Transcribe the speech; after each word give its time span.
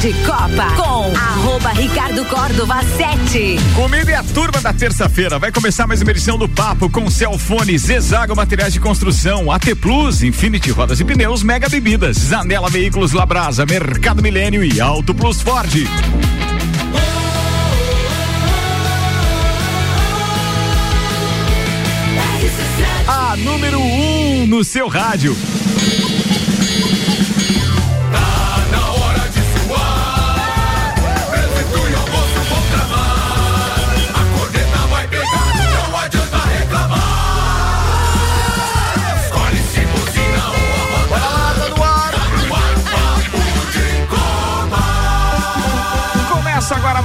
de 0.00 0.12
Copa 0.24 0.76
com 0.76 1.16
arroba 1.16 1.70
Ricardo 1.70 2.24
Córdova 2.26 2.80
7. 2.84 3.56
Comigo 3.74 4.08
e 4.08 4.14
a 4.14 4.22
turma 4.22 4.60
da 4.60 4.72
terça-feira. 4.72 5.40
Vai 5.40 5.50
começar 5.50 5.88
mais 5.88 6.00
uma 6.00 6.10
edição 6.12 6.38
do 6.38 6.48
Papo 6.48 6.88
com 6.88 7.10
Celfone, 7.10 7.76
Zezago 7.76 8.36
Materiais 8.36 8.72
de 8.72 8.78
Construção, 8.78 9.50
AT 9.50 9.74
Plus, 9.74 10.22
Infinity 10.22 10.70
Rodas 10.70 11.00
e 11.00 11.04
Pneus, 11.04 11.42
Mega 11.42 11.68
Bebidas, 11.68 12.16
Zanela 12.16 12.70
Veículos 12.70 13.12
Labrasa, 13.12 13.66
Mercado 13.66 14.22
Milênio 14.22 14.62
e 14.62 14.80
Auto 14.80 15.12
Plus 15.12 15.42
Ford. 15.42 15.72
A 23.08 23.36
número 23.36 23.80
1 23.80 24.42
um 24.42 24.46
no 24.46 24.62
seu 24.62 24.86
rádio. 24.86 25.36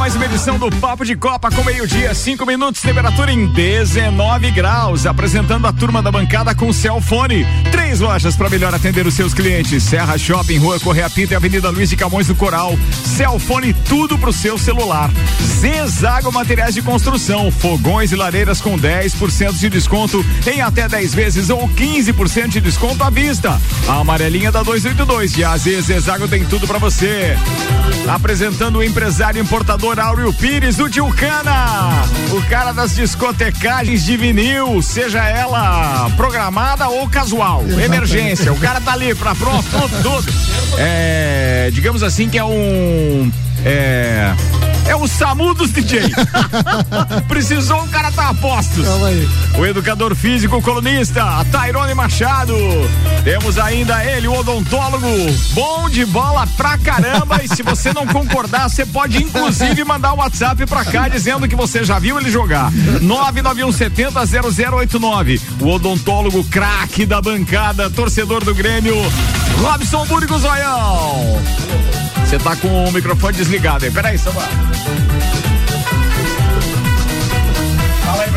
Mais 0.04 0.18
uma 0.18 0.26
edição 0.26 0.60
do 0.60 0.70
Papo 0.82 1.06
de 1.06 1.16
Copa 1.16 1.50
com 1.50 1.64
meio-dia, 1.64 2.14
cinco 2.14 2.46
minutos, 2.46 2.82
temperatura 2.82 3.32
em 3.32 3.48
19 3.48 4.52
graus. 4.52 5.06
Apresentando 5.06 5.66
a 5.66 5.72
turma 5.72 6.02
da 6.02 6.12
bancada 6.12 6.54
com 6.54 6.74
Celfone. 6.74 7.46
Três 7.94 8.02
lojas 8.02 8.36
para 8.36 8.50
melhor 8.50 8.74
atender 8.74 9.06
os 9.06 9.14
seus 9.14 9.36
clientes: 9.36 9.84
Serra 9.84 10.18
Shopping, 10.18 10.58
Rua 10.58 10.80
Correia 10.80 11.08
Pinta 11.12 11.34
e 11.34 11.36
Avenida 11.36 11.70
Luiz 11.70 11.92
de 11.92 11.96
Camões 11.96 12.26
do 12.26 12.34
Coral. 12.34 12.76
Celfone, 13.06 13.72
tudo 13.72 14.18
pro 14.18 14.34
seu 14.34 14.58
celular. 14.58 15.12
Zezago 15.60 16.32
Materiais 16.32 16.74
de 16.74 16.82
Construção, 16.82 17.52
fogões 17.52 18.12
e 18.12 18.16
lareiras 18.16 18.60
com 18.60 18.80
10% 18.80 19.54
de 19.60 19.70
desconto 19.70 20.26
em 20.52 20.60
até 20.60 20.90
10 20.90 21.14
vezes 21.14 21.50
ou 21.52 21.70
15% 21.70 22.48
de 22.48 22.62
desconto 22.62 23.04
à 23.04 23.12
vista. 23.12 23.62
A 23.88 24.00
amarelinha 24.00 24.52
da 24.52 24.64
282 24.64 25.38
e 25.38 25.44
a 25.44 25.56
Zezago 25.56 26.28
tem 26.28 26.44
tudo 26.46 26.66
para 26.66 26.80
você. 26.80 27.38
Apresentando 28.08 28.80
o 28.80 28.84
empresário 28.84 29.40
importador 29.40 30.00
Áureo 30.00 30.34
Pires 30.34 30.78
do 30.78 30.90
Tilcana, 30.90 32.04
o 32.32 32.42
cara 32.50 32.72
das 32.72 32.96
discotecagens 32.96 34.04
de 34.04 34.18
vinil, 34.18 34.82
seja 34.82 35.24
ela 35.24 36.10
programada 36.18 36.90
ou 36.90 37.08
casual, 37.08 37.64
emergência, 37.86 38.52
o 38.52 38.60
cara 38.60 38.80
tá 38.82 38.94
ali 38.94 39.14
pra 39.16 39.36
pronto, 39.36 39.68
tudo, 39.70 40.04
tudo. 40.04 40.34
É, 40.78 41.70
digamos 41.72 42.04
assim 42.04 42.30
que 42.30 42.38
é 42.38 42.44
um 42.44 43.32
é 43.66 44.34
é 44.88 44.96
o 44.96 45.08
SAMU 45.08 45.54
dos 45.54 45.72
DJ. 45.72 46.12
Precisou, 47.28 47.84
o 47.84 47.90
cara 47.90 48.12
tá 48.12 48.30
a 48.30 48.34
postos. 48.34 48.84
Calma 48.86 49.08
aí. 49.08 49.30
O 49.58 49.66
educador 49.66 50.16
físico 50.16 50.62
colunista, 50.62 51.22
a 51.24 51.44
Tairone 51.46 51.94
Machado. 51.94 52.54
Temos 53.24 53.58
ainda 53.58 54.04
ele, 54.04 54.28
o 54.28 54.34
odontólogo, 54.34 55.08
bom 55.52 55.90
de 55.90 56.06
bola 56.06 56.46
pra 56.58 56.78
caramba. 56.78 57.42
e 57.44 57.48
se 57.48 57.64
você 57.64 57.94
não 57.94 58.06
concordar, 58.08 58.70
você 58.70 58.86
pode 58.86 59.24
inclusive 59.24 59.84
mandar 59.84 60.14
um 60.14 60.18
WhatsApp 60.18 60.66
pra 60.66 60.86
cá 60.86 61.08
dizendo 61.08 61.48
que 61.48 61.56
você 61.56 61.84
já 61.84 61.98
viu 62.00 62.20
ele 62.20 62.30
jogar. 62.30 62.72
991700089. 62.72 65.42
O 65.60 65.70
odontólogo 65.70 66.44
craque 66.46 67.06
da 67.06 67.22
bancada, 67.22 67.90
torcedor 67.90 68.44
do 68.44 68.54
Grêmio, 68.54 68.96
Robson 69.62 70.06
Burgos 70.06 70.42
Zoião. 70.42 71.42
Você 72.20 72.38
tá 72.38 72.56
com 72.56 72.86
o 72.86 72.92
microfone 72.92 73.36
desligado 73.36 73.86
aí. 73.86 73.92
Peraí, 73.92 74.18
Samuel. 74.18 74.48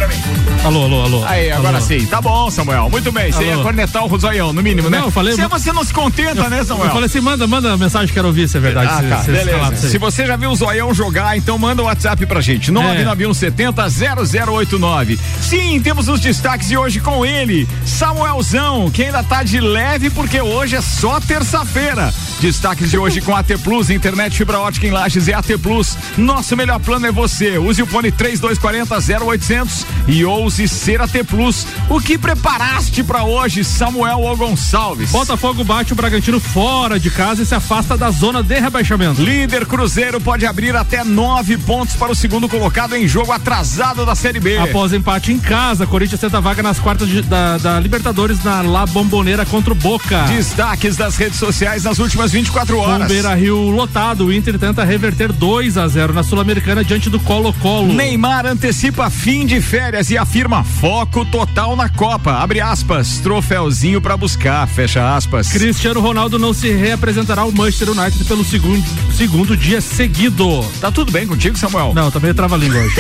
Pra 0.06 0.16
mim. 0.16 0.22
Alô, 0.64 0.84
alô, 0.84 1.02
alô. 1.02 1.24
Aí, 1.24 1.50
agora 1.50 1.78
alô. 1.78 1.86
sim. 1.86 2.06
Tá 2.06 2.20
bom, 2.20 2.48
Samuel. 2.50 2.88
Muito 2.90 3.10
bem. 3.12 3.32
Você 3.32 3.44
ia 3.44 3.56
cornetar 3.58 4.04
o 4.04 4.06
Rosoião, 4.06 4.52
no 4.52 4.62
mínimo, 4.62 4.90
né? 4.90 4.98
Não, 4.98 5.06
eu 5.06 5.10
falei. 5.10 5.34
Se 5.34 5.46
você 5.46 5.72
não 5.72 5.82
se 5.84 5.92
contenta, 5.92 6.42
eu, 6.42 6.50
né, 6.50 6.62
Samuel? 6.64 6.86
Eu 6.86 6.92
falei 6.92 7.06
assim: 7.06 7.20
manda, 7.20 7.46
manda 7.46 7.72
a 7.72 7.76
mensagem, 7.76 8.12
quero 8.12 8.26
ouvir 8.28 8.48
se 8.48 8.56
é 8.56 8.60
verdade. 8.60 8.90
Ah, 8.90 9.00
se, 9.00 9.08
tá. 9.08 9.18
Se, 9.18 9.30
Beleza. 9.30 9.76
Se, 9.76 9.90
se 9.90 9.98
você 9.98 10.26
já 10.26 10.36
viu 10.36 10.50
o 10.50 10.56
Zoião 10.56 10.94
jogar, 10.94 11.36
então 11.36 11.58
manda 11.58 11.82
o 11.82 11.84
um 11.84 11.88
WhatsApp 11.88 12.24
pra 12.26 12.40
gente. 12.40 12.72
991700089. 12.72 15.12
É. 15.12 15.16
Sim, 15.42 15.80
temos 15.80 16.08
os 16.08 16.20
destaques 16.20 16.68
de 16.68 16.76
hoje 16.76 17.00
com 17.00 17.24
ele, 17.24 17.66
Samuelzão, 17.84 18.90
que 18.90 19.04
ainda 19.04 19.22
tá 19.22 19.42
de 19.42 19.60
leve 19.60 20.10
porque 20.10 20.40
hoje 20.40 20.76
é 20.76 20.80
só 20.80 21.20
terça-feira. 21.20 22.12
Destaques 22.40 22.90
de 22.90 22.98
hoje 22.98 23.20
com 23.20 23.34
AT 23.34 23.48
Plus, 23.62 23.90
internet 23.90 24.36
fibra 24.36 24.58
ótica 24.58 24.86
em 24.86 24.90
Lages 24.90 25.28
e 25.28 25.32
AT 25.32 25.56
Plus. 25.62 25.96
Nosso 26.18 26.56
melhor 26.56 26.80
plano 26.80 27.06
é 27.06 27.12
você. 27.12 27.56
Use 27.58 27.82
o 27.82 27.86
fone 27.86 28.12
3240 28.12 29.24
0800 29.24 29.86
e 30.08 30.24
ouse 30.24 30.66
ser 30.68 31.00
AT 31.00 31.12
Plus. 31.26 31.66
O 31.88 32.00
que 32.00 32.18
preparaste 32.18 33.02
para 33.04 33.24
hoje, 33.24 33.62
Samuel 33.62 34.20
ou 34.20 34.36
Gonçalves? 34.36 35.10
Botafogo 35.10 35.62
bate 35.62 35.92
o 35.92 35.96
Bragantino 35.96 36.40
fora 36.40 36.98
de 36.98 37.10
casa 37.10 37.42
e 37.42 37.46
se 37.46 37.54
afasta 37.54 37.96
da 37.96 38.10
zona 38.10 38.42
de 38.42 38.58
rebaixamento. 38.58 39.22
Líder 39.22 39.66
Cruzeiro 39.66 40.20
pode 40.20 40.46
abrir 40.46 40.74
até 40.74 41.04
nove 41.04 41.56
pontos 41.58 41.94
para 41.94 42.12
o 42.12 42.14
segundo 42.14 42.48
colocado 42.48 42.94
em 42.96 43.06
jogo 43.06 43.32
atrasado 43.32 44.04
da 44.04 44.14
Série 44.14 44.40
B. 44.40 44.58
Após 44.58 44.92
empate 44.92 45.32
em 45.32 45.38
casa, 45.38 45.86
Corinthians 45.86 46.20
tenta 46.20 46.40
vaga 46.40 46.62
nas 46.62 46.78
quartas 46.78 47.08
de, 47.08 47.22
da, 47.22 47.58
da 47.58 47.80
Libertadores 47.80 48.42
na 48.42 48.62
La 48.62 48.86
Bombonera 48.86 49.44
contra 49.46 49.72
o 49.72 49.76
Boca. 49.76 50.22
Destaques 50.24 50.96
das 50.96 51.16
redes 51.16 51.38
sociais 51.38 51.84
nas 51.84 51.98
últimas 51.98 52.16
últimas 52.16 52.32
24 52.32 52.78
horas. 52.78 53.02
Com 53.02 53.08
Beira 53.08 53.34
Rio 53.34 53.70
lotado, 53.70 54.26
o 54.26 54.32
Inter 54.32 54.58
tenta 54.58 54.84
reverter 54.84 55.32
2 55.32 55.76
a 55.76 55.86
0 55.86 56.12
na 56.12 56.22
Sul-Americana 56.22 56.82
diante 56.82 57.10
do 57.10 57.20
Colo-Colo. 57.20 57.92
Neymar 57.92 58.46
antecipa 58.46 59.10
fim 59.10 59.44
de 59.44 59.60
férias 59.60 59.85
e 60.10 60.18
afirma 60.18 60.64
foco 60.64 61.24
total 61.24 61.76
na 61.76 61.88
Copa. 61.88 62.32
Abre 62.32 62.60
aspas, 62.60 63.18
troféuzinho 63.18 64.00
para 64.00 64.16
buscar, 64.16 64.66
fecha 64.66 65.14
aspas. 65.14 65.48
Cristiano 65.48 66.00
Ronaldo 66.00 66.38
não 66.38 66.52
se 66.52 66.72
reapresentará 66.72 67.42
ao 67.42 67.52
Manchester 67.52 67.90
United 67.90 68.24
pelo 68.24 68.44
segundo, 68.44 68.84
segundo 69.14 69.56
dia 69.56 69.80
seguido. 69.80 70.64
Tá 70.80 70.90
tudo 70.90 71.12
bem 71.12 71.26
contigo, 71.26 71.56
Samuel? 71.56 71.92
Não, 71.94 72.10
tá 72.10 72.18
meio 72.18 72.34
trava-língua 72.34 72.80
hoje. 72.80 72.96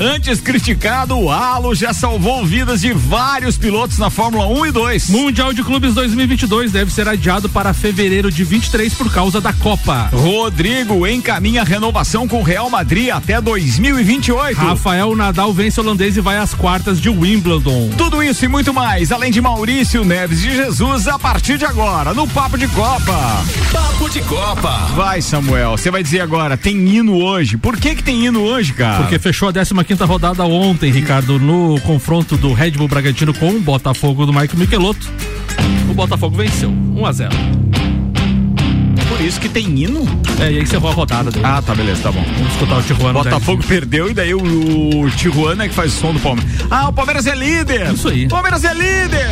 Antes 0.14 0.40
criticado, 0.40 1.18
o 1.18 1.30
Halo 1.30 1.74
já 1.74 1.92
salvou 1.92 2.44
vidas 2.46 2.80
de 2.80 2.92
vários 2.92 3.58
pilotos 3.58 3.98
na 3.98 4.10
Fórmula 4.10 4.46
1 4.46 4.66
e 4.66 4.72
2. 4.72 5.10
Mundial 5.10 5.52
de 5.52 5.62
Clubes 5.62 5.94
2022 5.94 6.72
deve 6.72 6.92
ser 6.92 7.08
adiado 7.08 7.48
para 7.48 7.72
fevereiro 7.74 8.04
fevereiro 8.04 8.30
de 8.30 8.44
23 8.44 8.92
por 8.94 9.12
causa 9.12 9.40
da 9.40 9.52
Copa. 9.52 10.10
Rodrigo 10.12 11.06
encaminha 11.06 11.64
renovação 11.64 12.28
com 12.28 12.40
o 12.40 12.42
Real 12.42 12.68
Madrid 12.68 13.08
até 13.08 13.40
2028. 13.40 14.56
Rafael 14.56 15.16
Nadal 15.16 15.52
vence 15.52 15.73
holandês 15.80 16.16
e 16.16 16.20
vai 16.20 16.38
às 16.38 16.54
quartas 16.54 17.00
de 17.00 17.08
Wimbledon. 17.08 17.90
Tudo 17.96 18.22
isso 18.22 18.44
e 18.44 18.48
muito 18.48 18.72
mais, 18.72 19.10
além 19.12 19.30
de 19.30 19.40
Maurício 19.40 20.04
Neves 20.04 20.40
de 20.40 20.54
Jesus, 20.54 21.08
a 21.08 21.18
partir 21.18 21.58
de 21.58 21.64
agora, 21.64 22.14
no 22.14 22.26
Papo 22.28 22.56
de 22.56 22.68
Copa. 22.68 23.44
Papo 23.72 24.08
de 24.10 24.20
Copa. 24.22 24.70
Vai, 24.94 25.20
Samuel, 25.20 25.72
você 25.72 25.90
vai 25.90 26.02
dizer 26.02 26.20
agora, 26.20 26.56
tem 26.56 26.76
hino 26.88 27.16
hoje. 27.16 27.56
Por 27.56 27.76
que 27.76 27.94
que 27.94 28.02
tem 28.02 28.26
hino 28.26 28.42
hoje, 28.42 28.72
cara? 28.72 29.02
Porque 29.02 29.18
fechou 29.18 29.48
a 29.48 29.52
15 29.52 29.74
quinta 29.84 30.04
rodada 30.04 30.44
ontem, 30.44 30.90
Ricardo, 30.90 31.38
no 31.38 31.80
confronto 31.80 32.36
do 32.36 32.52
Red 32.52 32.72
Bull 32.72 32.88
Bragantino 32.88 33.34
com 33.34 33.50
o 33.50 33.60
Botafogo 33.60 34.26
do 34.26 34.32
Mike 34.32 34.56
Michelotto. 34.56 35.10
O 35.90 35.94
Botafogo 35.94 36.36
venceu, 36.36 36.70
1 36.70 37.06
a 37.06 37.12
0 37.12 37.30
por 37.30 37.83
isso 39.26 39.40
que 39.40 39.48
tem 39.48 39.66
hino? 39.66 40.04
É, 40.40 40.52
e 40.52 40.58
aí 40.58 40.66
você 40.66 40.76
a 40.76 40.78
rodada 40.78 41.30
dele. 41.30 41.44
Ah, 41.44 41.62
tá, 41.62 41.74
beleza, 41.74 42.02
tá 42.02 42.12
bom. 42.12 42.22
Vamos 42.36 42.52
escutar 42.52 42.78
o 42.78 42.82
Tijuana. 42.82 43.12
Botafogo 43.12 43.62
perdeu 43.66 44.10
e 44.10 44.14
daí 44.14 44.34
o, 44.34 44.40
o 45.02 45.10
Tijuana 45.10 45.64
é 45.64 45.68
que 45.68 45.74
faz 45.74 45.94
o 45.94 46.00
som 46.00 46.12
do 46.12 46.20
Palmeiras. 46.20 46.52
Ah, 46.70 46.88
o 46.88 46.92
Palmeiras 46.92 47.26
é 47.26 47.34
líder! 47.34 47.92
Isso 47.92 48.08
aí. 48.08 48.28
Palmeiras 48.28 48.64
é 48.64 48.74
líder! 48.74 49.28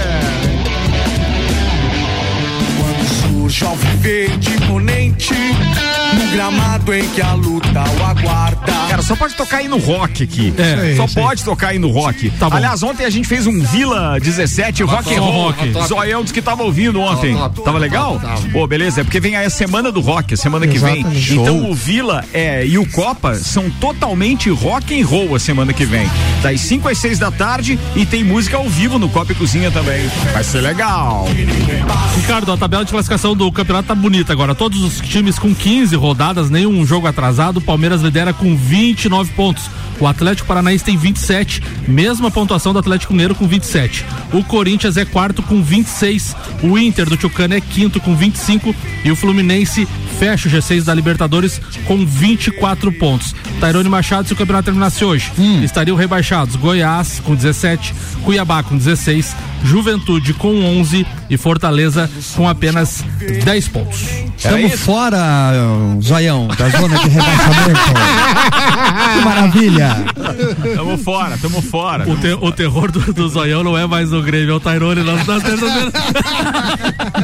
Quando 2.78 3.08
surge 3.08 3.64
ao 3.64 3.76
verde 3.76 4.54
imponente 4.54 5.34
no 5.34 6.12
gramado 6.33 6.95
em 6.95 7.07
que 7.11 7.21
a 7.21 7.34
luta 7.34 7.84
o 8.01 8.05
aguarda. 8.05 8.73
Cara, 8.89 9.03
só 9.03 9.15
pode 9.15 9.34
tocar 9.34 9.59
aí 9.59 9.69
no 9.69 9.79
rock 9.79 10.23
aqui. 10.25 10.53
É, 10.57 10.97
só 10.97 11.07
pode 11.07 11.45
tocar 11.45 11.69
aí 11.69 11.79
no 11.79 11.91
rock. 11.91 12.31
Tá 12.31 12.49
bom. 12.49 12.57
Aliás, 12.57 12.83
ontem 12.83 13.05
a 13.05 13.11
gente 13.11 13.29
fez 13.29 13.47
um 13.47 13.63
Vila 13.63 14.19
17 14.19 14.83
rock 14.83 15.15
and 15.15 15.21
roll. 15.21 15.33
Rock. 15.51 15.73
Zoião 15.87 16.23
disse 16.23 16.33
que 16.33 16.41
tava 16.41 16.63
ouvindo 16.63 17.01
ontem. 17.01 17.37
Tava 17.65 17.79
legal? 17.79 18.21
Pô, 18.51 18.67
beleza. 18.67 19.03
É 19.03 19.05
porque 19.05 19.21
vem 19.21 19.37
aí 19.37 19.47
a 19.47 19.51
semana 19.51 19.93
do 19.93 20.01
rock, 20.01 20.34
a 20.34 20.37
semana 20.37 20.67
que 20.67 20.79
vem. 20.79 21.05
Então 21.31 21.71
o 21.71 21.75
Vila 21.75 22.25
é, 22.33 22.67
e 22.67 22.79
o 22.79 22.87
Copa 22.91 23.34
são 23.34 23.69
totalmente 23.71 24.49
rock 24.51 24.99
and 25.01 25.07
roll 25.07 25.34
a 25.34 25.39
semana 25.39 25.73
que 25.73 25.84
vem. 25.84 26.09
Das 26.43 26.61
5 26.61 26.89
às 26.89 26.99
6 26.99 27.19
da 27.19 27.31
tarde 27.31 27.79
e 27.95 28.07
tem 28.07 28.25
música 28.25 28.57
ao 28.57 28.69
vivo 28.69 28.99
no 28.99 29.09
Copa 29.09 29.33
e 29.33 29.34
Cozinha 29.34 29.71
também. 29.71 30.09
Vai 30.33 30.45
ser 30.45 30.61
legal. 30.61 31.27
Ricardo, 32.17 32.53
a 32.53 32.57
tabela 32.57 32.84
de 32.84 32.91
classificação 32.91 33.37
do 33.37 33.51
campeonato 33.53 33.89
tá 33.89 33.95
bonita 33.95 34.33
agora. 34.33 34.55
Todos 34.55 34.83
os 34.83 35.01
times 35.01 35.39
com 35.39 35.55
15 35.55 35.95
rodadas, 35.97 36.22
nenhum 36.51 36.86
jogo 36.86 37.07
atrasado. 37.07 37.59
O 37.59 37.63
Palmeiras 37.63 38.01
lidera 38.01 38.33
com 38.33 38.57
20 38.57 38.83
29 38.92 39.33
pontos. 39.33 39.71
O 40.01 40.07
Atlético 40.07 40.48
Paranaense 40.48 40.84
tem 40.84 40.97
27, 40.97 41.63
mesma 41.86 42.30
pontuação 42.30 42.72
do 42.72 42.78
Atlético 42.78 43.13
Mineiro 43.13 43.34
com 43.34 43.47
27. 43.47 44.04
O 44.33 44.42
Corinthians 44.42 44.97
é 44.97 45.04
quarto 45.04 45.42
com 45.42 45.63
26. 45.63 46.34
O 46.63 46.77
Inter 46.78 47.09
do 47.09 47.16
Tucano 47.16 47.54
é 47.54 47.60
quinto 47.60 48.01
com 48.01 48.16
25 48.16 48.74
e 49.04 49.10
o 49.10 49.16
Fluminense 49.16 49.86
fecha 50.19 50.48
o 50.48 50.53
G6 50.53 50.84
da 50.84 50.95
Libertadores 50.95 51.60
com 51.86 52.04
24 52.04 52.91
pontos. 52.92 53.34
Tairone 53.60 53.89
Machado, 53.89 54.27
se 54.27 54.34
o 54.34 54.36
campeonato 54.36 54.66
terminasse 54.66 55.04
hoje, 55.04 55.30
hum. 55.39 55.63
estariam 55.63 55.97
rebaixados 55.97 56.57
Goiás 56.57 57.21
com 57.21 57.34
17, 57.34 57.95
Cuiabá 58.24 58.63
com 58.63 58.77
16, 58.77 59.36
Juventude 59.65 60.34
com 60.34 60.65
11 60.80 61.07
e 61.30 61.36
Fortaleza 61.36 62.10
com 62.34 62.48
apenas 62.48 63.04
10 63.45 63.69
pontos. 63.69 64.03
Estamos 64.36 64.80
fora, 64.80 65.53
Zoião, 66.12 66.48
da 66.48 66.68
zona 66.68 66.98
de 66.98 67.09
rebaixamento. 67.09 67.80
que 69.14 69.24
maravilha. 69.24 69.97
Tamo 70.74 70.98
fora, 70.98 71.38
tamo 71.38 71.62
fora. 71.62 72.09
O, 72.09 72.16
te, 72.16 72.32
o 72.32 72.53
terror 72.53 72.91
do, 72.91 73.12
do 73.12 73.28
Zoião 73.28 73.62
não 73.62 73.78
é 73.78 73.86
mais 73.86 74.12
o 74.12 74.20
Grêmio, 74.20 74.53
é 74.53 74.54
o 74.54 74.60
Tairone 74.60 75.03
lá 75.03 75.14
na 75.14 75.24
terça-feira. 75.41 75.92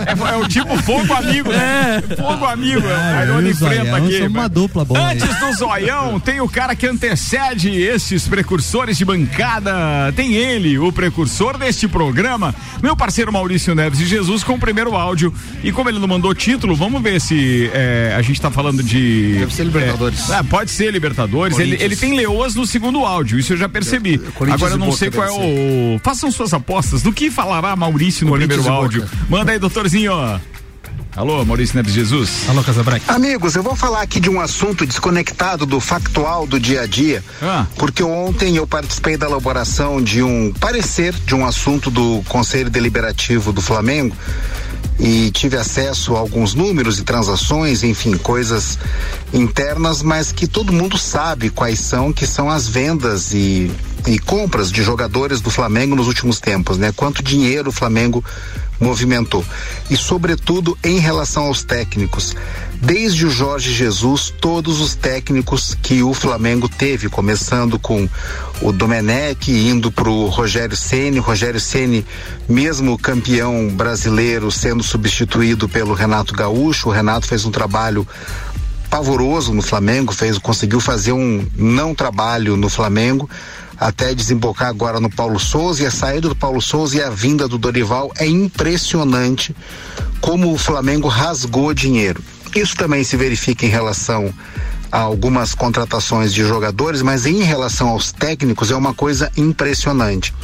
É, 0.07 0.33
é, 0.33 0.37
o 0.37 0.49
tipo 0.49 0.77
fogo 0.83 1.13
amigo, 1.13 1.51
né? 1.51 2.03
É. 2.09 2.17
Fogo 2.17 2.45
amigo. 2.47 2.87
É, 2.87 2.95
o 2.95 3.13
Tairone 3.13 3.51
enfrenta 3.51 3.97
aqui. 3.97 4.23
uma 4.23 4.49
dupla 4.49 4.85
boa. 4.85 5.11
Antes 5.11 5.29
aí. 5.29 5.41
do 5.41 5.57
Zoião, 5.57 6.21
tem 6.21 6.41
o 6.41 6.49
cara 6.49 6.75
que 6.75 6.87
antecede 6.87 7.71
esses 7.71 8.27
precursores 8.27 8.97
de 8.97 9.05
bancada. 9.05 10.13
Tem 10.15 10.35
ele, 10.35 10.79
o 10.79 10.93
precursor 10.93 11.59
deste 11.59 11.89
programa, 11.89 12.55
meu 12.83 12.97
parceiro 12.97 13.33
Maurício 13.33 13.75
Neves 13.75 13.99
de 13.99 14.07
Jesus, 14.07 14.45
com 14.45 14.55
o 14.55 14.59
primeiro 14.59 14.97
áudio. 14.97 15.35
E 15.63 15.73
como 15.73 15.91
ele 15.91 15.99
não 15.99 16.09
mandou 16.09 16.35
título, 16.35 16.75
vamos 16.75 17.03
ver 17.03 17.09
ver 17.09 17.21
se 17.21 17.71
é, 17.73 18.15
a 18.17 18.23
gente 18.23 18.41
tá 18.41 18.51
falando 18.51 18.78
de. 18.83 19.37
Deve 19.39 19.55
ser 19.55 19.65
Libertadores. 19.65 20.31
É, 20.31 20.43
pode 20.43 20.71
ser 20.71 20.93
Libertadores. 20.93 21.59
Ele, 21.59 21.77
ele 21.81 21.97
tem 21.97 22.15
leoas 22.15 22.55
no 22.55 22.67
segundo 22.67 23.05
áudio, 23.05 23.39
isso 23.39 23.53
eu 23.53 23.57
já 23.57 23.69
percebi. 23.69 24.21
Agora 24.53 24.75
eu 24.75 24.79
não 24.79 24.93
sei 24.93 25.11
qual 25.11 25.27
é 25.27 25.31
o. 25.31 26.01
Façam 26.03 26.31
suas 26.31 26.53
apostas. 26.53 27.03
Do 27.03 27.13
que 27.13 27.31
falará 27.31 27.75
Maurício 27.77 28.27
no 28.27 28.33
primeiro 28.37 28.69
áudio? 28.69 29.09
Manda 29.29 29.53
aí, 29.53 29.59
doutorzinho. 29.59 30.13
Alô, 31.19 31.45
Maurício 31.45 31.75
Neves 31.75 31.95
Jesus. 31.95 32.49
Alô, 32.49 32.63
Casabranca. 32.63 33.13
Amigos, 33.13 33.57
eu 33.57 33.63
vou 33.63 33.75
falar 33.75 34.03
aqui 34.03 34.21
de 34.21 34.31
um 34.31 34.41
assunto 34.41 34.87
desconectado 34.87 35.67
do 35.67 35.81
factual 35.81 36.47
do 36.47 36.61
dia 36.61 36.83
a 36.83 36.87
dia, 36.87 37.25
ah. 37.43 37.67
porque 37.77 38.05
ontem 38.05 38.57
eu 38.57 38.69
participei 38.69 39.17
da 39.17 39.27
elaboração 39.27 40.01
de 40.01 40.23
um 40.23 40.53
parecer 40.61 41.13
de 41.13 41.35
um 41.35 41.45
assunto 41.45 41.91
do 41.91 42.23
Conselho 42.29 42.71
Deliberativo 42.71 43.53
do 43.53 43.61
Flamengo 43.61 44.15
e 44.99 45.31
tive 45.31 45.57
acesso 45.57 46.17
a 46.17 46.19
alguns 46.19 46.55
números 46.55 46.99
e 46.99 47.05
transações, 47.05 47.83
enfim, 47.83 48.17
coisas 48.17 48.79
internas, 49.33 50.03
mas 50.03 50.33
que 50.33 50.47
todo 50.47 50.73
mundo 50.73 50.99
sabe 50.99 51.51
quais 51.51 51.79
são, 51.79 52.13
que 52.13 52.27
são 52.27 52.51
as 52.51 52.67
vendas 52.67 53.33
e, 53.33 53.71
e 54.07 54.19
compras 54.19 54.73
de 54.73 54.83
jogadores 54.83 55.41
do 55.41 55.51
Flamengo 55.51 55.95
nos 55.95 56.09
últimos 56.09 56.41
tempos, 56.41 56.79
né? 56.79 56.93
Quanto 56.95 57.23
dinheiro 57.23 57.71
o 57.71 57.73
Flamengo 57.73 58.25
movimentou. 58.81 59.45
E, 59.91 59.97
sobretudo, 59.97 60.77
em 60.83 60.99
relação 60.99 61.45
aos 61.45 61.63
técnicos. 61.63 62.35
Desde 62.81 63.27
o 63.27 63.31
Jorge 63.31 63.73
Jesus, 63.73 64.33
todos 64.41 64.81
os 64.81 64.95
técnicos 64.95 65.77
que 65.83 66.01
o 66.03 66.15
Flamengo 66.15 66.69
teve, 66.69 67.09
começando 67.09 67.77
com 67.77 68.09
o 68.63 68.73
Domenech, 68.73 69.51
indo 69.51 69.91
para 69.91 70.09
o 70.09 70.29
Rogério 70.29 70.77
Ceni, 70.77 71.19
Rogério 71.19 71.61
Ceni, 71.61 72.07
mesmo 72.49 72.97
campeão 72.97 73.69
brasileiro, 73.69 74.51
sendo 74.53 74.85
substituído 74.85 75.69
pelo 75.69 75.93
Renato 75.93 76.33
Gaúcho. 76.33 76.89
O 76.89 76.93
Renato 76.93 77.27
fez 77.27 77.45
um 77.45 77.51
trabalho 77.51 78.07
pavoroso 78.89 79.53
no 79.53 79.61
Flamengo, 79.63 80.13
fez, 80.13 80.39
conseguiu 80.39 80.81
fazer 80.81 81.13
um 81.13 81.45
não 81.57 81.95
trabalho 81.95 82.57
no 82.57 82.69
Flamengo 82.69 83.29
até 83.79 84.15
desembocar 84.15 84.69
agora 84.69 84.99
no 84.99 85.11
Paulo 85.11 85.39
Souza 85.39 85.83
e 85.83 85.87
a 85.87 85.91
saída 85.91 86.29
do 86.29 86.35
Paulo 86.35 86.61
Souza 86.61 86.97
e 86.97 87.03
a 87.03 87.11
vinda 87.11 87.47
do 87.47 87.59
Dorival 87.59 88.13
é 88.19 88.27
impressionante 88.27 89.55
como 90.21 90.53
o 90.53 90.59
Flamengo 90.59 91.09
rasgou 91.09 91.73
dinheiro. 91.73 92.23
Isso 92.55 92.77
também 92.77 93.05
se 93.05 93.17
verifica 93.17 93.67
em 93.67 93.69
relação 93.69 94.33
a 94.91 95.01
algumas 95.01 95.55
contratações 95.55 96.33
de 96.33 96.43
jogadores, 96.43 97.03
mas 97.03 97.27
em 97.27 97.43
relação 97.43 97.89
aos 97.89 98.11
técnicos 98.11 98.71
é 98.71 98.77
uma 98.77 98.95
coisa 98.95 99.31
impressionante. 99.37 100.35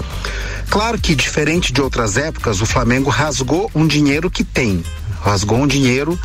Claro 0.69 0.99
que 0.99 1.15
diferente 1.15 1.73
de 1.73 1.81
outras 1.81 2.17
épocas, 2.17 2.61
o 2.61 2.67
Flamengo 2.67 3.11
rasgou 3.11 3.71
um 3.75 3.87
dinheiro 3.87 4.31
que 4.31 4.45
tem, 4.45 4.85
rasgou 5.23 5.59
um 5.59 5.67
dinheiro 5.67 6.19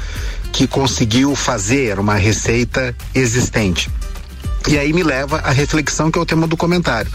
que 0.52 0.68
conseguiu 0.68 1.36
fazer 1.36 2.00
uma 2.00 2.16
receita 2.16 2.96
existente. 3.14 3.90
E 4.68 4.78
aí 4.78 4.94
me 4.94 5.04
leva 5.04 5.38
à 5.38 5.52
reflexão 5.52 6.12
que 6.12 6.20
é 6.20 6.22
o 6.22 6.26
tema 6.26 6.48
do 6.48 6.58
comentário. 6.58 7.12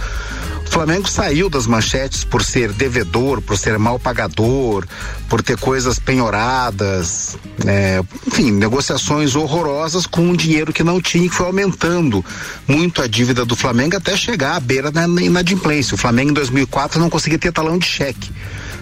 O 0.67 0.71
Flamengo 0.75 1.09
saiu 1.09 1.49
das 1.49 1.67
manchetes 1.67 2.25
por 2.25 2.43
ser 2.43 2.73
devedor, 2.73 3.41
por 3.41 3.57
ser 3.57 3.79
mal 3.79 3.99
pagador, 3.99 4.85
por 5.29 5.41
ter 5.43 5.57
coisas 5.57 5.99
penhoradas, 5.99 7.37
é, 7.65 8.03
enfim, 8.27 8.51
negociações 8.51 9.37
horrorosas 9.37 10.07
com 10.07 10.23
um 10.23 10.35
dinheiro 10.35 10.73
que 10.73 10.83
não 10.83 11.01
tinha, 11.01 11.29
que 11.29 11.35
foi 11.35 11.47
aumentando 11.47 12.25
muito 12.67 13.03
a 13.03 13.07
dívida 13.07 13.45
do 13.45 13.55
Flamengo 13.55 13.97
até 13.97 14.17
chegar 14.17 14.57
à 14.57 14.61
beira 14.61 14.91
da 14.91 15.05
inadimplência. 15.05 15.95
O 15.95 15.99
Flamengo 15.99 16.31
em 16.31 16.35
2004 16.35 16.99
não 16.99 17.11
conseguia 17.11 17.39
ter 17.39 17.53
talão 17.53 17.79
de 17.79 17.87
cheque 17.87 18.33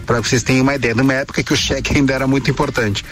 para 0.07 0.21
vocês 0.21 0.43
terem 0.43 0.61
uma 0.63 0.75
ideia, 0.75 0.95
numa 0.95 1.15
época 1.15 1.43
que 1.43 1.53
o 1.53 1.57
cheque 1.57 1.95
ainda 1.97 2.13
era 2.13 2.27
muito 2.27 2.51
importante. 2.51 3.05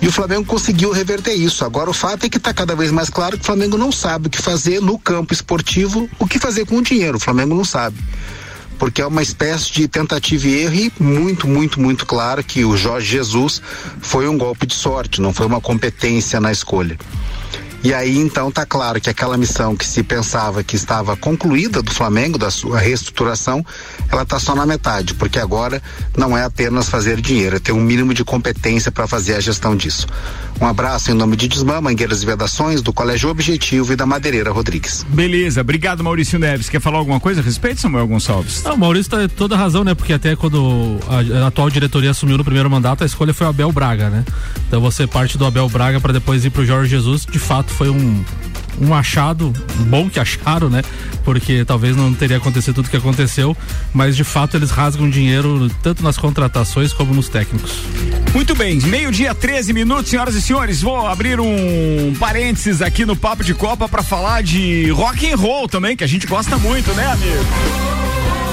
E 0.00 0.08
o 0.08 0.12
Flamengo 0.12 0.44
conseguiu 0.44 0.90
reverter 0.92 1.34
isso. 1.34 1.64
Agora 1.64 1.90
o 1.90 1.94
fato 1.94 2.24
é 2.24 2.28
que 2.28 2.38
está 2.38 2.54
cada 2.54 2.74
vez 2.74 2.90
mais 2.90 3.10
claro 3.10 3.36
que 3.36 3.42
o 3.42 3.46
Flamengo 3.46 3.76
não 3.76 3.92
sabe 3.92 4.28
o 4.28 4.30
que 4.30 4.40
fazer 4.40 4.80
no 4.80 4.98
campo 4.98 5.32
esportivo, 5.32 6.08
o 6.18 6.26
que 6.26 6.38
fazer 6.38 6.66
com 6.66 6.76
o 6.76 6.82
dinheiro. 6.82 7.16
O 7.16 7.20
Flamengo 7.20 7.54
não 7.54 7.64
sabe. 7.64 7.96
Porque 8.78 9.02
é 9.02 9.06
uma 9.06 9.22
espécie 9.22 9.70
de 9.72 9.86
tentativa 9.86 10.48
e 10.48 10.62
erro 10.62 10.74
e 10.74 10.92
muito, 10.98 11.46
muito, 11.46 11.78
muito 11.78 12.06
claro 12.06 12.42
que 12.42 12.64
o 12.64 12.78
Jorge 12.78 13.08
Jesus 13.08 13.60
foi 14.00 14.26
um 14.26 14.38
golpe 14.38 14.66
de 14.66 14.74
sorte, 14.74 15.20
não 15.20 15.34
foi 15.34 15.46
uma 15.46 15.60
competência 15.60 16.40
na 16.40 16.50
escolha. 16.50 16.96
E 17.82 17.94
aí 17.94 18.18
então 18.18 18.50
tá 18.50 18.66
claro 18.66 19.00
que 19.00 19.08
aquela 19.08 19.38
missão 19.38 19.74
que 19.74 19.86
se 19.86 20.02
pensava 20.02 20.62
que 20.62 20.76
estava 20.76 21.16
concluída 21.16 21.82
do 21.82 21.90
Flamengo, 21.90 22.36
da 22.36 22.50
sua 22.50 22.78
reestruturação, 22.78 23.64
ela 24.10 24.24
tá 24.24 24.38
só 24.38 24.54
na 24.54 24.66
metade, 24.66 25.14
porque 25.14 25.38
agora 25.38 25.82
não 26.16 26.36
é 26.36 26.44
apenas 26.44 26.90
fazer 26.90 27.20
dinheiro, 27.20 27.56
é 27.56 27.58
ter 27.58 27.72
um 27.72 27.80
mínimo 27.80 28.12
de 28.12 28.22
competência 28.22 28.92
para 28.92 29.06
fazer 29.06 29.34
a 29.34 29.40
gestão 29.40 29.74
disso. 29.74 30.06
Um 30.60 30.66
abraço 30.66 31.10
em 31.10 31.14
nome 31.14 31.36
de 31.36 31.48
Desmã, 31.48 31.80
Mangueiras 31.80 32.22
e 32.22 32.26
Vedações, 32.26 32.82
do 32.82 32.92
Colégio 32.92 33.30
Objetivo 33.30 33.94
e 33.94 33.96
da 33.96 34.04
Madeireira 34.04 34.50
Rodrigues. 34.50 35.06
Beleza, 35.08 35.62
obrigado 35.62 36.04
Maurício 36.04 36.38
Neves. 36.38 36.68
Quer 36.68 36.80
falar 36.82 36.98
alguma 36.98 37.18
coisa 37.18 37.40
a 37.40 37.44
respeito, 37.44 37.80
Samuel 37.80 38.06
Gonçalves? 38.06 38.62
Não, 38.62 38.76
Maurício 38.76 39.10
tá 39.10 39.26
toda 39.34 39.56
razão, 39.56 39.84
né? 39.84 39.94
Porque 39.94 40.12
até 40.12 40.36
quando 40.36 40.98
a, 41.08 41.44
a 41.44 41.46
atual 41.46 41.70
diretoria 41.70 42.10
assumiu 42.10 42.36
no 42.36 42.44
primeiro 42.44 42.68
mandato, 42.68 43.04
a 43.04 43.06
escolha 43.06 43.32
foi 43.32 43.46
o 43.46 43.50
Abel 43.50 43.72
Braga, 43.72 44.10
né? 44.10 44.22
Então 44.68 44.82
você 44.82 45.06
parte 45.06 45.38
do 45.38 45.46
Abel 45.46 45.68
Braga 45.70 45.98
para 45.98 46.12
depois 46.12 46.44
ir 46.44 46.50
pro 46.50 46.66
Jorge 46.66 46.90
Jesus, 46.90 47.24
de 47.24 47.38
fato 47.38 47.69
foi 47.72 47.90
um, 47.90 48.24
um 48.80 48.94
achado 48.94 49.52
bom 49.88 50.08
que 50.08 50.18
acharam, 50.18 50.70
né? 50.70 50.82
Porque 51.24 51.64
talvez 51.64 51.96
não 51.96 52.12
teria 52.14 52.38
acontecido 52.38 52.76
tudo 52.76 52.90
que 52.90 52.96
aconteceu, 52.96 53.56
mas 53.92 54.16
de 54.16 54.24
fato 54.24 54.56
eles 54.56 54.70
rasgam 54.70 55.08
dinheiro 55.08 55.70
tanto 55.82 56.02
nas 56.02 56.16
contratações 56.16 56.92
como 56.92 57.14
nos 57.14 57.28
técnicos. 57.28 57.82
Muito 58.34 58.54
bem, 58.54 58.78
meio-dia, 58.80 59.34
13 59.34 59.72
minutos, 59.72 60.10
senhoras 60.10 60.34
e 60.34 60.42
senhores. 60.42 60.80
Vou 60.80 61.06
abrir 61.06 61.40
um 61.40 62.14
parênteses 62.18 62.80
aqui 62.80 63.04
no 63.04 63.16
Papo 63.16 63.44
de 63.44 63.54
Copa 63.54 63.88
para 63.88 64.02
falar 64.02 64.42
de 64.42 64.90
rock 64.90 65.30
and 65.30 65.36
roll 65.36 65.68
também, 65.68 65.96
que 65.96 66.04
a 66.04 66.08
gente 66.08 66.26
gosta 66.26 66.56
muito, 66.56 66.92
né, 66.94 67.06
amigo? 67.06 68.49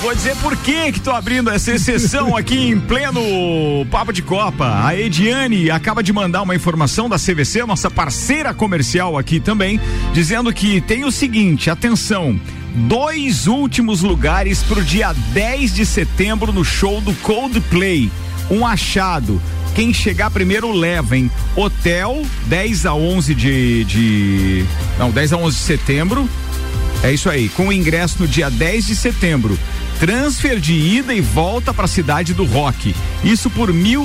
Vou 0.00 0.14
dizer 0.14 0.36
por 0.36 0.56
que 0.56 0.92
que 0.92 1.00
tô 1.00 1.10
abrindo 1.10 1.50
essa 1.50 1.72
exceção 1.72 2.36
aqui 2.36 2.68
em 2.68 2.78
pleno 2.78 3.20
Papo 3.90 4.12
de 4.12 4.22
Copa. 4.22 4.86
A 4.86 4.96
Ediane 4.96 5.72
acaba 5.72 6.04
de 6.04 6.12
mandar 6.12 6.42
uma 6.42 6.54
informação 6.54 7.08
da 7.08 7.16
CVC, 7.18 7.66
nossa 7.66 7.90
parceira 7.90 8.54
comercial 8.54 9.18
aqui 9.18 9.40
também, 9.40 9.80
dizendo 10.12 10.52
que 10.52 10.80
tem 10.80 11.04
o 11.04 11.10
seguinte, 11.10 11.68
atenção, 11.68 12.40
dois 12.74 13.48
últimos 13.48 14.00
lugares 14.02 14.62
pro 14.62 14.84
dia 14.84 15.12
10 15.32 15.74
de 15.74 15.84
setembro 15.84 16.52
no 16.52 16.64
show 16.64 17.00
do 17.00 17.12
Coldplay. 17.14 18.08
Um 18.48 18.64
achado. 18.64 19.42
Quem 19.74 19.92
chegar 19.92 20.30
primeiro 20.30 20.70
leva, 20.70 21.16
hein? 21.16 21.28
Hotel 21.56 22.24
10 22.46 22.86
a 22.86 22.94
11 22.94 23.34
de, 23.34 23.84
de 23.84 24.64
não, 24.96 25.10
10 25.10 25.32
a 25.32 25.36
11 25.38 25.56
de 25.56 25.62
setembro. 25.62 26.28
É 27.02 27.12
isso 27.12 27.28
aí, 27.28 27.48
com 27.48 27.68
o 27.68 27.72
ingresso 27.72 28.16
no 28.20 28.26
dia 28.26 28.50
10 28.50 28.86
de 28.86 28.96
setembro 28.96 29.58
transfer 29.98 30.60
de 30.60 30.74
ida 30.74 31.12
e 31.12 31.20
volta 31.20 31.74
para 31.74 31.84
a 31.84 31.88
cidade 31.88 32.32
do 32.32 32.44
Rock. 32.44 32.94
Isso 33.24 33.50
por 33.50 33.70
R$ 33.70 33.98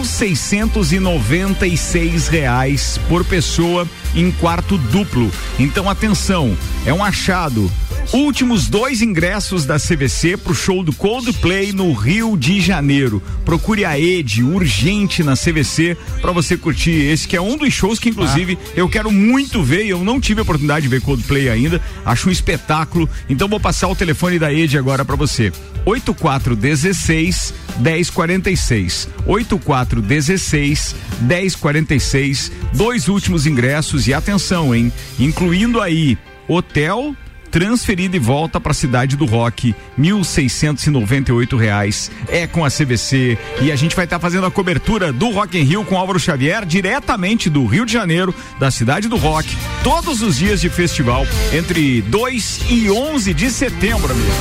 reais 2.31 3.00
por 3.07 3.23
pessoa 3.23 3.88
em 4.15 4.31
quarto 4.31 4.77
duplo. 4.77 5.31
Então 5.59 5.89
atenção, 5.89 6.57
é 6.85 6.93
um 6.93 7.03
achado. 7.03 7.71
Últimos 8.12 8.67
dois 8.67 9.01
ingressos 9.01 9.65
da 9.65 9.79
CVC 9.79 10.38
pro 10.38 10.53
show 10.53 10.83
do 10.83 10.93
Coldplay 10.93 11.72
no 11.72 11.93
Rio 11.93 12.38
de 12.38 12.62
Janeiro. 12.62 13.24
Procure 13.45 13.86
a 13.86 13.98
Ed 13.98 14.43
urgente 14.43 15.24
na 15.24 15.36
CVC 15.36 15.98
para 16.22 16.31
você 16.31 16.55
curtir 16.55 16.91
esse 16.91 17.27
que 17.27 17.36
é 17.36 17.41
um 17.41 17.57
dos 17.57 17.74
shows 17.74 17.98
que 18.00 18.10
inclusive 18.10 18.57
eu 18.75 18.88
quero 18.88 19.12
muito 19.12 19.63
ver. 19.63 19.86
e 19.86 19.89
Eu 19.89 20.03
não 20.03 20.19
tive 20.19 20.41
a 20.41 20.43
oportunidade 20.43 20.83
de 20.83 20.89
ver 20.89 21.01
Coldplay 21.01 21.50
ainda. 21.50 21.81
Acho 22.05 22.29
um 22.29 22.31
espetáculo. 22.31 23.10
Então 23.27 23.48
vou 23.48 23.60
passar 23.60 23.88
o 23.88 23.95
telefone 23.95 24.38
da 24.38 24.53
Ed 24.53 24.77
agora 24.77 25.03
para 25.03 25.15
você. 25.15 25.51
8416 25.86 27.53
1046. 27.79 29.10
8416 29.25 30.95
1046. 31.22 32.51
Dois 32.74 33.07
últimos 33.07 33.48
ingressos 33.48 34.07
e 34.07 34.13
atenção, 34.13 34.74
hein? 34.75 34.93
Incluindo 35.19 35.81
aí 35.81 36.17
hotel 36.48 37.15
transferida 37.53 38.15
e 38.15 38.19
volta 38.19 38.60
para 38.60 38.72
a 38.72 38.74
cidade 38.74 39.15
do 39.15 39.25
Rock, 39.25 39.75
1.698 39.98 41.55
reais. 41.55 42.10
É 42.27 42.48
com 42.48 42.65
a 42.65 42.69
CVC 42.69 43.38
e 43.62 43.72
a 43.72 43.75
gente 43.75 43.95
vai 43.95 44.05
estar 44.05 44.17
tá 44.17 44.19
fazendo 44.19 44.48
a 44.48 44.51
cobertura 44.51 45.13
do 45.13 45.29
Rock 45.29 45.60
in 45.60 45.62
Rio 45.62 45.86
com 45.86 45.95
Álvaro 45.95 46.19
Xavier 46.19 46.65
diretamente 46.65 47.51
do 47.51 47.63
Rio 47.67 47.86
de 47.86 47.93
Janeiro, 47.93 48.33
da 48.60 48.72
cidade 48.72 49.07
do 49.07 49.17
Rock, 49.17 49.48
todos 49.83 50.24
os 50.24 50.38
dias 50.38 50.60
de 50.60 50.67
festival 50.67 51.27
entre 51.53 52.01
2 52.01 52.62
e 52.72 52.89
11 52.89 53.33
de 53.36 53.51
setembro, 53.51 54.12
amigo. 54.12 54.31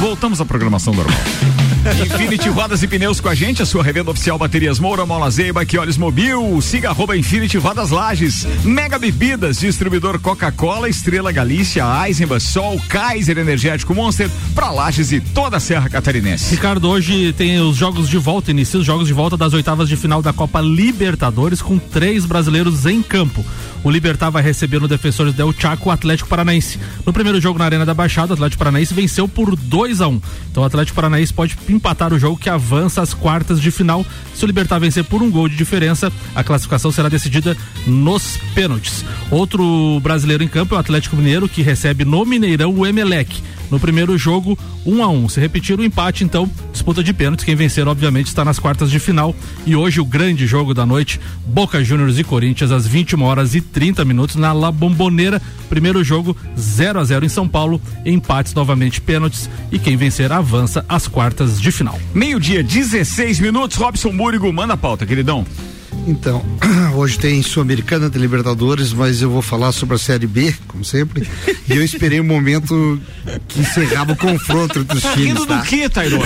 Voltamos 0.00 0.40
à 0.40 0.44
programação 0.44 0.92
normal. 0.92 1.65
Infinity 1.94 2.48
Rodas 2.48 2.82
e 2.82 2.88
Pneus 2.88 3.20
com 3.20 3.28
a 3.28 3.34
gente, 3.34 3.62
a 3.62 3.66
sua 3.66 3.82
revenda 3.82 4.10
oficial 4.10 4.36
Baterias 4.36 4.80
Moura, 4.80 5.06
Mola 5.06 5.30
Zeiba, 5.30 5.64
que 5.64 5.78
olhos 5.78 5.96
mobil, 5.96 6.60
siga 6.60 6.90
arroba 6.90 7.16
Infinity 7.16 7.58
Rodas 7.58 7.90
Lages, 7.90 8.44
Mega 8.64 8.98
Bebidas, 8.98 9.60
distribuidor 9.60 10.18
Coca-Cola, 10.18 10.88
Estrela 10.88 11.30
Galícia, 11.30 11.84
Eisenbach, 12.04 12.42
Sol, 12.42 12.80
Kaiser 12.88 13.38
Energético 13.38 13.94
Monster, 13.94 14.28
pra 14.54 14.70
Lages 14.70 15.12
e 15.12 15.20
toda 15.20 15.58
a 15.58 15.60
Serra 15.60 15.88
Catarinense. 15.88 16.50
Ricardo, 16.50 16.88
hoje 16.88 17.32
tem 17.34 17.60
os 17.60 17.76
jogos 17.76 18.08
de 18.08 18.18
volta, 18.18 18.50
inicia 18.50 18.80
os 18.80 18.86
jogos 18.86 19.06
de 19.06 19.12
volta 19.12 19.36
das 19.36 19.54
oitavas 19.54 19.88
de 19.88 19.96
final 19.96 20.20
da 20.20 20.32
Copa 20.32 20.60
Libertadores 20.60 21.62
com 21.62 21.78
três 21.78 22.26
brasileiros 22.26 22.84
em 22.84 23.00
campo. 23.00 23.44
O 23.86 23.90
Libertar 23.90 24.30
vai 24.30 24.42
receber 24.42 24.80
no 24.80 24.88
Defensores 24.88 25.32
Del 25.32 25.54
Chaco 25.56 25.88
o 25.88 25.92
Atlético 25.92 26.28
Paranaense. 26.28 26.76
No 27.06 27.12
primeiro 27.12 27.40
jogo 27.40 27.56
na 27.56 27.66
Arena 27.66 27.86
da 27.86 27.94
Baixada, 27.94 28.32
o 28.32 28.34
Atlético 28.34 28.58
Paranaense 28.58 28.92
venceu 28.92 29.28
por 29.28 29.54
2 29.54 30.00
a 30.00 30.08
1 30.08 30.12
um. 30.12 30.20
Então 30.50 30.64
o 30.64 30.66
Atlético 30.66 30.96
Paranaense 30.96 31.32
pode 31.32 31.56
empatar 31.68 32.12
o 32.12 32.18
jogo 32.18 32.36
que 32.36 32.50
avança 32.50 33.00
às 33.00 33.14
quartas 33.14 33.60
de 33.60 33.70
final. 33.70 34.04
Se 34.34 34.44
o 34.44 34.48
Libertar 34.48 34.80
vencer 34.80 35.04
por 35.04 35.22
um 35.22 35.30
gol 35.30 35.48
de 35.48 35.54
diferença, 35.54 36.12
a 36.34 36.42
classificação 36.42 36.90
será 36.90 37.08
decidida 37.08 37.56
nos 37.86 38.36
pênaltis. 38.56 39.04
Outro 39.30 40.00
brasileiro 40.00 40.42
em 40.42 40.48
campo 40.48 40.74
é 40.74 40.78
o 40.78 40.80
Atlético 40.80 41.14
Mineiro, 41.14 41.48
que 41.48 41.62
recebe 41.62 42.04
no 42.04 42.26
Mineirão 42.26 42.74
o 42.74 42.84
Emelec 42.84 43.40
no 43.70 43.80
primeiro 43.80 44.16
jogo, 44.16 44.58
1 44.84 44.96
um 44.96 45.02
a 45.02 45.08
1 45.08 45.24
um. 45.24 45.28
Se 45.28 45.40
repetir 45.40 45.78
o 45.78 45.84
empate, 45.84 46.24
então, 46.24 46.50
disputa 46.72 47.02
de 47.02 47.12
pênaltis. 47.12 47.44
Quem 47.44 47.54
vencer, 47.54 47.86
obviamente, 47.88 48.26
está 48.26 48.44
nas 48.44 48.58
quartas 48.58 48.90
de 48.90 48.98
final. 48.98 49.34
E 49.64 49.74
hoje 49.74 50.00
o 50.00 50.04
grande 50.04 50.46
jogo 50.46 50.74
da 50.74 50.86
noite, 50.86 51.20
Boca 51.46 51.82
Juniors 51.82 52.18
e 52.18 52.24
Corinthians, 52.24 52.70
às 52.70 52.86
21 52.86 53.22
horas 53.22 53.54
e 53.54 53.60
30 53.60 54.04
minutos, 54.04 54.36
na 54.36 54.52
La 54.52 54.70
Bombonera. 54.70 55.40
Primeiro 55.68 56.02
jogo, 56.04 56.36
0 56.58 57.00
a 57.00 57.04
0 57.04 57.24
em 57.24 57.28
São 57.28 57.48
Paulo. 57.48 57.80
Empates 58.04 58.54
novamente, 58.54 59.00
pênaltis. 59.00 59.50
E 59.70 59.78
quem 59.78 59.96
vencer 59.96 60.32
avança 60.32 60.84
às 60.88 61.08
quartas 61.08 61.60
de 61.60 61.72
final. 61.72 61.98
Meio-dia, 62.14 62.62
16 62.62 63.40
minutos. 63.40 63.76
Robson 63.76 64.12
Múrigo, 64.12 64.52
manda 64.52 64.74
a 64.74 64.76
pauta, 64.76 65.04
queridão. 65.04 65.44
Então, 66.06 66.44
hoje 66.94 67.18
tem 67.18 67.42
Sul-Americana 67.42 68.08
de 68.08 68.18
Libertadores, 68.18 68.92
mas 68.92 69.22
eu 69.22 69.30
vou 69.30 69.42
falar 69.42 69.72
sobre 69.72 69.96
a 69.96 69.98
Série 69.98 70.26
B, 70.26 70.54
como 70.68 70.84
sempre. 70.84 71.28
e 71.68 71.72
eu 71.72 71.82
esperei 71.82 72.20
o 72.20 72.22
um 72.22 72.26
momento 72.26 73.00
que 73.48 73.60
encerrava 73.60 74.12
o 74.12 74.16
confronto 74.16 74.78
entre 74.78 74.96
os 74.96 75.02
tá 75.02 75.12
times. 75.12 75.28
Rindo 75.28 75.46
tá? 75.46 75.56
do 75.56 75.62
que, 75.64 75.88
Tairone? 75.88 76.24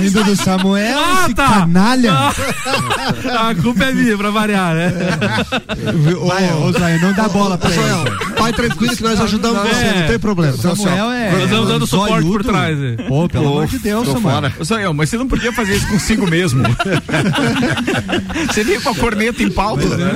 rindo 0.00 0.24
do 0.24 0.36
Samuel, 0.36 0.98
ah, 0.98 1.24
esse 1.24 1.34
tá. 1.34 1.48
canalha. 1.48 2.12
Ah, 2.12 3.50
a 3.50 3.54
culpa 3.54 3.84
é 3.84 3.92
minha, 3.92 4.16
pra 4.16 4.30
variar, 4.30 4.74
né? 4.74 4.92
Vai, 6.26 6.52
ô, 6.54 6.72
Zé, 6.72 6.98
não 6.98 7.12
dá 7.12 7.28
bola 7.28 7.58
pra 7.58 7.70
ele. 7.70 8.34
Pai 8.36 8.52
tranquilo 8.52 8.96
que 8.96 9.02
nós 9.02 9.20
ajudamos 9.20 9.56
não, 9.56 9.68
você, 9.68 9.84
é. 9.84 10.00
não 10.00 10.06
tem 10.08 10.18
problema. 10.18 10.56
Samuel 10.56 11.10
é. 11.10 11.32
Nós 11.32 11.44
estamos 11.44 11.68
dando 11.68 11.86
suporte 11.86 12.26
por 12.26 12.44
trás. 12.44 12.78
Pô, 13.08 13.28
pelo 13.28 13.48
amor 13.48 13.66
de 13.66 13.78
Deus, 13.78 14.08
Samuel. 14.08 14.52
Ô, 14.58 14.64
Samuel, 14.64 14.94
mas 14.94 15.08
você 15.08 15.18
não 15.18 15.28
podia 15.28 15.52
fazer 15.52 15.76
isso 15.76 15.88
consigo 15.88 16.26
mesmo. 16.26 16.62
você 18.48 18.64
veio 18.64 18.80
com 18.82 18.89
a 18.90 18.94
corneta 18.94 19.42
em 19.42 19.50
pauta. 19.50 19.96
Né? 19.96 20.12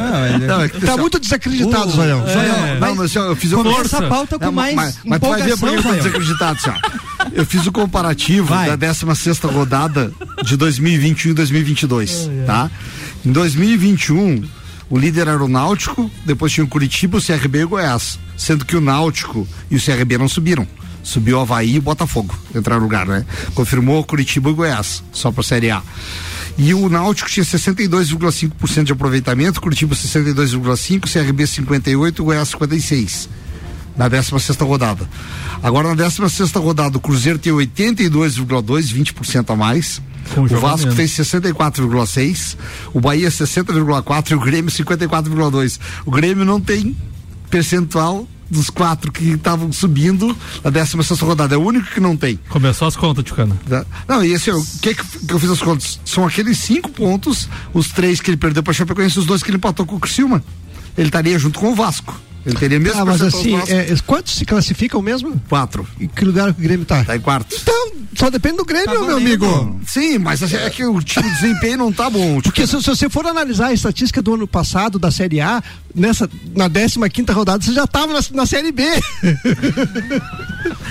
Não, 0.46 0.60
é 0.62 0.68
tá 0.68 0.96
muito 0.96 1.18
desacreditado, 1.18 1.88
uh, 1.88 1.90
Zoião. 1.90 2.24
É, 2.26 2.78
não, 2.80 2.94
mas 2.94 3.14
eu 3.14 3.36
fiz 3.36 3.52
uma 3.52 3.80
essa 3.80 4.02
pauta 4.02 4.38
com 4.38 4.50
mais 4.50 4.74
mas, 4.74 4.98
mas 5.04 5.20
tu 5.20 5.28
vai 5.28 5.42
ver 5.42 5.58
por 5.58 5.70
que 5.70 5.76
eu 5.76 5.82
tô 5.82 5.92
desacreditado, 5.92 6.60
senhor. 6.60 6.80
Eu 7.32 7.46
fiz 7.46 7.66
o 7.66 7.72
comparativo 7.72 8.48
vai. 8.48 8.68
da 8.68 8.76
16 8.76 9.38
rodada 9.40 10.12
de 10.44 10.56
2021 10.56 11.30
e 11.30 11.34
2022, 11.34 12.30
tá? 12.46 12.70
Em 13.24 13.32
2021, 13.32 14.44
o 14.90 14.98
líder 14.98 15.28
era 15.28 15.42
o 15.42 15.48
Náutico, 15.48 16.10
depois 16.24 16.52
tinha 16.52 16.64
o 16.64 16.68
Curitiba, 16.68 17.18
o 17.18 17.22
CRB 17.22 17.60
e 17.60 17.64
o 17.64 17.68
Goiás. 17.68 18.18
Sendo 18.36 18.64
que 18.64 18.76
o 18.76 18.80
Náutico 18.80 19.48
e 19.70 19.76
o 19.76 19.82
CRB 19.82 20.18
não 20.18 20.28
subiram. 20.28 20.66
Subiu 21.02 21.38
o 21.38 21.40
Havaí 21.40 21.74
e 21.74 21.78
o 21.78 21.82
Botafogo. 21.82 22.34
Entraram 22.54 22.80
no 22.80 22.86
lugar, 22.86 23.06
né? 23.06 23.24
Confirmou 23.54 24.04
Curitiba 24.04 24.50
e 24.50 24.52
Goiás, 24.52 25.02
só 25.12 25.30
pra 25.30 25.42
Série 25.42 25.70
A. 25.70 25.82
E 26.56 26.72
o 26.72 26.88
Náutico 26.88 27.28
tinha 27.28 27.44
62,5% 27.44 28.84
de 28.84 28.92
aproveitamento, 28.92 29.60
Curitiba 29.60 29.94
62,5%, 29.94 31.12
CRB 31.12 31.44
58%, 31.44 32.22
Goiás 32.22 32.50
56% 32.50 33.28
na 33.96 34.08
16 34.08 34.58
rodada. 34.58 35.08
Agora 35.62 35.88
na 35.88 35.94
16 35.94 36.52
rodada 36.52 36.98
o 36.98 37.00
Cruzeiro 37.00 37.38
tem 37.38 37.52
82,2, 37.52 38.92
20% 38.92 39.50
a 39.50 39.56
mais. 39.56 40.02
o 40.36 40.56
Vasco 40.58 40.94
tem 40.94 41.06
64,6, 41.06 42.56
o 42.92 43.00
Bahia 43.00 43.28
60,4 43.28 44.30
e 44.30 44.34
o 44.34 44.40
Grêmio 44.40 44.70
54,2. 44.70 45.78
O 46.04 46.10
Grêmio 46.10 46.44
não 46.44 46.60
tem 46.60 46.96
percentual 47.50 48.26
dos 48.54 48.70
quatro 48.70 49.12
que 49.12 49.32
estavam 49.32 49.70
subindo 49.72 50.36
na 50.62 50.70
16 50.70 51.20
rodada. 51.20 51.54
É 51.54 51.58
o 51.58 51.62
único 51.62 51.90
que 51.90 52.00
não 52.00 52.16
tem. 52.16 52.38
Começou 52.48 52.88
as 52.88 52.96
contas, 52.96 53.24
Ticana. 53.24 53.56
Tá. 53.68 53.84
Não, 54.08 54.24
e 54.24 54.34
assim, 54.34 54.50
o 54.50 54.64
que, 54.80 54.94
que 54.94 55.04
eu 55.32 55.38
fiz 55.38 55.50
as 55.50 55.60
contas? 55.60 56.00
São 56.04 56.26
aqueles 56.26 56.58
cinco 56.58 56.90
pontos, 56.90 57.48
os 57.72 57.88
três 57.88 58.20
que 58.20 58.30
ele 58.30 58.36
perdeu 58.36 58.62
para 58.62 58.72
Chapecoense, 58.72 59.18
os 59.18 59.26
dois 59.26 59.42
que 59.42 59.50
ele 59.50 59.56
empatou 59.56 59.84
com 59.84 59.96
o 59.96 60.00
Criciúma. 60.00 60.42
Ele 60.96 61.08
estaria 61.08 61.38
junto 61.38 61.58
com 61.58 61.72
o 61.72 61.74
Vasco. 61.74 62.18
Ele 62.46 62.56
teria 62.56 62.78
mesmo 62.78 63.00
ah, 63.00 63.04
mas 63.06 63.22
assim, 63.22 63.56
é, 63.68 63.94
quantos 64.06 64.34
se 64.34 64.44
classificam 64.44 65.00
mesmo? 65.00 65.40
Quatro. 65.48 65.86
E 65.98 66.06
que 66.06 66.24
lugar 66.24 66.50
o 66.50 66.52
Grêmio 66.52 66.84
tá? 66.84 67.02
Tá 67.02 67.16
em 67.16 67.20
quarto. 67.20 67.56
Então, 67.60 67.92
só 68.16 68.30
depende 68.30 68.56
do 68.56 68.64
Grêmio, 68.64 68.86
tá 68.86 69.06
meu 69.06 69.16
amigo. 69.16 69.80
Sim, 69.86 70.18
mas 70.18 70.42
assim, 70.42 70.56
é 70.56 70.70
que 70.70 70.84
o 70.84 71.00
time 71.00 71.28
de 71.28 71.34
desempenho 71.40 71.78
não 71.78 71.92
tá 71.92 72.08
bom. 72.08 72.40
Porque 72.40 72.66
se, 72.66 72.80
se, 72.80 72.88
você 72.88 73.08
for 73.08 73.26
analisar 73.26 73.66
a 73.68 73.72
estatística 73.72 74.22
do 74.22 74.34
ano 74.34 74.46
passado 74.46 74.98
da 74.98 75.10
Série 75.10 75.40
A, 75.40 75.62
nessa, 75.94 76.28
na 76.54 76.68
15 76.68 77.08
quinta 77.10 77.32
rodada, 77.32 77.62
você 77.62 77.72
já 77.72 77.86
tava 77.86 78.12
na, 78.12 78.20
na 78.32 78.46
Série 78.46 78.72
B. 78.72 78.84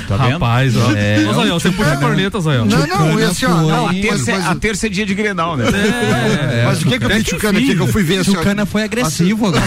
Tá 0.08 0.18
Rapaz, 0.18 0.76
ó. 0.76 0.92
É, 0.92 1.26
Ô, 1.30 1.34
Zayão, 1.34 1.60
você 1.60 1.72
puxa 1.72 1.94
a 1.94 1.98
corneta, 1.98 2.40
Zayão. 2.40 2.66
Não, 2.66 2.86
não, 2.86 3.20
esse, 3.20 3.46
ó, 3.46 3.50
não, 3.50 3.88
a, 3.88 3.94
terça, 3.94 4.32
mas, 4.32 4.46
a 4.48 4.56
terça 4.56 4.88
é 4.88 4.90
dia 4.90 5.06
de 5.06 5.14
Grenal, 5.14 5.56
né? 5.56 5.66
É, 5.66 6.62
é, 6.62 6.66
mas 6.66 6.82
o 6.82 6.86
que 6.86 7.00
que 7.00 7.06
eu 7.06 7.10
vi 7.10 7.24
Tchucana 7.24 7.62
que 7.62 7.72
eu 7.74 7.88
fui 7.88 8.04
ver? 8.04 8.20
Assim, 8.20 8.34
Tchucana 8.34 8.66
foi 8.66 8.84
agressivo 8.84 9.48
agora. 9.48 9.64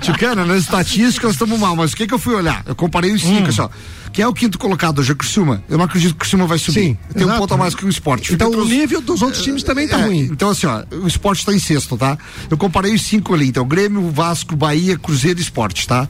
Tchucana, 0.00 0.44
nas 0.44 0.62
estatísticas 0.62 1.32
estamos 1.32 1.58
mal, 1.58 1.74
mas 1.74 1.92
o 1.92 1.96
que 1.96 2.06
que 2.06 2.14
eu 2.14 2.18
fui 2.18 2.34
olhar? 2.34 2.62
Eu 2.66 2.74
comparei 2.74 3.12
os 3.12 3.22
cinco, 3.22 3.46
hum. 3.46 3.48
assim, 3.48 3.68
ó. 4.14 4.24
Quem 4.24 4.24
é 4.24 4.28
o 4.28 4.32
quinto 4.32 4.58
colocado 4.58 5.00
hoje? 5.00 5.10
É 5.10 5.12
o 5.12 5.16
Criciúma. 5.16 5.62
Eu 5.68 5.76
não 5.76 5.84
acredito 5.84 6.10
que 6.10 6.16
o 6.16 6.20
Criciúma 6.20 6.46
vai 6.46 6.58
subir. 6.58 6.80
Sim, 6.80 6.98
Tem 7.12 7.22
exato. 7.22 7.36
um 7.36 7.40
ponto 7.40 7.54
a 7.54 7.56
mais 7.56 7.74
que 7.74 7.84
o 7.84 7.88
esporte. 7.88 8.32
Então 8.32 8.50
o 8.50 8.64
nível 8.64 9.00
dos 9.00 9.22
outros 9.22 9.42
times 9.42 9.62
também 9.62 9.88
tá 9.88 9.98
é, 9.98 10.06
ruim. 10.06 10.28
Então 10.30 10.50
assim, 10.50 10.66
ó, 10.66 10.84
o 11.02 11.06
esporte 11.06 11.40
está 11.40 11.52
em 11.52 11.58
sexto, 11.58 11.96
tá? 11.96 12.16
Eu 12.50 12.56
comparei 12.56 12.94
os 12.94 13.02
cinco 13.02 13.34
ali. 13.34 13.48
Então, 13.48 13.66
Grêmio, 13.66 14.10
Vasco, 14.10 14.54
Bahia, 14.56 14.96
Cruzeiro 14.96 15.38
e 15.38 15.42
Esporte, 15.42 15.86
tá? 15.86 16.08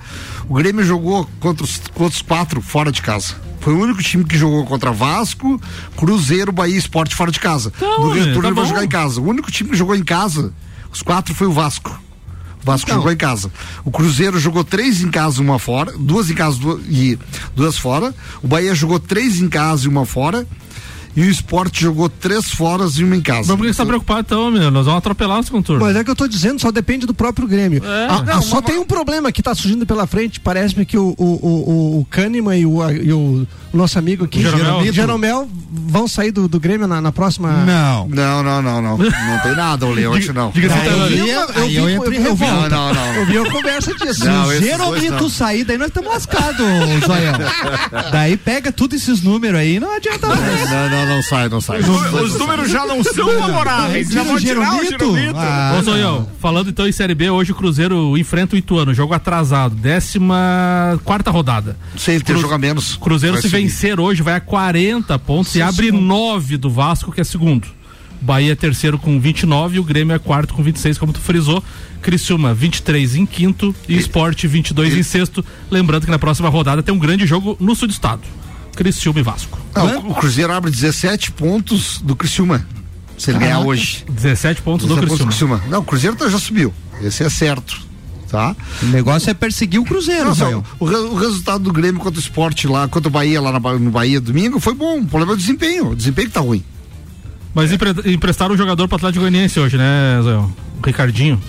O 0.48 0.54
Grêmio 0.54 0.84
jogou 0.84 1.28
contra 1.40 1.64
os, 1.64 1.80
contra 1.94 2.14
os 2.14 2.22
quatro 2.22 2.60
fora 2.60 2.92
de 2.92 3.02
casa. 3.02 3.34
Foi 3.60 3.72
o 3.72 3.80
único 3.80 4.02
time 4.02 4.24
que 4.24 4.36
jogou 4.36 4.66
contra 4.66 4.92
Vasco, 4.92 5.58
Cruzeiro, 5.96 6.52
Bahia 6.52 6.76
Esporte 6.76 7.14
fora 7.14 7.30
de 7.30 7.40
casa. 7.40 7.72
Então, 7.74 8.00
no 8.00 8.10
retorno 8.10 8.42
tá 8.42 8.48
ele 8.48 8.54
vai 8.54 8.66
jogar 8.66 8.84
em 8.84 8.88
casa. 8.88 9.20
O 9.20 9.26
único 9.26 9.50
time 9.50 9.70
que 9.70 9.76
jogou 9.76 9.96
em 9.96 10.04
casa, 10.04 10.52
os 10.92 11.00
quatro 11.00 11.34
foi 11.34 11.46
o 11.46 11.52
Vasco. 11.52 11.98
O 12.64 12.66
Vasco 12.66 12.88
então. 12.88 12.96
jogou 12.96 13.12
em 13.12 13.16
casa. 13.16 13.52
O 13.84 13.90
Cruzeiro 13.90 14.38
jogou 14.38 14.64
três 14.64 15.02
em 15.02 15.10
casa, 15.10 15.40
uma 15.42 15.58
fora, 15.58 15.92
duas 15.98 16.30
em 16.30 16.34
casa 16.34 16.58
duas, 16.58 16.80
e 16.88 17.18
duas 17.54 17.76
fora. 17.76 18.14
O 18.42 18.48
Bahia 18.48 18.74
jogou 18.74 18.98
três 18.98 19.40
em 19.40 19.48
casa 19.48 19.84
e 19.84 19.88
uma 19.88 20.06
fora. 20.06 20.46
E 21.16 21.22
o 21.22 21.30
esporte 21.30 21.82
jogou 21.82 22.08
três 22.08 22.50
foras 22.50 22.98
e 22.98 23.04
uma 23.04 23.16
em 23.16 23.20
casa. 23.20 23.48
Mas 23.48 23.56
por 23.56 23.66
que 23.66 23.72
você 23.72 23.76
tá 23.78 23.86
preocupado 23.86 24.20
então, 24.20 24.50
meu? 24.50 24.70
Nós 24.70 24.84
vamos 24.86 24.98
atropelar 24.98 25.38
o 25.40 25.42
segundo 25.42 25.64
turno. 25.64 25.84
Mas 25.84 25.96
é 25.96 26.02
que 26.04 26.10
eu 26.10 26.16
tô 26.16 26.26
dizendo, 26.26 26.60
só 26.60 26.70
depende 26.70 27.06
do 27.06 27.14
próprio 27.14 27.46
Grêmio. 27.46 27.82
É. 27.84 28.06
Ah, 28.10 28.22
Não, 28.22 28.38
ah, 28.38 28.42
só 28.42 28.60
tem 28.60 28.78
um 28.78 28.84
problema 28.84 29.30
que 29.32 29.42
tá 29.42 29.54
surgindo 29.54 29.86
pela 29.86 30.06
frente. 30.06 30.40
Parece-me 30.40 30.84
que 30.84 30.96
o, 30.98 31.14
o, 31.18 31.24
o, 31.24 32.00
o 32.00 32.04
Kahneman 32.10 32.58
e 32.58 32.66
o, 32.66 32.82
a- 32.82 32.92
e 32.92 33.12
o 33.12 33.46
nosso 33.72 33.98
amigo 33.98 34.24
aqui, 34.24 34.38
O 34.40 34.42
Jeromel? 34.42 34.92
Jeromel, 34.92 35.48
vão 35.70 36.06
sair 36.08 36.30
do, 36.30 36.46
do 36.48 36.58
Grêmio 36.60 36.86
na, 36.86 37.00
na 37.00 37.12
próxima. 37.12 37.50
Não. 37.64 38.08
Não, 38.08 38.42
não, 38.42 38.62
não, 38.62 38.82
não. 38.82 38.98
Não 38.98 39.38
tem 39.42 39.54
nada, 39.56 39.86
o 39.86 39.92
Leote 39.92 40.32
não. 40.32 40.50
Diga-se 40.50 40.74
Daí 40.74 40.88
passagem. 40.90 41.18
eu, 41.18 41.26
eu 41.40 41.48
aí 41.62 41.68
vi- 41.68 41.74
eu 41.76 41.88
eu 41.88 41.90
entro 41.96 42.14
em 42.14 42.18
vi- 42.20 42.26
eu 42.26 42.34
vi- 42.36 42.44
Não, 42.46 42.68
não, 42.68 42.94
não. 42.94 43.14
Eu 43.14 43.26
vi 43.26 43.38
a 43.38 43.50
conversa 43.50 43.94
disso. 43.94 44.14
Se 44.20 44.24
Não, 44.26 44.46
o 44.46 44.52
esses 44.52 44.60
dois 44.60 44.70
Jeromito 44.78 45.22
não. 45.22 45.28
sair, 45.30 45.64
daí 45.64 45.78
nós 45.78 45.88
estamos 45.88 46.10
lascados, 46.12 46.56
Zoião. 47.06 47.34
daí 48.12 48.36
pega 48.36 48.70
tudo 48.72 48.94
esses 48.96 49.22
números 49.22 49.58
aí, 49.58 49.78
não 49.80 49.94
adianta 49.94 50.26
mais. 50.28 50.70
Não, 50.70 50.88
não, 50.90 51.03
não 51.06 51.22
sai, 51.22 51.48
não 51.48 51.60
sai. 51.60 51.80
Os 51.80 52.38
números 52.38 52.70
já 52.70 52.86
não 52.86 53.02
são 53.02 53.28
favoráveis. 53.40 54.08
Já 54.08 54.22
vão 54.22 54.34
o 54.34 54.40
tirar 54.40 54.74
o? 54.74 54.84
Jeromito. 54.84 55.36
Ah, 55.36 55.76
Ô, 55.78 55.82
Zoião, 55.82 56.28
falando 56.40 56.70
então 56.70 56.86
em 56.86 56.92
Série 56.92 57.14
B, 57.14 57.30
hoje 57.30 57.52
o 57.52 57.54
Cruzeiro 57.54 58.16
enfrenta 58.16 58.54
o 58.54 58.58
Ituano, 58.58 58.94
jogo 58.94 59.14
atrasado, 59.14 59.74
décima 59.74 61.00
quarta 61.04 61.30
rodada. 61.30 61.76
Sei, 61.96 62.16
ele 62.16 62.24
tem 62.24 62.36
jogo 62.36 62.54
a 62.54 62.58
menos. 62.58 62.96
Cruzeiro 62.96 63.40
se 63.40 63.48
vencer 63.48 63.98
hoje 64.00 64.22
vai 64.22 64.34
a 64.34 64.40
40 64.40 65.18
pontos 65.18 65.54
e 65.54 65.62
abre 65.62 65.90
9 65.90 66.56
do 66.56 66.70
Vasco, 66.70 67.12
que 67.12 67.20
é 67.20 67.24
segundo. 67.24 67.66
Bahia 68.20 68.52
é 68.52 68.54
terceiro 68.54 68.98
com 68.98 69.20
29 69.20 69.76
e 69.76 69.80
o 69.80 69.84
Grêmio 69.84 70.14
é 70.14 70.18
quarto 70.18 70.54
com 70.54 70.62
26, 70.62 70.96
como 70.96 71.12
tu 71.12 71.20
frisou. 71.20 71.62
Criciúma 72.00 72.54
23 72.54 73.16
em 73.16 73.26
quinto 73.26 73.74
e 73.88 73.96
Sport 73.98 74.44
22 74.44 74.94
em 74.96 75.02
sexto. 75.02 75.44
Lembrando 75.70 76.04
que 76.06 76.10
na 76.10 76.18
próxima 76.18 76.48
rodada 76.48 76.82
tem 76.82 76.94
um 76.94 76.98
grande 76.98 77.26
jogo 77.26 77.56
no 77.60 77.74
sul 77.74 77.88
do 77.88 77.92
estado. 77.92 78.22
Criciúma 78.76 79.20
e 79.20 79.22
Vasco. 79.22 79.58
Não, 79.74 80.10
o 80.10 80.14
Cruzeiro 80.14 80.52
abre 80.52 80.70
17 80.70 81.32
pontos 81.32 82.00
do 82.02 82.14
Criciúma. 82.16 82.66
Se 83.16 83.30
ele 83.30 83.38
ganhar 83.38 83.60
hoje. 83.60 84.04
17 84.08 84.62
pontos 84.62 84.86
do 84.86 84.94
17 84.94 85.08
pontos 85.08 85.18
do 85.18 85.26
Criciúma. 85.28 85.56
Criciúma. 85.58 85.72
Não, 85.76 85.80
o 85.82 85.84
Cruzeiro 85.84 86.16
tá- 86.16 86.28
já 86.28 86.38
subiu. 86.38 86.72
Esse 87.02 87.22
é 87.22 87.30
certo. 87.30 87.80
Tá? 88.28 88.56
O 88.82 88.86
negócio 88.86 89.30
é 89.30 89.34
perseguir 89.34 89.78
o 89.80 89.84
Cruzeiro, 89.84 90.34
Zoião. 90.34 90.64
o, 90.80 90.84
o 90.86 91.14
resultado 91.14 91.62
do 91.62 91.72
Grêmio 91.72 92.00
contra 92.00 92.18
o 92.18 92.22
esporte 92.22 92.66
lá, 92.66 92.88
contra 92.88 93.08
o 93.08 93.10
Bahia 93.12 93.40
lá 93.40 93.52
na 93.52 93.60
no 93.78 93.90
Bahia 93.92 94.20
domingo 94.20 94.58
foi 94.58 94.74
bom. 94.74 94.98
O 94.98 95.06
problema 95.06 95.32
é 95.32 95.34
o 95.34 95.38
desempenho. 95.38 95.90
O 95.90 95.94
desempenho 95.96 96.26
que 96.28 96.34
tá 96.34 96.40
ruim. 96.40 96.64
Mas 97.54 97.70
empre- 97.70 97.94
emprestaram 98.12 98.54
o 98.54 98.58
jogador 98.58 98.88
pro 98.88 98.96
Atlético 98.96 99.20
Goianiense 99.20 99.60
hoje, 99.60 99.76
né, 99.76 100.18
Zoião? 100.20 100.52
O 100.82 100.84
Ricardinho. 100.86 101.40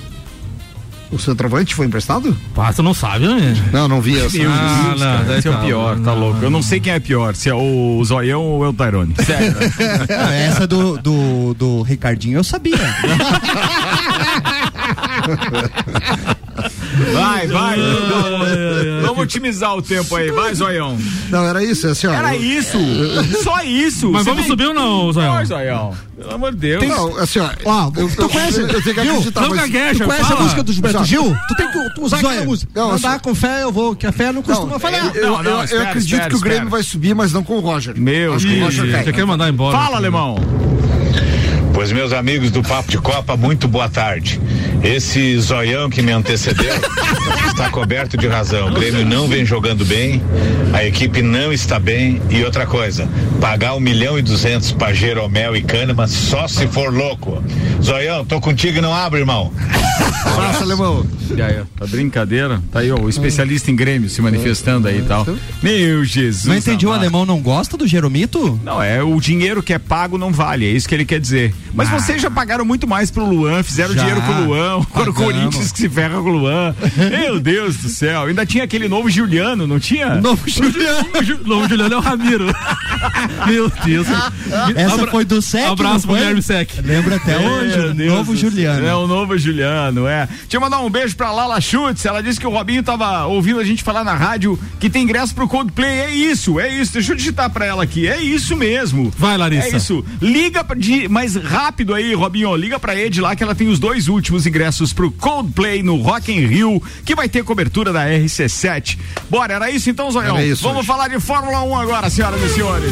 O 1.12 1.20
centroavante 1.20 1.76
foi 1.76 1.86
emprestado? 1.86 2.36
Pá, 2.54 2.74
tu 2.74 2.82
não 2.84 2.94
sabe, 2.94 3.28
né? 3.28 3.56
Não, 3.72 3.88
não 3.88 4.02
vi 4.02 4.18
essa. 4.18 4.38
Ah, 4.48 4.86
Deus, 4.90 5.00
não, 5.00 5.26
daí 5.26 5.40
esse 5.40 5.48
é 5.48 5.52
tá, 5.52 5.60
o 5.60 5.62
pior, 5.66 5.96
tá 5.96 6.02
não. 6.02 6.20
louco. 6.20 6.40
Eu 6.42 6.50
não 6.50 6.62
sei 6.62 6.80
quem 6.80 6.94
é 6.94 7.00
pior, 7.00 7.36
se 7.36 7.50
é 7.50 7.54
o 7.54 8.04
Zoião 8.04 8.42
ou 8.42 8.66
é 8.66 8.70
o 8.70 8.74
Tyrone. 8.74 9.14
Sério. 9.24 9.56
Não, 10.10 10.30
essa 10.32 10.68
do, 10.68 10.98
do, 10.98 11.54
do 11.54 11.82
Ricardinho 11.84 12.40
eu 12.40 12.44
sabia. 12.44 12.76
Vai, 17.14 17.48
vai. 17.48 17.78
Vamos 19.02 19.24
otimizar 19.24 19.76
o 19.76 19.82
tempo 19.82 20.16
aí. 20.16 20.32
Vai, 20.32 20.54
Zoião. 20.56 20.98
Não, 21.30 21.44
era 21.46 21.64
isso, 21.64 21.88
é 21.88 21.92
assim, 21.92 22.08
ó. 22.08 22.14
Era 22.14 22.36
isso. 22.36 22.78
Só 23.44 23.62
isso. 23.64 24.12
Mas 24.12 24.24
Você 24.24 24.30
vamos 24.30 24.44
tem- 24.44 24.52
subir 24.52 24.68
ou 24.68 24.74
não, 24.74 25.12
Zoião? 25.14 25.34
Vai, 25.34 25.46
Zoião. 25.46 25.94
Pelo 26.18 26.34
amor 26.34 26.52
de 26.54 26.58
Deus. 26.60 26.88
Não, 26.88 27.18
assim, 27.18 27.40
ó. 27.40 27.50
Ó, 27.66 27.92
eu, 27.98 28.10
tu 28.10 28.22
eu, 28.22 28.30
conhece- 28.30 28.62
eu, 28.62 28.68
eu 28.68 28.82
tenho 28.82 28.96
que 28.96 29.00
acreditar, 29.02 29.42
Não 29.42 29.50
mas- 29.50 29.60
gagueja, 29.60 30.04
Tu 30.04 30.08
conhece 30.08 30.26
fala. 30.28 30.40
a 30.40 30.44
música 30.44 30.64
do 30.64 30.74
Gilberto. 30.74 31.06
Gil? 31.06 31.38
Tu 31.48 31.56
tem 31.56 31.68
que 31.72 31.78
usar 32.02 32.18
aquela 32.18 32.46
música. 32.46 32.72
Não, 32.74 32.92
Andar 32.92 33.14
eu- 33.16 33.20
com 33.20 33.36
fé, 33.36 33.64
eu 33.64 33.72
vou, 33.72 33.96
que 33.96 34.08
a 34.08 34.12
fé 34.12 34.32
não 34.32 34.42
costuma 34.42 34.72
Não, 34.74 34.80
falhar. 34.80 35.12
eu, 35.16 35.28
Não, 35.32 35.44
não, 35.44 35.52
eu- 35.52 35.58
eu 35.58 35.64
espera, 35.66 35.84
acredito 35.90 36.14
espera, 36.14 36.30
que 36.30 36.36
o 36.36 36.40
Grêmio 36.40 36.58
espera. 36.60 36.70
vai 36.72 36.84
subir, 36.84 37.14
mas 37.16 37.34
não 37.34 37.44
com 37.44 37.58
o 37.58 37.60
Roger. 37.60 37.94
Meu 38.00 38.34
Acho 38.34 38.48
que 38.48 38.54
o 38.54 38.60
Deus. 38.72 39.04
Cai. 39.04 39.12
quer 39.14 39.26
mandar 39.26 39.50
embora. 39.50 39.78
Fala, 39.78 39.98
alemão. 39.98 40.36
Pois, 41.76 41.92
meus 41.92 42.14
amigos 42.14 42.52
do 42.52 42.64
Papo 42.64 42.90
de 42.90 42.98
Copa, 42.98 43.36
muito 43.36 43.68
boa 43.68 43.90
tarde. 43.90 44.40
Esse 44.82 45.38
zoião 45.38 45.90
que 45.90 46.02
me 46.02 46.14
antecedeu 46.14 46.74
está 47.52 47.70
coberto 47.70 48.16
de 48.16 48.30
razão. 48.30 48.70
O 48.70 48.74
Grêmio 48.74 49.06
não 49.06 49.28
vem 49.28 49.46
jogando 49.46 49.84
bem, 49.84 50.24
a 50.74 50.86
equipe 50.86 51.22
não 51.22 51.52
está 51.52 51.78
bem. 51.78 52.22
E 52.30 52.46
outra 52.46 52.66
coisa, 52.66 53.10
pagar 53.42 53.76
um 53.76 53.82
milhão 53.82 54.18
e 54.18 54.22
duzentos 54.22 54.72
para 54.72 54.94
Jeromel 54.94 55.54
e 55.54 55.62
Kahneman 55.62 56.08
só 56.08 56.48
se 56.48 56.66
for 56.66 56.94
louco. 56.94 57.44
Zoião, 57.84 58.24
tô 58.24 58.40
contigo 58.40 58.78
e 58.78 58.82
não 58.82 58.94
abre, 58.94 59.20
irmão. 59.20 59.52
Abraço, 60.26 60.64
alemão. 60.64 61.06
E 61.36 61.42
aí, 61.42 61.60
ó, 61.60 61.66
tá 61.78 61.86
brincadeira? 61.86 62.62
Tá 62.72 62.80
aí, 62.80 62.92
ó, 62.92 63.00
o 63.00 63.10
especialista 63.10 63.70
em 63.70 63.76
Grêmio 63.76 64.10
se 64.10 64.22
manifestando 64.22 64.88
aí 64.88 65.00
e 65.00 65.04
tal. 65.04 65.26
Meu 65.62 66.04
Jesus. 66.04 66.46
Não 66.46 66.56
entendi, 66.56 66.86
o 66.86 66.90
amado. 66.90 67.02
alemão 67.02 67.26
não 67.26 67.42
gosta 67.42 67.76
do 67.76 67.86
Jeromito? 67.86 68.60
Não, 68.64 68.82
é 68.82 69.04
o 69.04 69.20
dinheiro 69.20 69.62
que 69.62 69.74
é 69.74 69.80
pago 69.80 70.18
não 70.18 70.32
vale, 70.32 70.66
é 70.66 70.70
isso 70.70 70.88
que 70.88 70.96
ele 70.96 71.06
quer 71.06 71.20
dizer. 71.20 71.54
Mas 71.76 71.90
vocês 71.90 72.22
já 72.22 72.32
pagaram 72.32 72.64
muito 72.66 72.88
mais 72.88 73.12
pro 73.12 73.26
Luan, 73.26 73.62
fizeram 73.64 73.94
Já. 73.94 74.00
dinheiro 74.00 74.22
com 74.22 74.32
o 74.32 74.46
Luan, 74.46 74.78
o. 75.10 75.14
Corinthians 75.14 75.72
que 75.72 75.80
se 75.80 75.90
ferra 75.90 76.16
com 76.22 76.30
o 76.30 76.38
Luan. 76.38 76.74
Meu 77.10 77.40
Deus 77.40 77.78
do 77.78 77.90
céu, 77.90 78.24
ainda 78.24 78.46
tinha 78.46 78.64
aquele 78.64 78.88
novo 78.88 79.10
Juliano, 79.10 79.68
não 79.68 79.80
tinha? 79.80 80.16
Novo 80.16 80.42
Juliano. 80.50 81.08
Novo 81.46 81.68
Juliano 81.68 81.94
é 81.94 81.98
o 81.98 82.02
Ramiro. 82.02 82.46
Meu 83.46 83.70
Deus. 83.84 84.08
Essa 84.76 84.94
Abra- 84.96 85.12
foi 85.12 85.26
do 85.26 85.42
Sec, 85.42 85.68
Abraço 85.72 86.08
pro? 86.08 86.16
Guilherme 86.16 86.42
Sec. 86.42 86.70
Lembra 86.84 87.18
até 87.18 87.38
hoje, 87.38 87.80
o 87.80 87.94
Deus 87.94 88.14
novo. 88.16 88.36
Juliano. 88.36 88.86
É 88.86 88.96
o 88.96 89.08
novo 89.08 89.38
Juliano, 89.38 90.08
é. 90.08 90.28
Deixa 90.28 90.58
eu 90.58 90.62
mandar 90.62 90.80
um 90.80 90.90
beijo 90.90 91.16
pra 91.16 91.32
Lala 91.32 91.60
Schutz. 91.60 92.06
Ela 92.06 92.24
disse 92.24 92.40
que 92.40 92.48
o 92.48 92.50
Robinho 92.52 92.82
tava 92.84 93.26
ouvindo 93.26 93.60
a 93.60 93.64
gente 93.64 93.84
falar 93.84 94.04
na 94.04 94.14
rádio 94.14 94.58
que 94.80 94.90
tem 94.90 95.04
ingresso 95.04 95.36
pro 95.36 95.48
Coldplay. 95.48 96.00
É 96.00 96.16
isso, 96.16 96.60
é 96.60 96.70
isso. 96.74 96.94
Deixa 96.94 97.12
eu 97.12 97.16
digitar 97.16 97.50
pra 97.50 97.66
ela 97.66 97.84
aqui. 97.84 98.08
É 98.08 98.22
isso 98.22 98.56
mesmo. 98.56 99.12
Vai, 99.18 99.38
Larissa. 99.38 99.68
É 99.68 99.78
isso. 99.78 100.06
Liga 100.22 100.66
de, 100.78 101.08
mais 101.10 101.36
rápido 101.36 101.65
aí, 101.96 102.14
Robinho. 102.14 102.56
Liga 102.56 102.80
pra 102.80 102.96
Ed 102.96 103.20
lá 103.22 103.36
que 103.36 103.44
ela 103.44 103.56
tem 103.56 103.68
os 103.68 103.80
dois 103.80 104.08
últimos 104.08 104.46
ingressos 104.46 104.94
pro 104.94 105.12
Coldplay 105.12 105.82
no 105.82 105.96
Rock 105.98 106.32
in 106.32 106.46
Rio, 106.46 106.82
que 107.04 107.16
vai 107.16 107.28
ter 107.28 107.44
cobertura 107.44 107.92
da 107.92 108.06
RC7. 108.08 108.98
Bora, 109.30 109.54
era 109.54 109.70
isso 109.72 109.90
então, 109.90 110.10
Zoião? 110.12 110.38
Era 110.38 110.46
isso 110.46 110.64
Vamos 110.64 110.80
hoje. 110.80 110.88
falar 110.88 111.08
de 111.08 111.20
Fórmula 111.20 111.62
1 111.64 111.76
agora, 111.80 112.10
senhoras 112.10 112.42
e 112.42 112.54
senhores. 112.54 112.92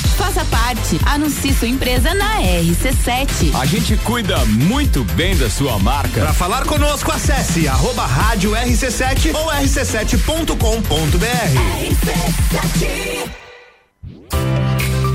Faça 0.21 0.45
parte. 0.45 0.99
Anuncie 1.03 1.51
sua 1.51 1.67
empresa 1.67 2.13
na 2.13 2.39
RC7. 2.41 3.55
A 3.59 3.65
gente 3.65 3.97
cuida 3.97 4.45
muito 4.45 5.03
bem 5.03 5.35
da 5.35 5.49
sua 5.49 5.79
marca. 5.79 6.21
Para 6.21 6.31
falar 6.31 6.63
conosco, 6.65 7.11
acesse 7.11 7.67
arroba 7.67 8.05
rádio 8.05 8.51
RC7 8.51 9.33
ou 9.33 9.47
rc7.com.br. 9.47 10.55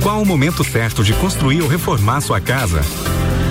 Qual 0.02 0.20
o 0.20 0.26
momento 0.26 0.64
certo 0.64 1.04
de 1.04 1.12
construir 1.14 1.62
ou 1.62 1.68
reformar 1.68 2.20
sua 2.20 2.40
casa? 2.40 2.80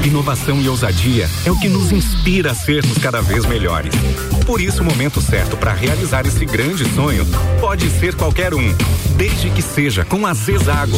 Inovação 0.04 0.62
e 0.62 0.68
ousadia 0.68 1.30
é 1.46 1.52
o 1.52 1.58
que 1.58 1.70
nos 1.70 1.90
inspira 1.90 2.52
a 2.52 2.56
sermos 2.56 2.98
cada 2.98 3.22
vez 3.22 3.46
melhores. 3.46 3.94
Por 4.46 4.62
isso, 4.62 4.84
o 4.84 4.86
momento 4.86 5.22
certo 5.22 5.58
para 5.58 5.74
realizar 5.74 6.26
esse 6.26 6.46
grande 6.46 6.86
sonho 6.94 7.26
pode 7.60 7.90
ser 7.90 8.16
qualquer 8.16 8.54
um, 8.54 8.76
desde 9.18 9.50
que 9.50 9.62
seja 9.62 10.06
com 10.06 10.26
a 10.26 10.34
Zezago. 10.34 10.98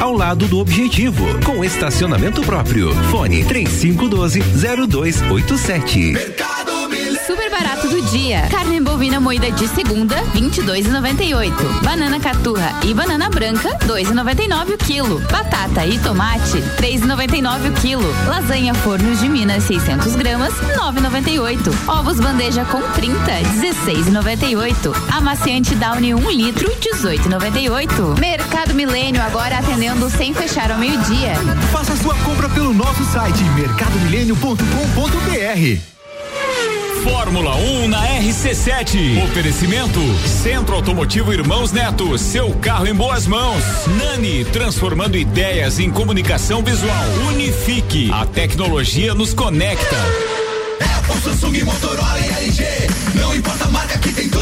ao 0.00 0.12
lado 0.12 0.46
do 0.46 0.58
Objetivo. 0.58 1.24
Com 1.44 1.64
estacionamento 1.64 2.42
próprio. 2.42 2.94
Fone 3.10 3.44
3512 3.44 4.40
0287. 4.88 6.12
Super 6.12 6.51
barato 7.62 7.88
do 7.88 8.02
dia. 8.02 8.48
Carne 8.50 8.80
bovina 8.80 9.20
moída 9.20 9.48
de 9.52 9.68
segunda, 9.68 10.16
22,98. 10.34 11.52
Banana 11.84 12.18
caturra 12.18 12.74
e 12.84 12.92
banana 12.92 13.30
branca, 13.30 13.68
2,99 13.86 14.74
o 14.74 14.78
quilo. 14.78 15.20
Batata 15.30 15.86
e 15.86 15.96
tomate, 16.00 16.58
3,99 16.78 17.70
o 17.70 17.74
quilo. 17.80 18.12
Lasanha 18.26 18.74
Fornos 18.74 19.20
de 19.20 19.28
Minas, 19.28 19.62
600 19.64 20.16
gramas, 20.16 20.52
9,98. 20.76 21.72
Ovos 21.86 22.18
bandeja 22.18 22.64
com 22.64 22.82
30, 22.82 23.16
16,98. 23.60 24.92
Amaciante 25.12 25.76
Downy 25.76 26.14
1 26.14 26.30
litro, 26.32 26.68
18,98. 26.80 28.18
Mercado 28.18 28.74
Milênio 28.74 29.22
agora 29.22 29.58
atendendo 29.58 30.10
sem 30.10 30.34
fechar 30.34 30.72
ao 30.72 30.78
meio-dia. 30.78 31.34
Faça 31.70 31.94
sua 31.96 32.16
compra 32.16 32.48
pelo 32.48 32.74
nosso 32.74 33.04
site 33.04 33.44
mercadomilênio.com.br. 33.54 36.01
Fórmula 37.02 37.56
1 37.56 37.88
na 37.88 38.00
RC7. 38.20 39.24
Oferecimento 39.24 39.98
Centro 40.26 40.76
Automotivo 40.76 41.32
Irmãos 41.32 41.72
Neto, 41.72 42.16
seu 42.16 42.50
carro 42.54 42.86
em 42.86 42.94
boas 42.94 43.26
mãos. 43.26 43.62
Nani, 43.98 44.44
transformando 44.44 45.16
ideias 45.16 45.80
em 45.80 45.90
comunicação 45.90 46.62
visual. 46.62 47.04
Unifique, 47.28 48.08
a 48.12 48.24
tecnologia 48.24 49.14
nos 49.14 49.34
conecta. 49.34 49.96
Apple, 50.98 51.20
Samsung, 51.22 51.64
Motorola 51.64 52.20
e 52.20 52.44
LG. 52.44 52.64
Não 53.16 53.34
importa 53.34 53.64
a 53.64 53.68
marca 53.68 53.98
que 53.98 54.12
tem 54.12 54.28
tudo 54.28 54.41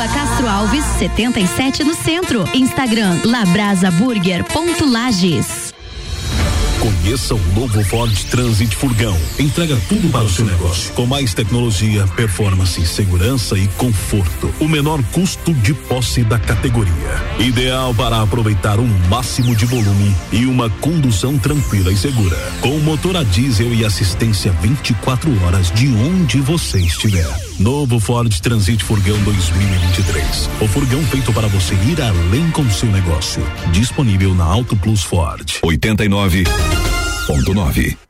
Rua 0.00 0.08
Castro 0.08 0.48
Alves, 0.48 0.82
77 0.98 1.84
no 1.84 1.94
centro. 1.94 2.48
Instagram 2.54 3.20
labrasaburger.lages. 3.22 5.74
Conheça 6.80 7.34
o 7.34 7.38
novo 7.54 7.84
Ford 7.84 8.10
Transit 8.30 8.74
Furgão. 8.74 9.14
Entrega 9.38 9.78
tudo 9.90 10.08
para 10.08 10.24
o 10.24 10.28
seu 10.30 10.46
negócio. 10.46 10.90
Com 10.94 11.04
mais 11.04 11.34
tecnologia, 11.34 12.06
performance, 12.16 12.86
segurança 12.86 13.58
e 13.58 13.68
conforto. 13.68 14.50
O 14.58 14.66
menor 14.66 15.02
custo 15.12 15.52
de 15.52 15.74
posse 15.74 16.24
da 16.24 16.38
categoria. 16.38 16.94
Ideal 17.38 17.94
para 17.94 18.22
aproveitar 18.22 18.80
o 18.80 18.86
máximo 19.10 19.54
de 19.54 19.66
volume 19.66 20.16
e 20.32 20.46
uma 20.46 20.70
condução 20.70 21.38
tranquila 21.38 21.92
e 21.92 21.96
segura. 21.98 22.38
Com 22.62 22.78
motor 22.78 23.18
a 23.18 23.22
diesel 23.22 23.74
e 23.74 23.84
assistência 23.84 24.50
24 24.62 25.44
horas 25.44 25.70
de 25.70 25.88
onde 25.88 26.40
você 26.40 26.78
estiver. 26.78 27.49
Novo 27.60 28.00
Ford 28.00 28.40
Transit 28.40 28.82
Furgão 28.82 29.22
2023. 29.22 30.48
O 30.62 30.68
furgão 30.68 31.02
feito 31.02 31.30
para 31.30 31.46
você 31.48 31.74
ir 31.74 32.00
além 32.00 32.50
com 32.52 32.64
seu 32.70 32.90
negócio. 32.90 33.42
Disponível 33.70 34.34
na 34.34 34.44
Auto 34.44 34.74
Plus 34.76 35.02
Ford. 35.02 35.46
89.9. 35.62 38.09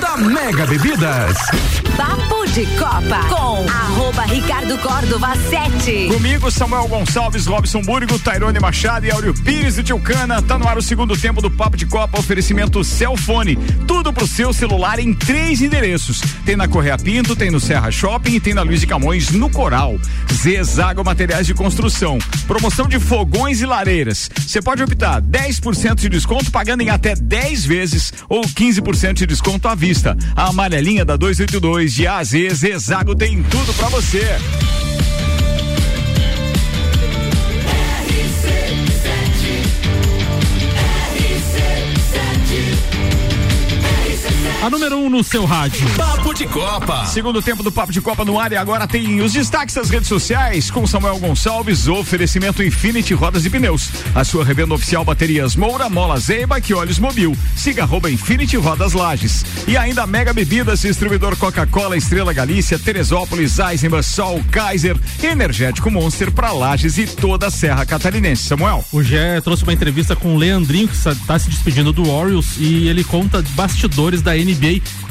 da 0.00 0.16
Mega 0.16 0.66
Bebidas. 0.66 1.36
Papo 1.96 2.37
de 2.52 2.64
Copa 2.78 3.20
com 3.28 3.68
arroba 3.68 4.22
Ricardo 4.22 4.78
Córdova 4.78 5.34
7. 5.36 6.08
Comigo, 6.08 6.50
Samuel 6.50 6.86
Gonçalves, 6.86 7.46
Robson 7.46 7.82
Burgo, 7.82 8.18
Tairone 8.18 8.60
Machado 8.60 9.04
e 9.04 9.10
Áureo 9.10 9.34
Pires 9.34 9.74
de 9.74 9.82
Tilcana. 9.82 10.40
Tá 10.40 10.58
no 10.58 10.66
ar 10.66 10.78
o 10.78 10.82
segundo 10.82 11.16
tempo 11.16 11.42
do 11.42 11.50
Papo 11.50 11.76
de 11.76 11.84
Copa, 11.84 12.18
oferecimento 12.18 12.82
Celfone. 12.84 13.56
Tudo 13.86 14.12
pro 14.12 14.26
seu 14.26 14.52
celular 14.52 14.98
em 14.98 15.12
três 15.12 15.60
endereços. 15.60 16.20
Tem 16.44 16.56
na 16.56 16.68
Correia 16.68 16.96
Pinto, 16.96 17.34
tem 17.34 17.50
no 17.50 17.58
Serra 17.58 17.90
Shopping 17.90 18.36
e 18.36 18.40
tem 18.40 18.54
na 18.54 18.62
Luiz 18.62 18.80
de 18.80 18.86
Camões, 18.86 19.30
no 19.30 19.50
Coral. 19.50 19.98
Zezago 20.32 21.04
Materiais 21.04 21.46
de 21.46 21.54
Construção. 21.54 22.18
Promoção 22.46 22.86
de 22.86 23.00
fogões 23.00 23.60
e 23.60 23.66
lareiras. 23.66 24.30
Você 24.38 24.62
pode 24.62 24.82
optar 24.82 25.20
10% 25.20 25.96
de 25.96 26.08
desconto 26.08 26.50
pagando 26.50 26.82
em 26.82 26.88
até 26.88 27.14
10 27.14 27.64
vezes 27.64 28.12
ou 28.28 28.42
15% 28.42 29.14
de 29.14 29.26
desconto 29.26 29.66
à 29.66 29.74
vista. 29.74 30.16
A 30.36 30.48
amarelinha 30.48 31.04
da 31.04 31.16
282 31.16 31.92
de 31.92 32.06
AZ 32.06 32.37
Zezago 32.54 33.16
tem 33.16 33.42
tudo 33.42 33.74
pra 33.74 33.88
você. 33.88 34.22
A 44.68 44.70
número 44.70 44.98
1 44.98 45.06
um 45.06 45.08
no 45.08 45.24
seu 45.24 45.46
rádio. 45.46 45.88
Papo 45.96 46.34
de 46.34 46.46
Copa. 46.46 47.06
Segundo 47.06 47.40
tempo 47.40 47.62
do 47.62 47.72
Papo 47.72 47.90
de 47.90 48.02
Copa 48.02 48.22
no 48.22 48.38
ar 48.38 48.52
e 48.52 48.56
agora 48.56 48.86
tem 48.86 49.18
os 49.22 49.32
destaques 49.32 49.74
das 49.74 49.88
redes 49.88 50.08
sociais 50.08 50.70
com 50.70 50.86
Samuel 50.86 51.18
Gonçalves, 51.18 51.88
oferecimento 51.88 52.62
Infinity 52.62 53.14
Rodas 53.14 53.46
e 53.46 53.48
Pneus. 53.48 53.88
A 54.14 54.24
sua 54.24 54.44
revenda 54.44 54.74
oficial 54.74 55.06
baterias 55.06 55.56
Moura, 55.56 55.88
Mola 55.88 56.20
Zeiba, 56.20 56.60
que 56.60 56.74
olhos 56.74 56.98
mobil. 56.98 57.34
Siga 57.56 57.84
arroba 57.84 58.10
Infinity 58.10 58.58
Rodas 58.58 58.92
Lages. 58.92 59.42
E 59.66 59.74
ainda 59.74 60.06
Mega 60.06 60.34
Bebidas, 60.34 60.82
distribuidor 60.82 61.34
Coca-Cola, 61.38 61.96
Estrela 61.96 62.34
Galícia, 62.34 62.78
Teresópolis, 62.78 63.58
Eisenbahn, 63.58 64.02
Sol, 64.02 64.44
Kaiser, 64.50 64.98
Energético 65.22 65.90
Monster 65.90 66.30
para 66.30 66.52
Lages 66.52 66.98
e 66.98 67.06
toda 67.06 67.46
a 67.46 67.50
Serra 67.50 67.86
Catarinense. 67.86 68.42
Samuel. 68.42 68.84
O 68.92 69.02
Gé 69.02 69.40
trouxe 69.40 69.62
uma 69.62 69.72
entrevista 69.72 70.14
com 70.14 70.34
o 70.34 70.36
Leandrinho, 70.36 70.88
que 70.88 70.94
está 70.94 71.38
se 71.38 71.48
despedindo 71.48 71.90
do 71.90 72.06
Orioles, 72.10 72.58
e 72.58 72.86
ele 72.86 73.02
conta 73.02 73.42
bastidores 73.54 74.20
da 74.20 74.34
NBA 74.34 74.57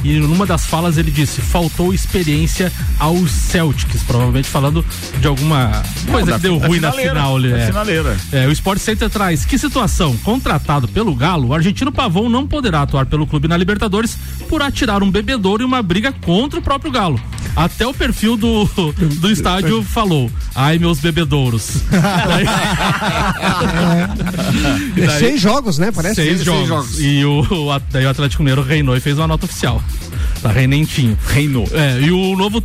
e 0.04 0.20
numa 0.20 0.46
das 0.46 0.66
falas 0.66 0.98
ele 0.98 1.12
disse: 1.12 1.42
faltou 1.42 1.94
experiência 1.94 2.72
aos 3.00 3.32
Celtics, 3.32 4.04
provavelmente 4.04 4.48
falando 4.48 4.86
de 5.20 5.28
alguma 5.28 5.84
coisa 6.10 6.26
Não, 6.26 6.26
da- 6.26 6.34
que 6.36 6.42
deu 6.42 6.60
da 6.60 6.68
ruim 6.68 6.80
na 6.80 6.92
final. 6.92 7.42
da 7.42 7.48
é. 7.58 7.66
finaleira. 7.68 8.18
É, 8.32 8.48
o 8.48 8.52
Sport 8.52 8.80
Center 8.80 9.10
traz 9.10 9.46
que 9.46 9.58
situação? 9.58 10.16
Contratado 10.18 10.88
pelo 10.88 11.14
Galo, 11.16 11.50
o 11.50 11.54
argentino 11.54 11.92
Pavão 11.92 12.30
não 12.30 12.46
poderá 12.48 12.82
atuar 12.82 13.06
pelo 13.06 13.26
clube 13.26 13.48
na 13.48 13.58
Libertadores 13.58 14.18
por 14.48 14.62
atirar 14.62 15.02
um 15.04 15.10
bebedouro 15.12 15.64
em 15.64 15.66
uma 15.66 15.82
briga 15.82 16.12
contra 16.12 16.60
o 16.60 16.62
próprio 16.62 16.92
Galo. 16.92 17.20
Até 17.56 17.88
o 17.88 17.94
perfil 17.94 18.38
do, 18.38 18.66
do 19.20 19.32
estádio 19.32 19.82
falou: 19.82 20.30
ai, 20.54 20.78
meus 20.78 21.00
bebedouros. 21.00 21.78
É. 24.98 25.02
É 25.02 25.10
seis 25.20 25.42
jogos, 25.42 25.78
né? 25.78 25.92
Parece 25.92 26.16
seis, 26.16 26.28
seis 26.36 26.44
jogos. 26.44 26.68
jogos. 26.68 27.00
E 27.00 27.24
o, 27.26 27.42
o, 27.42 27.80
daí 27.92 28.06
o 28.06 28.10
Atlético 28.10 28.44
Mineiro 28.44 28.62
reinou 28.62 28.96
e 28.96 29.00
fez 29.00 29.18
uma 29.18 29.27
nota 29.28 29.46
oficial. 29.46 29.82
Tá 30.42 30.52
reinentinho. 30.52 31.18
Reinou. 31.28 31.68
É, 31.72 32.00
e 32.02 32.12
o 32.12 32.36
novo 32.36 32.62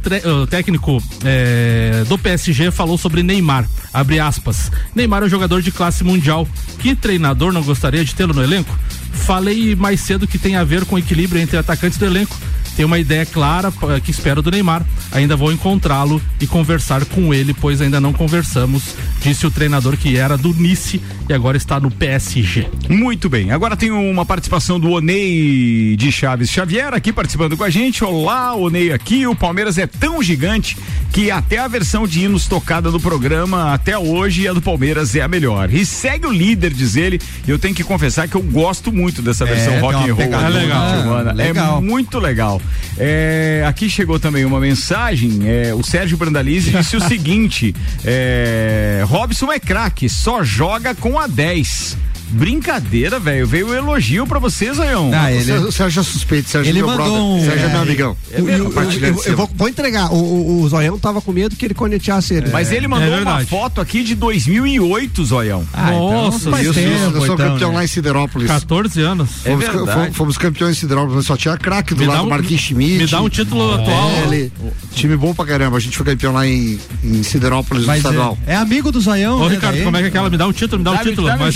técnico 0.49 1.03
é, 1.25 2.05
do 2.09 2.19
PSG 2.19 2.71
falou 2.71 2.99
sobre 2.99 3.23
Neymar. 3.23 3.69
Abre 3.93 4.21
aspas. 4.21 4.71
Neymar 4.95 5.23
é 5.23 5.27
um 5.27 5.29
jogador 5.29 5.63
de 5.63 5.71
classe 5.71 6.05
mundial. 6.05 6.47
Que 6.79 6.95
treinador 6.95 7.53
não 7.53 7.63
gostaria 7.63 8.05
de 8.05 8.15
tê-lo 8.15 8.35
no 8.35 8.43
elenco? 8.43 8.77
Falei 9.13 9.75
mais 9.75 10.01
cedo 10.01 10.27
que 10.27 10.39
tem 10.39 10.57
a 10.57 10.65
ver 10.65 10.85
com 10.85 10.99
equilíbrio 10.99 11.41
entre 11.41 11.57
atacantes 11.57 11.99
do 11.99 12.07
elenco. 12.07 12.37
Tem 12.77 12.85
uma 12.85 12.99
ideia 12.99 13.27
clara 13.27 13.73
eh, 13.91 14.01
que 14.01 14.11
espero 14.11 14.41
do 14.41 14.51
Neymar. 14.51 14.85
Ainda 15.11 15.37
vou 15.37 15.53
encontrá-lo 15.53 16.21
e 16.41 16.47
conversar 16.47 17.05
com 17.05 17.33
ele, 17.35 17.53
pois 17.55 17.81
ainda 17.81 18.01
não 18.01 18.13
conversamos, 18.13 18.95
disse 19.21 19.47
o 19.47 19.51
treinador 19.51 19.97
que 19.97 20.17
era 20.17 20.37
do 20.37 20.55
Nice 20.55 21.01
e 21.29 21.33
agora 21.33 21.57
está 21.57 21.79
no 21.79 21.91
PSG. 21.91 22.67
Muito 22.89 23.29
bem, 23.29 23.51
agora 23.51 23.77
tem 23.77 23.91
uma 23.91 24.25
participação 24.25 24.81
do 24.81 24.91
Onei 24.91 25.97
de 25.97 26.11
Chaves 26.11 26.51
Xavier 26.51 26.95
aqui 26.95 27.13
participando 27.13 27.57
com 27.57 27.65
a 27.65 27.71
gente. 27.71 28.05
Olá, 28.05 28.55
Onei 28.55 28.93
aqui. 28.93 29.27
O 29.27 29.35
Palmeiras 29.35 29.79
é 29.79 29.87
tão 29.87 30.23
gigante 30.23 30.77
que 31.13 31.31
até 31.31 31.59
a 31.59 31.69
versão 31.69 32.07
de 32.07 32.25
hinos 32.25 32.47
tocada 32.47 32.91
do 32.91 32.99
programa 32.99 33.75
até 33.75 33.99
hoje 33.99 34.49
a 34.49 34.53
do 34.55 34.63
Palmeiras 34.63 35.15
é 35.15 35.21
a 35.21 35.29
melhor. 35.29 35.71
E 35.73 35.85
segue 35.85 36.27
o 36.27 36.33
líder, 36.33 36.73
diz 36.73 36.97
ele. 36.97 37.21
Eu 37.47 37.59
tenho 37.59 37.75
que 37.75 37.85
confessar 37.85 38.27
que 38.29 38.35
eu 38.35 38.43
gosto 38.43 38.91
muito 38.91 39.21
dessa 39.21 39.45
É, 39.45 39.49
versão 39.49 39.73
tem 39.75 39.81
rock 39.81 39.95
and 39.95 40.15
roll. 40.15 40.29
do 40.29 40.49
legal. 40.49 41.35
Legal. 41.35 41.79
É 41.79 41.81
muito 41.83 42.19
legal. 42.19 42.63
É, 42.97 43.63
aqui 43.67 43.91
chegou 43.91 44.19
também 44.19 44.45
uma 44.47 44.59
mensagem. 44.59 45.41
é, 45.45 45.75
o 45.75 45.83
Sérgio 45.83 46.17
Brandalize 46.17 46.71
disse 46.77 46.97
o 46.97 47.01
seguinte: 47.01 47.75
é, 48.05 49.05
Robson 49.07 49.53
é 49.53 49.59
craque, 49.61 50.09
só 50.09 50.43
joga 50.43 50.95
com 50.95 51.19
a 51.19 51.27
10. 51.27 51.97
Brincadeira, 52.33 53.19
velho. 53.21 53.47
Veio 53.47 53.69
um 53.69 53.75
elogio 53.75 54.27
pra 54.27 54.39
vocês, 54.39 54.81
Ayão. 54.81 55.11
Ah, 55.15 55.31
ele- 55.33 55.53
O 55.53 55.71
Sérgio 55.73 56.01
é 56.01 56.03
suspeito, 56.03 56.49
Sérgio 56.49 56.71
Ele 56.71 56.79
é 56.79 56.83
meu 56.83 56.91
mandou 56.91 57.05
brother. 57.07 57.23
um- 57.23 57.41
Sérgio 57.45 57.65
é 57.67 57.69
meu 57.69 57.79
é, 57.79 57.83
amigão. 57.83 58.17
Eu, 58.31 58.49
eu- 58.49 58.73
eu- 58.73 58.73
eu 58.73 59.19
cima. 59.19 59.37
vou, 59.37 59.51
vou 59.55 59.69
entregar. 59.69 60.13
O, 60.13 60.17
o, 60.17 60.63
o 60.63 60.69
Zoião 60.69 60.99
tava 60.99 61.21
com 61.21 61.33
medo 61.33 61.55
que 61.57 61.65
ele 61.65 61.75
conectasse 61.75 62.35
ele. 62.35 62.49
Mas 62.51 62.73
ele 62.73 62.89
mandou 62.89 63.09
É 63.15 63.21
uma 63.21 63.45
foto 63.47 63.81
aqui 63.81 64.03
de 64.03 64.15
2008, 64.15 65.25
Zoião. 65.25 65.65
Ah, 65.73 65.93
então 65.93 66.11
Nossa, 66.25 66.51
faz 66.51 66.65
Isso, 66.67 66.75
tempo, 66.75 66.95
isso, 66.95 67.05
eu 67.05 67.11
sou 67.13 67.35
então, 67.35 67.37
campeão 67.37 67.71
né? 67.71 67.77
lá 67.77 67.85
em 67.85 67.87
Siderópolis. 67.87 68.49
14 68.49 69.01
anos. 69.03 69.31
Fomos, 69.45 69.65
verdade. 69.65 69.93
fomos- 69.93 70.17
fomos 70.17 70.39
campeões 70.39 70.77
em 70.77 70.81
Siderópolis, 70.81 71.17
mas 71.17 71.27
só 71.27 71.37
tinha 71.37 71.57
craque 71.57 71.95
do 71.95 72.01
Me 72.01 72.07
lado 72.07 72.25
um- 72.25 72.29
Marquinhos 72.31 72.63
Schmidt. 72.63 72.99
me 72.99 73.07
dá 73.07 73.21
um 73.21 73.29
título 73.29 73.75
atual. 73.75 74.11
Ele, 74.27 74.53
time 74.95 75.17
bom 75.17 75.35
pra 75.35 75.45
caramba. 75.45 75.77
A 75.77 75.81
gente 75.81 75.97
foi 75.97 76.07
campeão 76.07 76.33
lá 76.33 76.47
em, 76.47 76.79
em 77.05 77.23
Siderópolis, 77.23 77.83
no 77.83 77.89
Mas 77.89 77.99
estadual. 77.99 78.39
é, 78.47 78.55
é 78.55 78.57
amigo 78.57 78.91
do 78.91 79.01
Zoião, 79.01 79.41
Ô, 79.41 79.49
né, 79.49 79.55
Ricardo, 79.55 79.75
daí? 79.77 79.85
como 79.85 79.97
é 79.97 80.01
que 80.01 80.07
é 80.07 80.09
aquela? 80.09 80.31
Me 80.31 80.37
dá 80.37 80.47
um 80.47 80.53
título, 80.53 80.79
me 80.79 80.85
dá 80.85 80.93
um 80.93 80.97
título. 80.99 81.27
dá-me 81.29 81.39
mais 81.41 81.55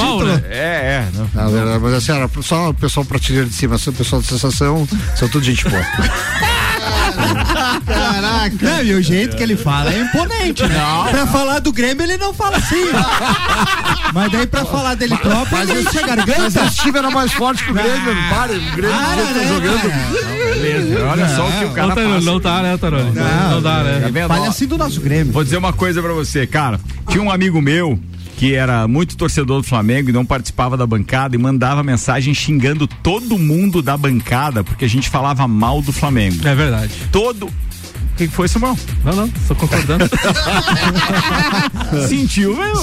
título, 0.00 0.26
né? 0.26 0.42
É, 0.50 0.56
é. 0.56 1.08
não. 1.14 1.30
Na 1.34 1.48
verdade, 1.50 1.78
mas 1.82 1.94
assim, 1.94 2.12
era 2.12 2.30
só 2.42 2.70
o 2.70 2.74
pessoal 2.74 3.04
prateleira 3.06 3.46
de 3.48 3.54
cima, 3.54 3.76
o 3.76 3.92
pessoal 3.92 4.20
de 4.22 4.28
sensação, 4.28 4.88
são 5.16 5.28
tudo 5.28 5.44
gente 5.44 5.68
boa. 5.68 5.82
Caraca. 7.86 8.56
Não, 8.60 8.82
e 8.82 8.94
o 8.94 9.02
jeito 9.02 9.36
que 9.36 9.42
ele 9.42 9.56
fala 9.56 9.92
é 9.92 10.00
imponente, 10.00 10.62
né? 10.66 10.76
Pra 11.10 11.26
falar 11.26 11.58
do 11.58 11.72
Grêmio 11.72 12.02
ele 12.04 12.16
não 12.16 12.32
fala 12.32 12.56
assim. 12.56 12.84
Mas 14.12 14.32
daí 14.32 14.46
pra 14.46 14.64
falar 14.64 14.94
dele 14.94 15.16
próprio 15.16 15.58
ele 15.58 15.80
enche 15.80 15.98
a 15.98 16.06
Mas 16.06 16.16
garganta. 16.24 16.64
esse 16.64 16.76
time 16.76 16.98
era 16.98 17.10
mais 17.10 17.32
forte 17.32 17.64
que 17.64 17.70
o 17.70 17.74
Grêmio, 17.74 18.14
não 18.14 18.28
pare. 18.28 18.54
O 18.56 18.76
Grêmio 18.76 18.96
jeito 19.14 19.28
que 19.28 19.34
tá 19.34 19.40
né, 19.40 19.48
jogando. 19.48 20.60
Beleza, 20.60 21.04
olha 21.06 21.28
só 21.36 21.48
o 21.48 21.52
que 21.52 21.64
o 21.64 21.70
cara 21.70 21.88
Não, 21.88 21.94
tá, 21.94 22.02
passa. 22.02 22.20
não 22.20 22.40
tá, 22.40 22.62
né, 22.62 22.76
Tarone? 22.76 23.12
Não, 23.12 23.62
dá, 23.62 23.70
Tá 23.78 23.82
né? 23.84 24.10
vendo? 24.12 24.28
Fale 24.28 24.40
Ó, 24.46 24.48
assim 24.48 24.66
do 24.66 24.78
nosso 24.78 25.00
Grêmio. 25.00 25.32
Vou 25.32 25.44
dizer 25.44 25.56
uma 25.56 25.72
coisa 25.72 26.02
pra 26.02 26.12
você, 26.12 26.46
cara. 26.46 26.80
Tinha 27.08 27.22
um 27.22 27.30
amigo 27.30 27.60
meu 27.60 27.98
que 28.40 28.54
era 28.54 28.88
muito 28.88 29.18
torcedor 29.18 29.60
do 29.60 29.68
Flamengo 29.68 30.08
e 30.08 30.14
não 30.14 30.24
participava 30.24 30.74
da 30.74 30.86
bancada 30.86 31.36
e 31.36 31.38
mandava 31.38 31.82
mensagem 31.82 32.32
xingando 32.32 32.86
todo 32.86 33.36
mundo 33.36 33.82
da 33.82 33.98
bancada 33.98 34.64
porque 34.64 34.86
a 34.86 34.88
gente 34.88 35.10
falava 35.10 35.46
mal 35.46 35.82
do 35.82 35.92
Flamengo. 35.92 36.48
É 36.48 36.54
verdade. 36.54 36.90
Todo. 37.12 37.50
O 38.20 38.22
que 38.22 38.28
foi, 38.28 38.46
Samuel? 38.48 38.76
Não, 39.02 39.16
não, 39.16 39.28
tô 39.48 39.54
concordando. 39.54 40.04
Sentiu, 42.06 42.54
velho? 42.54 42.76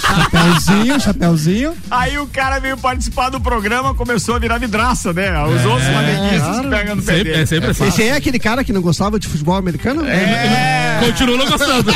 Chapeuzinho, 0.00 1.00
chapeuzinho. 1.00 1.74
Aí 1.90 2.16
o 2.18 2.26
cara 2.28 2.60
veio 2.60 2.76
participar 2.76 3.30
do 3.30 3.40
programa, 3.40 3.92
começou 3.96 4.36
a 4.36 4.38
virar 4.38 4.58
vidraça, 4.58 5.12
né? 5.12 5.32
Os 5.44 5.64
outros 5.66 5.88
flamenguistas 5.88 6.60
pegando 6.66 6.96
no 7.00 7.02
pé 7.02 7.16
Sempre, 7.16 7.30
dele. 7.32 7.42
é 7.42 7.46
sempre 7.46 7.70
assim. 7.70 7.88
Esse 7.88 8.02
aí 8.02 8.08
é 8.10 8.16
aquele 8.16 8.38
cara 8.38 8.62
que 8.62 8.72
não 8.72 8.80
gostava 8.80 9.18
de 9.18 9.26
futebol 9.26 9.56
americano? 9.56 10.06
É, 10.06 11.00
Continua 11.04 11.36
não 11.36 11.46
gostando. 11.48 11.90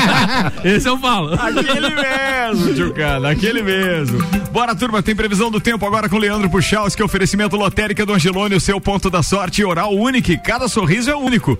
Esse 0.64 0.88
eu 0.88 0.98
falo. 0.98 1.34
aquele 1.34 1.90
mesmo, 1.90 2.74
tio 2.74 2.94
Cana, 2.94 3.30
aquele 3.30 3.62
mesmo. 3.62 4.18
Bora, 4.50 4.74
turma, 4.74 5.02
tem 5.02 5.14
previsão 5.14 5.50
do 5.50 5.60
tempo 5.60 5.84
agora 5.84 6.08
com 6.08 6.16
Leandro 6.16 6.48
Puxaus, 6.48 6.94
que 6.94 7.02
é 7.02 7.04
oferecimento 7.04 7.54
lotérica 7.56 8.06
do 8.06 8.14
Angelone, 8.14 8.54
o 8.54 8.60
seu 8.60 8.80
ponto 8.80 9.10
da 9.10 9.22
sorte 9.22 9.62
oral 9.64 9.92
único, 9.94 10.30
cada 10.42 10.68
sorriso 10.68 11.10
é 11.10 11.16
único. 11.16 11.58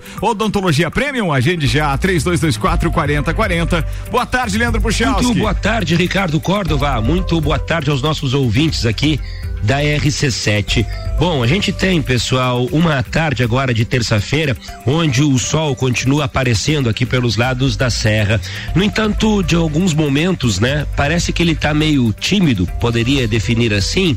Odontologia 0.55 0.89
Premium, 0.89 1.33
agende 1.33 1.67
já, 1.67 1.97
3224 1.97 2.89
4040. 2.89 3.85
Boa 4.09 4.25
tarde, 4.25 4.57
Leandro 4.57 4.81
Puxaus. 4.81 5.21
Muito 5.25 5.39
boa 5.39 5.53
tarde, 5.53 5.95
Ricardo 5.97 6.39
Córdova. 6.39 7.01
Muito 7.01 7.41
boa 7.41 7.59
tarde 7.59 7.89
aos 7.89 8.01
nossos 8.01 8.33
ouvintes 8.33 8.85
aqui 8.85 9.19
da 9.65 9.79
RC7. 9.79 10.85
Bom, 11.17 11.41
a 11.41 11.47
gente 11.47 11.71
tem, 11.71 12.01
pessoal, 12.01 12.65
uma 12.71 13.01
tarde 13.01 13.41
agora 13.41 13.73
de 13.73 13.85
terça-feira, 13.85 14.55
onde 14.85 15.23
o 15.23 15.39
sol 15.39 15.73
continua 15.73 16.25
aparecendo 16.25 16.89
aqui 16.89 17.05
pelos 17.05 17.37
lados 17.37 17.77
da 17.77 17.89
serra. 17.89 18.39
No 18.75 18.83
entanto, 18.83 19.41
de 19.41 19.55
alguns 19.55 19.93
momentos, 19.93 20.59
né, 20.59 20.85
parece 20.95 21.31
que 21.31 21.41
ele 21.41 21.55
tá 21.55 21.73
meio 21.73 22.13
tímido, 22.13 22.67
poderia 22.81 23.27
definir 23.27 23.73
assim. 23.73 24.15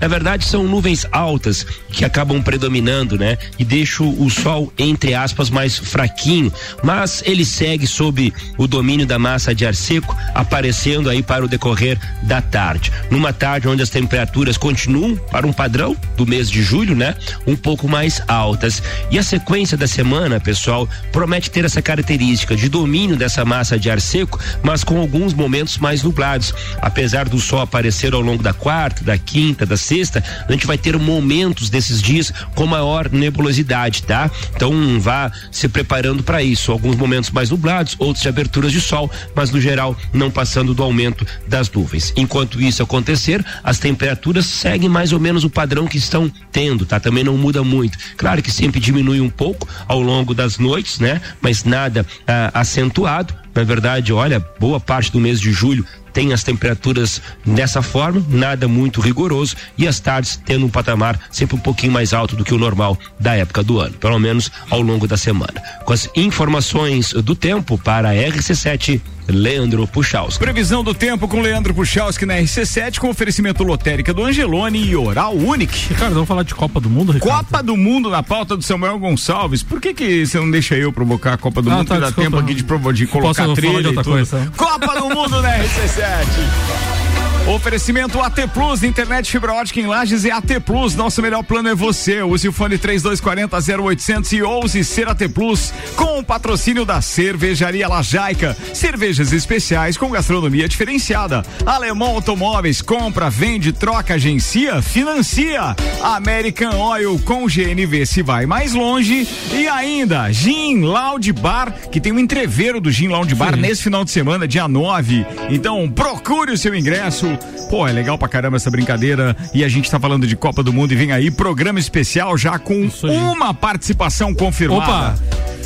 Na 0.00 0.08
verdade, 0.08 0.44
são 0.44 0.64
nuvens 0.64 1.06
altas 1.12 1.64
que 1.90 2.04
acabam 2.04 2.42
predominando, 2.42 3.16
né, 3.16 3.38
e 3.58 3.64
deixam 3.64 4.08
o 4.18 4.28
sol, 4.28 4.72
entre 4.76 5.14
aspas, 5.14 5.50
mais 5.50 5.78
fraquinho. 5.78 6.52
Mas 6.82 7.22
ele 7.24 7.44
segue 7.44 7.86
sob 7.86 8.32
o 8.58 8.66
domínio 8.66 9.06
da 9.06 9.20
massa 9.20 9.54
de 9.54 9.64
ar 9.64 9.74
seco, 9.74 10.16
aparecendo 10.34 11.08
aí 11.08 11.22
para 11.22 11.44
o 11.44 11.48
decorrer 11.48 11.96
da 12.22 12.42
tarde. 12.42 12.92
Numa 13.08 13.32
tarde 13.32 13.68
onde 13.68 13.82
as 13.82 13.88
temperaturas 13.88 14.58
continuam 14.58 14.89
para 15.30 15.46
um 15.46 15.52
padrão 15.52 15.96
do 16.16 16.26
mês 16.26 16.50
de 16.50 16.62
julho, 16.62 16.94
né? 16.96 17.14
Um 17.46 17.56
pouco 17.56 17.88
mais 17.88 18.22
altas. 18.26 18.82
E 19.10 19.18
a 19.18 19.22
sequência 19.22 19.76
da 19.76 19.86
semana, 19.86 20.40
pessoal, 20.40 20.88
promete 21.12 21.50
ter 21.50 21.64
essa 21.64 21.80
característica 21.80 22.56
de 22.56 22.68
domínio 22.68 23.16
dessa 23.16 23.44
massa 23.44 23.78
de 23.78 23.90
ar 23.90 24.00
seco, 24.00 24.38
mas 24.62 24.82
com 24.84 24.98
alguns 25.00 25.32
momentos 25.32 25.78
mais 25.78 26.02
nublados. 26.02 26.52
Apesar 26.80 27.28
do 27.28 27.38
sol 27.38 27.60
aparecer 27.60 28.14
ao 28.14 28.20
longo 28.20 28.42
da 28.42 28.52
quarta, 28.52 29.04
da 29.04 29.16
quinta, 29.16 29.64
da 29.64 29.76
sexta, 29.76 30.22
a 30.48 30.52
gente 30.52 30.66
vai 30.66 30.76
ter 30.76 30.98
momentos 30.98 31.70
desses 31.70 32.02
dias 32.02 32.32
com 32.54 32.66
maior 32.66 33.10
nebulosidade, 33.10 34.02
tá? 34.02 34.30
Então 34.54 35.00
vá 35.00 35.30
se 35.50 35.68
preparando 35.68 36.22
para 36.22 36.42
isso. 36.42 36.72
Alguns 36.72 36.96
momentos 36.96 37.30
mais 37.30 37.50
nublados, 37.50 37.96
outros 37.98 38.22
de 38.22 38.28
aberturas 38.28 38.72
de 38.72 38.80
sol, 38.80 39.10
mas 39.34 39.50
no 39.50 39.60
geral 39.60 39.96
não 40.12 40.30
passando 40.30 40.74
do 40.74 40.82
aumento 40.82 41.26
das 41.46 41.70
nuvens. 41.70 42.12
Enquanto 42.16 42.60
isso 42.60 42.82
acontecer, 42.82 43.44
as 43.62 43.78
temperaturas 43.78 44.46
mais 44.88 45.12
ou 45.12 45.20
menos 45.20 45.44
o 45.44 45.50
padrão 45.50 45.86
que 45.86 45.98
estão 45.98 46.30
tendo, 46.52 46.86
tá? 46.86 47.00
Também 47.00 47.24
não 47.24 47.36
muda 47.36 47.62
muito. 47.62 47.98
Claro 48.16 48.42
que 48.42 48.50
sempre 48.50 48.80
diminui 48.80 49.20
um 49.20 49.30
pouco 49.30 49.68
ao 49.86 50.00
longo 50.00 50.34
das 50.34 50.58
noites, 50.58 50.98
né? 50.98 51.20
Mas 51.40 51.64
nada 51.64 52.06
ah, 52.26 52.50
acentuado. 52.54 53.34
Na 53.54 53.64
verdade, 53.64 54.12
olha, 54.12 54.44
boa 54.58 54.78
parte 54.78 55.10
do 55.10 55.18
mês 55.18 55.40
de 55.40 55.52
julho 55.52 55.84
tem 56.12 56.32
as 56.32 56.42
temperaturas 56.42 57.20
dessa 57.44 57.82
forma, 57.82 58.22
nada 58.28 58.66
muito 58.68 59.00
rigoroso 59.00 59.56
e 59.78 59.86
as 59.86 60.00
tardes 60.00 60.40
tendo 60.44 60.66
um 60.66 60.70
patamar 60.70 61.18
sempre 61.30 61.56
um 61.56 61.60
pouquinho 61.60 61.92
mais 61.92 62.12
alto 62.12 62.36
do 62.36 62.44
que 62.44 62.54
o 62.54 62.58
normal 62.58 62.98
da 63.18 63.34
época 63.34 63.62
do 63.62 63.78
ano, 63.80 63.94
pelo 63.94 64.18
menos 64.18 64.50
ao 64.70 64.80
longo 64.80 65.06
da 65.06 65.16
semana. 65.16 65.60
Com 65.84 65.92
as 65.92 66.08
informações 66.16 67.12
do 67.12 67.34
tempo 67.34 67.76
para 67.78 68.10
a 68.10 68.14
RC7, 68.14 69.00
Leandro 69.28 69.86
Puchalski. 69.86 70.40
Previsão 70.42 70.82
do 70.82 70.92
tempo 70.92 71.28
com 71.28 71.40
Leandro 71.40 71.72
Puchalski 71.72 72.26
na 72.26 72.34
RC7 72.38 72.98
com 72.98 73.08
oferecimento 73.10 73.62
lotérica 73.62 74.12
do 74.12 74.24
Angelone 74.24 74.82
e 74.84 74.96
Oral 74.96 75.36
Unique. 75.36 75.88
Ricardo, 75.90 76.14
vamos 76.14 76.26
falar 76.28 76.42
de 76.42 76.52
Copa 76.54 76.80
do 76.80 76.90
Mundo, 76.90 77.12
Ricardo? 77.12 77.44
Copa 77.44 77.62
do 77.62 77.76
Mundo 77.76 78.10
na 78.10 78.22
pauta 78.24 78.56
do 78.56 78.62
Samuel 78.62 78.98
Gonçalves. 78.98 79.62
Por 79.62 79.80
que 79.80 79.94
que 79.94 80.26
você 80.26 80.38
não 80.38 80.50
deixa 80.50 80.74
eu 80.74 80.92
provocar 80.92 81.34
a 81.34 81.38
Copa 81.38 81.62
do 81.62 81.70
Ah, 81.70 81.76
Mundo? 81.76 81.86
tá, 81.86 81.94
que 81.94 82.00
dá 82.00 82.06
desculpa. 82.08 82.30
tempo 82.30 82.42
aqui 82.42 82.54
de, 82.54 82.92
de 82.94 83.06
colocar 83.06 83.48
trilha 83.54 83.76
outra 83.76 83.90
e 83.92 83.94
tudo. 83.94 84.04
coisa? 84.10 84.52
Copa 84.56 84.94
do 85.00 85.08
Mundo 85.14 85.40
na 85.42 85.58
RC7. 85.58 86.09
Cidade. 86.10 86.99
Oferecimento 87.46 88.20
AT 88.20 88.46
Plus, 88.52 88.82
internet 88.82 89.30
fibra 89.30 89.54
ótica 89.54 89.80
em 89.80 89.86
Lages 89.86 90.24
e 90.24 90.30
AT 90.30 90.60
Plus. 90.64 90.94
Nosso 90.94 91.20
melhor 91.22 91.42
plano 91.42 91.68
é 91.68 91.74
você. 91.74 92.22
Use 92.22 92.46
o 92.46 92.52
fone 92.52 92.78
3240 92.78 93.82
0800 93.82 94.32
e 94.32 94.42
ouse 94.42 94.84
ser 94.84 95.08
AT 95.08 95.28
Plus 95.28 95.72
com 95.96 96.18
o 96.18 96.24
patrocínio 96.24 96.84
da 96.84 97.00
Cervejaria 97.00 97.88
Lajaica. 97.88 98.56
Cervejas 98.72 99.32
especiais 99.32 99.96
com 99.96 100.10
gastronomia 100.10 100.68
diferenciada. 100.68 101.42
Alemão 101.66 102.14
Automóveis, 102.14 102.80
compra, 102.82 103.28
vende, 103.30 103.72
troca, 103.72 104.14
agencia, 104.14 104.80
financia. 104.82 105.74
American 106.02 106.78
Oil 106.78 107.18
com 107.24 107.46
GNV 107.46 108.06
se 108.06 108.22
vai 108.22 108.46
mais 108.46 108.74
longe. 108.74 109.26
E 109.52 109.66
ainda, 109.66 110.30
Gin 110.30 110.82
Loud 110.82 111.32
Bar, 111.32 111.72
que 111.90 112.00
tem 112.00 112.12
um 112.12 112.18
entreveiro 112.18 112.80
do 112.80 112.92
Gin 112.92 113.08
Loud 113.08 113.34
Bar 113.34 113.54
Sim. 113.54 113.60
nesse 113.60 113.82
final 113.82 114.04
de 114.04 114.10
semana, 114.10 114.46
dia 114.46 114.68
9. 114.68 115.26
Então, 115.48 115.90
procure 115.90 116.52
o 116.52 116.58
seu 116.58 116.74
ingresso. 116.74 117.29
Pô, 117.68 117.86
é 117.86 117.92
legal 117.92 118.16
pra 118.18 118.28
caramba 118.28 118.56
essa 118.56 118.70
brincadeira. 118.70 119.36
E 119.54 119.64
a 119.64 119.68
gente 119.68 119.90
tá 119.90 119.98
falando 119.98 120.26
de 120.26 120.36
Copa 120.36 120.62
do 120.62 120.72
Mundo 120.72 120.92
e 120.92 120.96
vem 120.96 121.12
aí 121.12 121.30
programa 121.30 121.78
especial 121.78 122.36
já 122.36 122.58
com 122.58 122.88
uma 123.04 123.52
participação 123.54 124.34
confirmada. 124.34 124.82
Opa! 124.82 125.14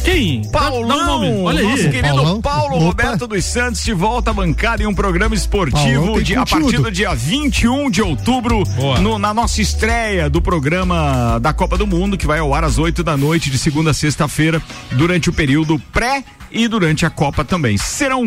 Quem? 0.05 0.43
Paulão, 0.51 0.99
um 0.99 1.07
nome. 1.07 1.43
Olha 1.45 1.61
aí. 1.61 1.67
nosso 1.67 1.83
querido 1.85 2.09
Paulão. 2.15 2.41
Paulo 2.43 2.75
Opa. 2.77 2.85
Roberto 2.85 3.27
dos 3.27 3.43
Santos 3.47 3.83
de 3.83 3.95
volta 3.95 4.33
à 4.33 4.35
bancada 4.35 4.83
em 4.83 4.87
um 4.87 4.95
programa 4.95 5.35
esportivo 5.35 6.23
de, 6.23 6.37
a 6.37 6.45
partir 6.45 6.77
do 6.79 6.91
dia 6.93 7.15
21 7.15 7.91
de 7.91 8.03
outubro, 8.03 8.63
no- 9.01 9.19
na 9.19 9.33
nossa 9.33 9.63
estreia 9.63 10.29
do 10.29 10.43
programa 10.43 11.39
da 11.41 11.55
Copa 11.55 11.79
do 11.79 11.87
Mundo, 11.87 12.19
que 12.19 12.27
vai 12.27 12.39
ao 12.39 12.53
ar 12.53 12.65
às 12.65 12.77
8 12.77 13.03
da 13.03 13.17
noite, 13.17 13.49
de 13.49 13.57
segunda 13.57 13.93
a 13.93 13.95
sexta-feira, 13.95 14.61
durante 14.93 15.31
o 15.31 15.33
período 15.33 15.79
pré 15.91 16.23
e 16.55 16.69
durante 16.69 17.05
a 17.05 17.11
Copa 17.11 17.45
também. 17.45 17.77
Serão 17.77 18.25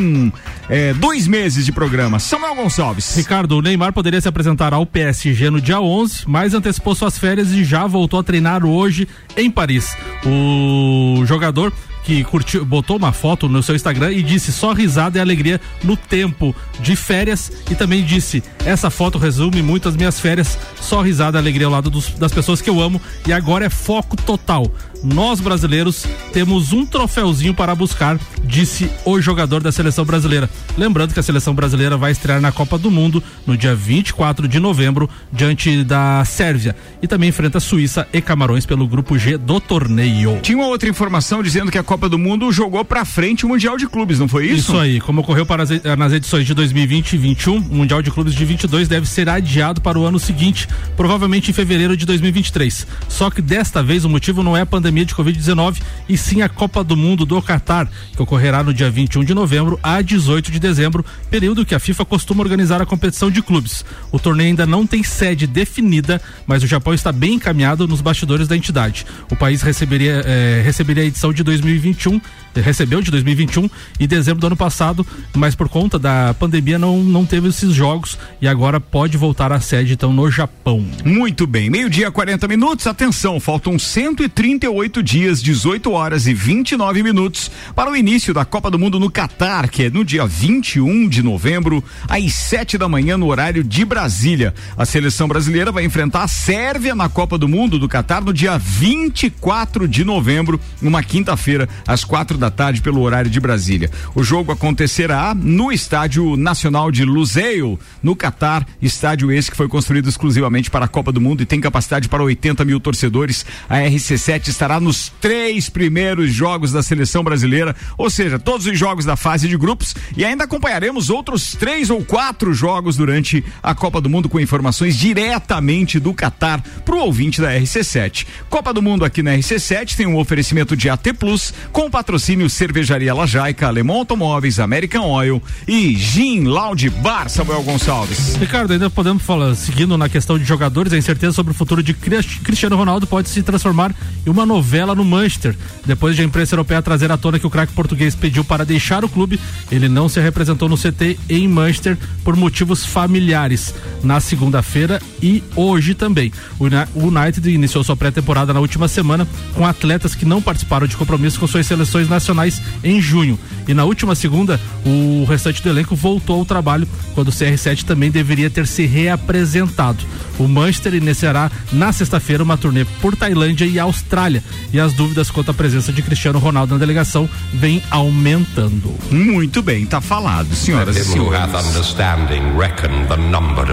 é, 0.70 0.94
dois 0.94 1.26
meses 1.28 1.66
de 1.66 1.72
programa. 1.72 2.20
Samuel 2.20 2.56
Gonçalves. 2.56 3.16
Ricardo, 3.16 3.58
o 3.58 3.62
Neymar 3.62 3.94
poderia 3.94 4.20
se 4.22 4.28
apresentar 4.28 4.74
ao 4.74 4.86
PSG 4.86 5.50
no 5.50 5.62
dia 5.62 5.80
11, 5.80 6.24
mas 6.28 6.54
antecipou 6.54 6.94
suas 6.94 7.18
férias 7.18 7.52
e 7.52 7.64
já 7.64 7.88
voltou 7.88 8.20
a 8.20 8.24
treinar 8.24 8.66
hoje 8.66 9.08
em 9.36 9.50
Paris. 9.50 9.96
O 10.26 11.24
jogador 11.26 11.72
que 12.04 12.24
curtiu, 12.24 12.64
botou 12.64 12.96
uma 12.96 13.12
foto 13.12 13.50
no 13.50 13.62
seu 13.62 13.76
Instagram 13.76 14.14
e 14.14 14.24
disse 14.24 14.54
só 14.54 14.72
risada 14.72 15.18
e 15.18 15.22
alegria 15.22 15.60
no 15.84 15.98
tempo 15.98 16.56
de 16.80 16.96
férias 16.96 17.52
e 17.70 17.76
também 17.76 18.02
disse 18.02 18.42
essa 18.66 18.90
foto 18.90 19.18
resume 19.18 19.62
muito 19.62 19.90
as 19.90 19.96
minhas 19.98 20.18
férias, 20.18 20.58
só 20.80 21.02
risada 21.02 21.38
e 21.38 21.42
alegria 21.42 21.66
ao 21.68 21.72
lado 21.74 21.90
dos- 21.90 22.12
das 22.12 22.32
pessoas 22.32 22.62
que 22.62 22.70
eu 22.70 22.80
amo 22.82 23.02
e 23.28 23.34
agora 23.34 23.66
é 23.66 23.70
foco 23.70 24.16
total. 24.16 24.72
Nós 25.14 25.40
brasileiros 25.40 26.06
temos 26.34 26.74
um 26.74 26.86
troféuzinho 26.86 27.54
para 27.54 27.74
buscar, 27.74 28.20
disse 28.44 28.92
o 29.06 29.22
jogador 29.22 29.64
da 29.64 29.72
seleção 29.72 30.04
brasileira. 30.04 30.50
Lembrando 30.78 31.14
que 31.14 31.20
a 31.20 31.24
seleção 31.24 31.56
brasileira 31.56 31.96
vai 31.96 32.12
estrear 32.12 32.42
na 32.42 32.52
Copa 32.52 32.78
do 32.78 32.92
Mundo 32.92 33.24
no 33.46 33.56
dia 33.56 33.74
24 33.74 34.50
de 34.50 34.60
novembro, 34.60 35.10
diante 35.32 35.82
da 35.84 36.24
Sérvia. 36.26 36.76
E 37.02 37.08
também 37.08 37.30
enfrenta 37.30 37.60
Suíça 37.60 38.06
e 38.12 38.20
Camarões 38.22 38.66
pelo 38.66 38.86
grupo 38.86 39.18
G 39.18 39.38
do 39.38 39.62
torneio. 39.62 40.40
Tinha 40.42 40.58
uma 40.58 40.68
outra 40.68 40.90
informação 40.90 41.42
dizendo 41.42 41.72
que 41.72 41.78
a 41.78 41.84
Copa 41.84 42.10
do 42.10 42.18
Mundo 42.18 42.52
jogou 42.52 42.84
pra 42.84 43.06
frente 43.06 43.46
o 43.46 43.50
Mundial 43.50 43.78
de 43.78 43.88
Clubes, 43.88 44.20
não 44.20 44.28
foi 44.28 44.48
isso? 44.48 44.72
Isso 44.72 44.78
aí, 44.78 45.00
como 45.00 45.22
ocorreu 45.22 45.46
para 45.46 45.64
as, 45.64 45.72
eh, 45.72 45.96
nas 45.96 46.12
edições 46.12 46.46
de 46.46 46.54
2020 46.54 47.14
e 47.14 47.18
21, 47.18 47.56
o 47.56 47.62
Mundial 47.62 48.02
de 48.02 48.12
Clubes 48.12 48.36
de 48.36 48.44
22 48.44 48.90
deve 48.90 49.08
ser 49.08 49.30
adiado 49.30 49.80
para 49.80 49.98
o 49.98 50.06
ano 50.06 50.20
seguinte, 50.20 50.68
provavelmente 50.98 51.50
em 51.50 51.54
fevereiro 51.54 51.96
de 51.96 52.06
2023. 52.06 52.86
Só 53.08 53.30
que 53.30 53.42
desta 53.42 53.82
vez 53.82 54.04
o 54.04 54.10
motivo 54.10 54.44
não 54.44 54.58
é 54.58 54.62
a 54.62 54.66
pandemia 54.66 54.97
de 55.06 55.16
Covid-19 55.16 55.82
e 56.08 56.18
sim 56.18 56.42
a 56.42 56.50
Copa 56.50 56.84
do 56.84 56.96
Mundo 56.96 57.26
do 57.26 57.42
Catar, 57.42 57.90
que 58.16 58.22
ocorrerá 58.22 58.64
no 58.64 58.74
dia 58.74 58.90
21 58.90 59.24
de 59.24 59.34
novembro 59.34 59.80
a 59.82 60.02
18 60.02 60.52
de 60.52 60.60
dezembro, 60.60 61.06
período 61.30 61.66
que 61.66 61.76
a 61.76 61.80
FIFA 61.80 62.06
costuma 62.06 62.44
organizar 62.44 62.82
a 62.82 62.86
competição 62.86 63.30
de 63.30 63.42
clubes. 63.42 63.84
O 64.12 64.20
torneio 64.20 64.50
ainda 64.50 64.66
não 64.66 64.86
tem 64.86 65.04
sede 65.04 65.48
definida, 65.48 66.22
mas 66.46 66.64
o 66.64 66.68
Japão 66.68 66.94
está 66.94 67.12
bem 67.12 67.36
encaminhado 67.36 67.88
nos 67.88 68.02
bastidores 68.02 68.48
da 68.48 68.56
entidade. 68.56 69.06
O 69.32 69.36
país 69.36 69.62
receberia, 69.62 70.24
eh, 70.26 70.62
receberia 70.64 71.04
a 71.04 71.06
edição 71.06 71.34
de 71.34 71.44
2021 71.44 72.20
recebeu 72.62 73.02
de 73.02 73.12
2021 73.12 73.70
e 74.00 74.08
dezembro 74.08 74.42
do 74.42 74.48
ano 74.48 74.58
passado, 74.58 75.06
mas 75.36 75.56
por 75.56 75.70
conta 75.70 75.98
da 76.00 76.34
pandemia 76.34 76.78
não, 76.78 77.04
não 77.04 77.26
teve 77.26 77.50
esses 77.50 77.74
jogos 77.74 78.18
e 78.42 78.48
agora 78.48 78.80
pode 78.80 79.18
voltar 79.18 79.52
à 79.52 79.60
sede 79.60 79.94
então 79.94 80.14
no 80.14 80.30
Japão. 80.30 80.86
Muito 81.04 81.48
bem, 81.48 81.70
meio-dia 81.70 82.12
40 82.12 82.48
minutos. 82.48 82.88
Atenção, 82.88 83.40
faltam 83.40 83.78
138 83.78 85.04
dias, 85.04 85.42
18 85.42 85.92
horas 85.92 86.28
e 86.28 86.34
29 86.34 87.04
minutos 87.04 87.52
para 87.76 87.92
o 87.92 87.96
início 87.96 88.34
da 88.34 88.46
Copa 88.46 88.70
do 88.70 88.80
Mundo 88.80 89.00
no 89.00 89.10
Catar, 89.10 89.70
que 89.70 89.84
é 89.84 89.90
no 89.90 90.04
dia 90.04 90.26
21 90.26 91.08
de 91.08 91.24
novembro, 91.24 91.84
às 92.08 92.34
7 92.34 92.78
da 92.78 92.88
manhã, 92.88 93.18
no 93.18 93.28
horário 93.28 93.64
de 93.64 93.84
Brasília. 93.86 94.54
A 94.78 94.86
seleção 94.86 95.28
brasileira 95.28 95.72
vai 95.72 95.86
enfrentar 95.86 96.24
a 96.24 96.28
Sérvia 96.28 96.96
na 96.96 97.10
Copa 97.10 97.38
do 97.38 97.48
Mundo 97.48 97.80
do 97.80 97.88
Catar 97.88 98.22
no 98.24 98.34
dia 98.34 98.58
24 98.58 99.88
de 99.88 100.04
novembro, 100.04 100.60
numa 100.82 101.04
quinta-feira, 101.04 101.68
às 101.86 102.04
quatro 102.04 102.38
da 102.38 102.47
tarde, 102.52 102.82
pelo 102.82 103.02
horário 103.02 103.30
de 103.30 103.40
Brasília. 103.40 103.90
O 104.16 104.24
jogo 104.24 104.52
acontecerá 104.52 105.34
no 105.34 105.72
Estádio 105.72 106.36
Nacional 106.36 106.92
de 106.92 107.04
Lusail, 107.04 107.80
no 108.02 108.16
Catar, 108.16 108.66
estádio 108.82 109.32
esse 109.32 109.52
que 109.52 109.58
foi 109.58 109.68
construído 109.68 110.10
exclusivamente 110.10 110.70
para 110.70 110.86
a 110.86 110.88
Copa 110.88 111.12
do 111.12 111.22
Mundo 111.22 111.42
e 111.42 111.46
tem 111.46 111.60
capacidade 111.60 112.08
para 112.08 112.24
80 112.24 112.64
mil 112.66 112.80
torcedores. 112.80 113.46
A 113.70 113.78
RC7 113.78 114.48
estará 114.50 114.80
nos 114.80 115.12
três 115.22 115.70
primeiros 115.70 116.32
jogos 116.32 116.72
da 116.72 116.84
seleção 116.84 117.24
brasileira, 117.24 117.76
ou 117.98 118.10
seja, 118.10 118.38
todos 118.38 118.66
os 118.66 118.78
jogos 118.78 119.06
da 119.06 119.16
fase 119.16 119.48
de 119.48 119.58
grupos 119.58 119.96
e 120.16 120.24
ainda 120.24 120.44
acompanharemos 120.44 121.10
outros 121.10 121.56
três 121.56 121.90
ou 121.90 122.04
quatro 122.04 122.54
jogos 122.54 122.96
durante 122.96 123.44
a 123.64 123.74
Copa 123.74 124.00
do 124.00 124.10
Mundo 124.10 124.30
com 124.30 124.40
informações 124.40 124.96
diretamente 124.96 126.00
do 126.00 126.14
Catar 126.14 126.62
para 126.86 126.96
o 126.96 127.00
ouvinte 127.00 127.42
da 127.42 127.54
RC7. 127.54 128.26
Copa 128.50 128.74
do 128.74 128.82
Mundo 128.82 129.04
aqui 129.04 129.24
na 129.24 129.36
RC7 129.36 129.96
tem 129.96 130.06
um 130.06 130.18
oferecimento 130.18 130.76
de 130.76 130.90
AT 130.90 131.14
Plus 131.18 131.54
com 131.72 131.90
patrocínio 131.90 132.37
Cervejaria 132.50 133.14
Lajaica, 133.14 133.68
Alemão 133.68 133.98
Automóveis, 133.98 134.60
American 134.60 135.06
Oil 135.10 135.42
e 135.68 135.96
Gin 135.96 136.44
Loud 136.44 136.90
Bar, 136.90 137.30
Samuel 137.30 137.64
Gonçalves. 137.64 138.36
Ricardo, 138.36 138.72
ainda 138.74 138.90
podemos 138.90 139.24
falar, 139.24 139.56
seguindo 139.56 139.98
na 139.98 140.08
questão 140.10 140.38
de 140.38 140.46
jogadores, 140.46 140.94
a 140.94 140.98
incerteza 140.98 141.34
sobre 141.34 141.52
o 141.52 141.56
futuro 141.56 141.82
de 141.82 141.94
Cris- 141.94 142.40
Cristiano 142.44 142.76
Ronaldo 142.76 143.08
pode 143.08 143.30
se 143.30 143.42
transformar 143.42 143.94
em 144.26 144.30
uma 144.30 144.46
novela 144.46 144.94
no 144.94 145.04
Manchester. 145.04 145.56
Depois 145.86 146.16
de 146.16 146.22
a 146.22 146.26
imprensa 146.26 146.54
europeia 146.56 146.82
trazer 146.82 147.12
à 147.12 147.18
tona 147.18 147.40
que 147.40 147.48
o 147.48 147.50
craque 147.50 147.74
português 147.74 148.14
pediu 148.16 148.44
para 148.44 148.66
deixar 148.66 149.04
o 149.04 149.10
clube, 149.10 149.40
ele 149.72 149.88
não 149.90 150.08
se 150.10 150.20
representou 150.20 150.68
no 150.70 150.78
CT 150.78 151.18
em 151.30 151.48
Manchester 151.48 151.98
por 152.24 152.36
motivos 152.36 152.86
familiares 152.86 153.74
na 154.04 154.20
segunda-feira 154.20 155.02
e 155.22 155.44
hoje 155.56 155.94
também. 155.96 156.32
O 156.60 156.66
Uni- 156.66 156.76
o 156.94 157.08
United 157.08 157.50
iniciou 157.50 157.84
sua 157.84 157.96
pré-temporada 157.96 158.54
na 158.54 158.60
última 158.60 158.88
semana 158.88 159.28
com 159.54 159.66
atletas 159.66 160.14
que 160.16 160.26
não 160.26 160.42
participaram 160.42 160.86
de 160.88 160.96
compromissos 160.98 161.38
com 161.40 161.48
suas 161.48 161.66
seleções 161.66 162.08
nacionais 162.18 162.62
em 162.84 163.00
junho. 163.00 163.40
E 163.68 163.74
na 163.74 163.84
última 163.86 164.16
segunda, 164.16 164.60
o 164.86 165.26
restante 165.26 165.62
do 165.62 165.70
elenco 165.70 165.96
voltou 165.96 166.40
ao 166.40 166.46
trabalho 166.46 166.88
quando 167.14 167.28
o 167.30 167.32
CR7 167.32 167.84
também 167.84 168.10
deveria 168.10 168.50
ter 168.50 168.66
se 168.66 168.86
reapresentado. 168.86 170.04
O 170.40 170.48
Manchester 170.48 170.94
iniciará 170.94 171.52
na 171.72 171.92
sexta-feira 171.92 172.44
uma 172.44 172.58
turnê 172.58 172.86
por 173.02 173.16
Tailândia 173.16 173.66
e 173.66 173.80
Austrália. 173.80 174.44
E 174.72 174.80
as 174.80 174.94
dúvidas 174.94 175.30
quanto 175.32 175.52
à 175.52 175.54
presença 175.54 175.92
de 175.92 176.02
Cristiano 176.02 176.40
Ronaldo 176.40 176.74
na 176.74 176.80
delegação 176.80 177.30
vêm 177.54 177.82
aumentando. 177.90 178.94
Muito 179.12 179.62
bem, 179.62 179.86
tá 179.86 180.00
falado, 180.00 180.54
senhoras 180.56 180.96
e 180.96 181.04
senhores. 181.04 181.32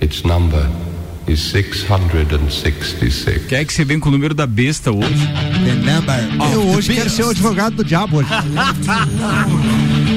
Its 0.00 0.22
number 0.22 0.87
is 1.28 1.40
666. 1.40 3.46
Quer 3.46 3.64
que 3.64 3.72
você 3.72 3.84
venha 3.84 4.00
com 4.00 4.08
o 4.08 4.12
número 4.12 4.34
da 4.34 4.46
besta 4.46 4.90
hoje? 4.90 5.28
Eu 6.52 6.66
hoje 6.68 6.94
quero 6.94 7.10
ser 7.10 7.24
o 7.24 7.30
advogado 7.30 7.76
do 7.76 7.84
diabo 7.84 8.16
hoje. 8.18 8.28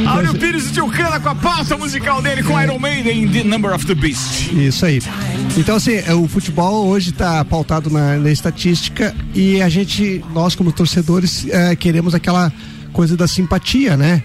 Áureo 0.07 0.33
Pires 0.35 0.67
e 0.67 0.73
Tio 0.73 0.87
Cana 0.87 1.19
com 1.19 1.29
a 1.29 1.35
pauta 1.35 1.77
musical 1.77 2.21
dele 2.21 2.43
com 2.43 2.59
Iron 2.59 2.79
Maiden, 2.79 3.29
The 3.29 3.43
Number 3.43 3.73
of 3.73 3.85
the 3.85 3.93
Beast. 3.93 4.51
Isso 4.53 4.85
aí. 4.85 5.01
Então, 5.57 5.75
assim, 5.75 5.95
é, 5.95 6.13
o 6.13 6.27
futebol 6.27 6.87
hoje 6.87 7.11
está 7.11 7.43
pautado 7.43 7.89
na, 7.89 8.17
na 8.17 8.31
estatística 8.31 9.13
e 9.35 9.61
a 9.61 9.69
gente, 9.69 10.23
nós 10.33 10.55
como 10.55 10.71
torcedores, 10.71 11.45
é, 11.49 11.75
queremos 11.75 12.15
aquela 12.15 12.51
coisa 12.93 13.17
da 13.17 13.27
simpatia, 13.27 13.97
né? 13.97 14.23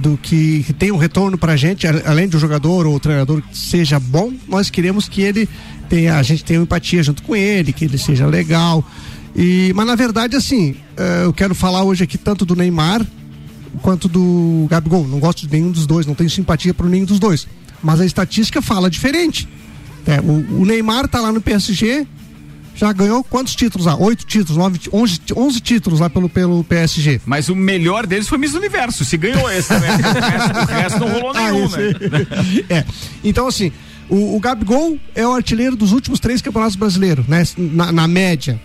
Do 0.00 0.16
que, 0.16 0.64
tem 0.74 0.92
um 0.92 0.96
retorno 0.96 1.36
gente, 1.56 1.86
a- 1.86 2.02
além 2.06 2.28
do 2.28 2.38
jogador 2.38 2.86
ou 2.86 3.00
treinador 3.00 3.42
que 3.42 3.56
seja 3.56 3.98
bom, 3.98 4.32
nós 4.46 4.70
queremos 4.70 5.08
que 5.08 5.22
ele 5.22 5.48
tenha, 5.88 6.16
a 6.16 6.22
gente 6.22 6.44
tenha 6.44 6.60
empatia 6.60 7.02
junto 7.02 7.22
com 7.22 7.34
ele, 7.34 7.72
que 7.72 7.84
ele 7.84 7.98
seja 7.98 8.26
legal. 8.26 8.84
E, 9.34 9.72
mas 9.74 9.86
na 9.86 9.94
verdade, 9.96 10.36
assim, 10.36 10.76
é, 10.96 11.24
eu 11.24 11.32
quero 11.32 11.54
falar 11.54 11.82
hoje 11.82 12.04
aqui 12.04 12.16
tanto 12.16 12.44
do 12.44 12.54
Neymar 12.54 13.04
quanto 13.82 14.08
do 14.08 14.66
Gabigol. 14.70 15.06
Não 15.06 15.18
gosto 15.18 15.46
de 15.46 15.52
nenhum 15.52 15.70
dos 15.70 15.86
dois, 15.86 16.06
não 16.06 16.14
tenho 16.14 16.30
simpatia 16.30 16.72
por 16.72 16.88
nenhum 16.88 17.04
dos 17.04 17.18
dois. 17.18 17.46
Mas 17.82 18.00
a 18.00 18.06
estatística 18.06 18.60
fala 18.62 18.88
diferente. 18.90 19.48
É, 20.06 20.20
o, 20.20 20.60
o 20.62 20.64
Neymar 20.64 21.08
tá 21.08 21.20
lá 21.20 21.32
no 21.32 21.40
PSG, 21.40 22.06
já 22.78 22.92
ganhou 22.92 23.24
quantos 23.24 23.56
títulos 23.56 23.86
lá? 23.86 23.96
Oito 23.96 24.24
títulos, 24.24 24.56
nove, 24.56 24.78
onze, 24.92 25.20
onze 25.36 25.60
títulos 25.60 25.98
lá 25.98 26.08
pelo, 26.08 26.28
pelo 26.28 26.62
PSG. 26.62 27.20
Mas 27.26 27.48
o 27.48 27.54
melhor 27.56 28.06
deles 28.06 28.28
foi 28.28 28.38
Miss 28.38 28.54
Universo. 28.54 29.04
Se 29.04 29.16
ganhou 29.16 29.50
esse 29.50 29.68
também. 29.68 29.90
o, 29.90 29.94
resto, 29.96 30.58
o 30.60 30.64
resto 30.64 31.00
não 31.00 31.08
rolou 31.08 31.34
nenhum, 31.34 31.64
esse- 31.66 31.76
né? 32.08 32.64
é. 32.70 32.84
Então, 33.24 33.48
assim, 33.48 33.72
o, 34.08 34.36
o 34.36 34.38
Gabigol 34.40 34.96
é 35.12 35.26
o 35.26 35.32
artilheiro 35.32 35.74
dos 35.74 35.90
últimos 35.90 36.20
três 36.20 36.40
campeonatos 36.40 36.76
brasileiros, 36.76 37.26
né? 37.26 37.42
Na, 37.58 37.90
na 37.90 38.06
média. 38.06 38.60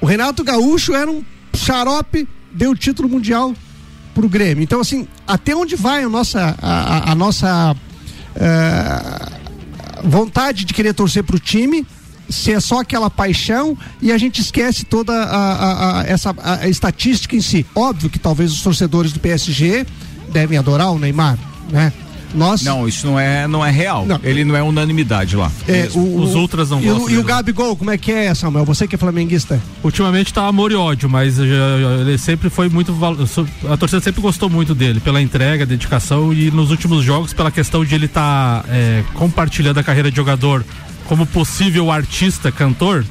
O 0.00 0.06
Renato 0.06 0.42
Gaúcho 0.42 0.92
era 0.92 1.08
um 1.08 1.22
xarope, 1.54 2.28
deu 2.52 2.72
o 2.72 2.76
título 2.76 3.08
mundial 3.08 3.54
pro 4.14 4.28
Grêmio. 4.28 4.64
Então, 4.64 4.80
assim, 4.80 5.06
até 5.28 5.54
onde 5.54 5.76
vai 5.76 6.02
a 6.02 6.08
nossa, 6.08 6.56
a, 6.60 6.96
a- 6.98 7.12
a 7.12 7.14
nossa 7.14 7.76
eh, 8.34 9.28
vontade 10.04 10.64
de 10.64 10.74
querer 10.74 10.92
torcer 10.92 11.22
pro 11.22 11.38
time? 11.38 11.86
Se 12.28 12.52
é 12.52 12.60
só 12.60 12.80
aquela 12.80 13.10
paixão 13.10 13.76
e 14.00 14.10
a 14.12 14.16
gente 14.18 14.40
esquece 14.40 14.84
toda 14.84 15.12
a, 15.12 15.52
a- 15.52 16.00
a- 16.00 16.04
essa 16.04 16.30
a- 16.42 16.60
a 16.62 16.68
estatística 16.68 17.36
em 17.36 17.40
si. 17.40 17.66
Óbvio 17.74 18.08
que 18.08 18.18
talvez 18.18 18.52
os 18.52 18.62
torcedores 18.62 19.12
do 19.12 19.20
PSG 19.20 19.84
devem 20.32 20.56
adorar 20.56 20.90
o 20.92 20.98
Neymar, 20.98 21.38
né? 21.70 21.92
Nós 22.34 22.62
Não, 22.62 22.88
isso 22.88 23.06
não 23.06 23.20
é, 23.20 23.46
não 23.46 23.62
é 23.62 23.70
real. 23.70 24.06
Ele 24.24 24.42
não 24.42 24.56
é 24.56 24.62
unanimidade 24.62 25.36
lá. 25.36 25.52
é, 25.68 25.90
o, 25.92 26.18
Os 26.22 26.34
ultras 26.34 26.70
não 26.70 26.80
e 26.80 26.90
o, 26.90 26.94
gostam 26.94 27.10
e 27.14 27.18
o. 27.18 27.22
Gabigol, 27.24 27.76
como 27.76 27.90
é 27.90 27.98
que 27.98 28.10
é, 28.10 28.34
Samuel? 28.34 28.64
Você 28.64 28.88
que 28.88 28.94
é 28.94 28.98
flamenguista. 28.98 29.60
Ultimamente 29.84 30.32
tá 30.32 30.46
amor 30.46 30.72
e 30.72 30.74
ódio, 30.74 31.10
mas 31.10 31.34
já- 31.36 31.44
já- 31.44 32.00
ele 32.00 32.16
sempre 32.16 32.48
foi 32.48 32.70
muito. 32.70 32.96
A 33.70 33.76
torcida 33.76 34.00
sempre 34.00 34.22
gostou 34.22 34.48
muito 34.48 34.74
dele, 34.74 34.98
pela 34.98 35.20
entrega, 35.20 35.66
dedicação 35.66 36.32
e 36.32 36.50
nos 36.50 36.70
últimos 36.70 37.04
jogos, 37.04 37.34
pela 37.34 37.50
questão 37.50 37.84
de 37.84 37.94
ele 37.94 38.06
estar 38.06 38.64
compartilhando 39.12 39.76
a 39.78 39.82
carreira 39.82 40.10
de 40.10 40.16
jogador 40.16 40.64
como 41.08 41.26
possível 41.26 41.90
artista, 41.90 42.50
cantor. 42.52 43.04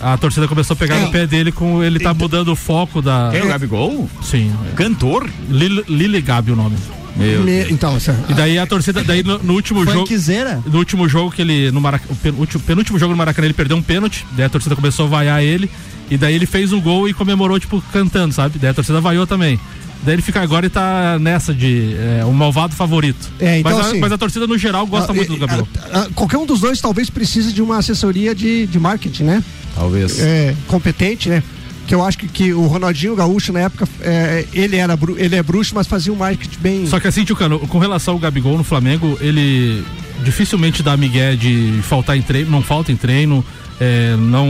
A 0.00 0.16
torcida 0.16 0.46
começou 0.46 0.74
a 0.74 0.76
pegar 0.76 0.96
É. 0.96 1.00
no 1.04 1.10
pé 1.10 1.26
dele 1.26 1.50
com 1.50 1.82
ele 1.82 1.98
tá 1.98 2.14
mudando 2.14 2.48
o 2.52 2.56
foco 2.56 3.02
da. 3.02 3.28
Quem 3.32 3.40
é 3.40 3.44
o 3.44 3.48
Gabigol? 3.48 4.08
Sim. 4.22 4.52
Cantor? 4.76 5.28
Lili, 5.50 5.84
Lili 5.88 6.20
Gabi 6.20 6.52
o 6.52 6.56
nome. 6.56 6.76
Meu 7.16 7.42
Me- 7.42 7.66
então, 7.68 7.96
essa- 7.96 8.16
E 8.28 8.32
daí 8.34 8.56
a 8.60 8.66
torcida, 8.66 9.02
daí 9.02 9.24
no, 9.24 9.38
no 9.40 9.54
último 9.54 9.84
jogo. 9.84 10.06
Funkzeira? 10.06 10.62
No 10.64 10.78
último 10.78 11.08
jogo 11.08 11.32
que 11.32 11.42
ele. 11.42 11.72
No 11.72 11.80
Marac, 11.80 12.04
o 12.08 12.14
penúltimo, 12.14 12.62
penúltimo 12.62 12.96
jogo 12.96 13.10
no 13.10 13.16
Maracanã 13.16 13.46
ele 13.48 13.54
perdeu 13.54 13.76
um 13.76 13.82
pênalti, 13.82 14.24
daí 14.36 14.46
a 14.46 14.48
torcida 14.48 14.76
começou 14.76 15.06
a 15.06 15.08
vaiar 15.08 15.42
ele. 15.42 15.68
E 16.08 16.16
daí 16.16 16.32
ele 16.34 16.46
fez 16.46 16.72
um 16.72 16.80
gol 16.80 17.08
e 17.08 17.12
comemorou, 17.12 17.58
tipo, 17.58 17.82
cantando, 17.92 18.32
sabe? 18.32 18.56
Daí 18.58 18.70
a 18.70 18.74
torcida 18.74 19.00
vaiou 19.00 19.26
também. 19.26 19.58
Daí 20.02 20.14
ele 20.14 20.22
fica 20.22 20.40
agora 20.40 20.64
e 20.66 20.70
tá 20.70 21.18
nessa 21.18 21.52
de 21.52 21.94
é, 22.20 22.24
um 22.24 22.32
malvado 22.32 22.74
favorito. 22.74 23.28
É, 23.40 23.58
então, 23.58 23.72
mas, 23.76 23.86
a, 23.86 23.88
assim, 23.88 24.00
mas 24.00 24.12
a 24.12 24.18
torcida 24.18 24.46
no 24.46 24.56
geral 24.56 24.86
gosta 24.86 25.12
Ah, 25.12 25.14
muito 25.14 25.32
do 25.32 25.38
Gabriel. 25.38 25.66
ah, 25.76 25.88
ah, 25.92 26.08
qualquer 26.14 26.38
um 26.38 26.46
dos 26.46 26.60
dois 26.60 26.80
talvez 26.80 27.10
precise 27.10 27.52
de 27.52 27.60
uma 27.60 27.78
assessoria 27.78 28.34
de, 28.34 28.66
de 28.66 28.78
marketing, 28.78 29.24
né? 29.24 29.44
Talvez. 29.74 30.18
É, 30.20 30.54
competente, 30.66 31.28
né? 31.28 31.42
Que 31.86 31.94
eu 31.94 32.04
acho 32.04 32.18
que, 32.18 32.28
que 32.28 32.52
o 32.52 32.66
Ronaldinho 32.66 33.16
Gaúcho, 33.16 33.52
na 33.52 33.60
época, 33.60 33.88
é, 34.00 34.44
ele, 34.52 34.76
era, 34.76 34.96
ele 35.16 35.34
é 35.36 35.42
bruxo, 35.42 35.74
mas 35.74 35.86
fazia 35.86 36.12
um 36.12 36.16
marketing 36.16 36.58
bem. 36.60 36.86
Só 36.86 37.00
que 37.00 37.08
assim, 37.08 37.24
Tchucano, 37.24 37.58
com 37.60 37.78
relação 37.78 38.14
ao 38.14 38.20
Gabigol 38.20 38.56
no 38.58 38.64
Flamengo, 38.64 39.16
ele 39.20 39.82
dificilmente 40.22 40.82
dá 40.82 40.96
migué 40.96 41.34
de 41.34 41.80
faltar 41.82 42.16
em 42.16 42.22
treino, 42.22 42.50
não 42.50 42.62
falta 42.62 42.92
em 42.92 42.96
treino, 42.96 43.44
é, 43.80 44.16
não, 44.16 44.46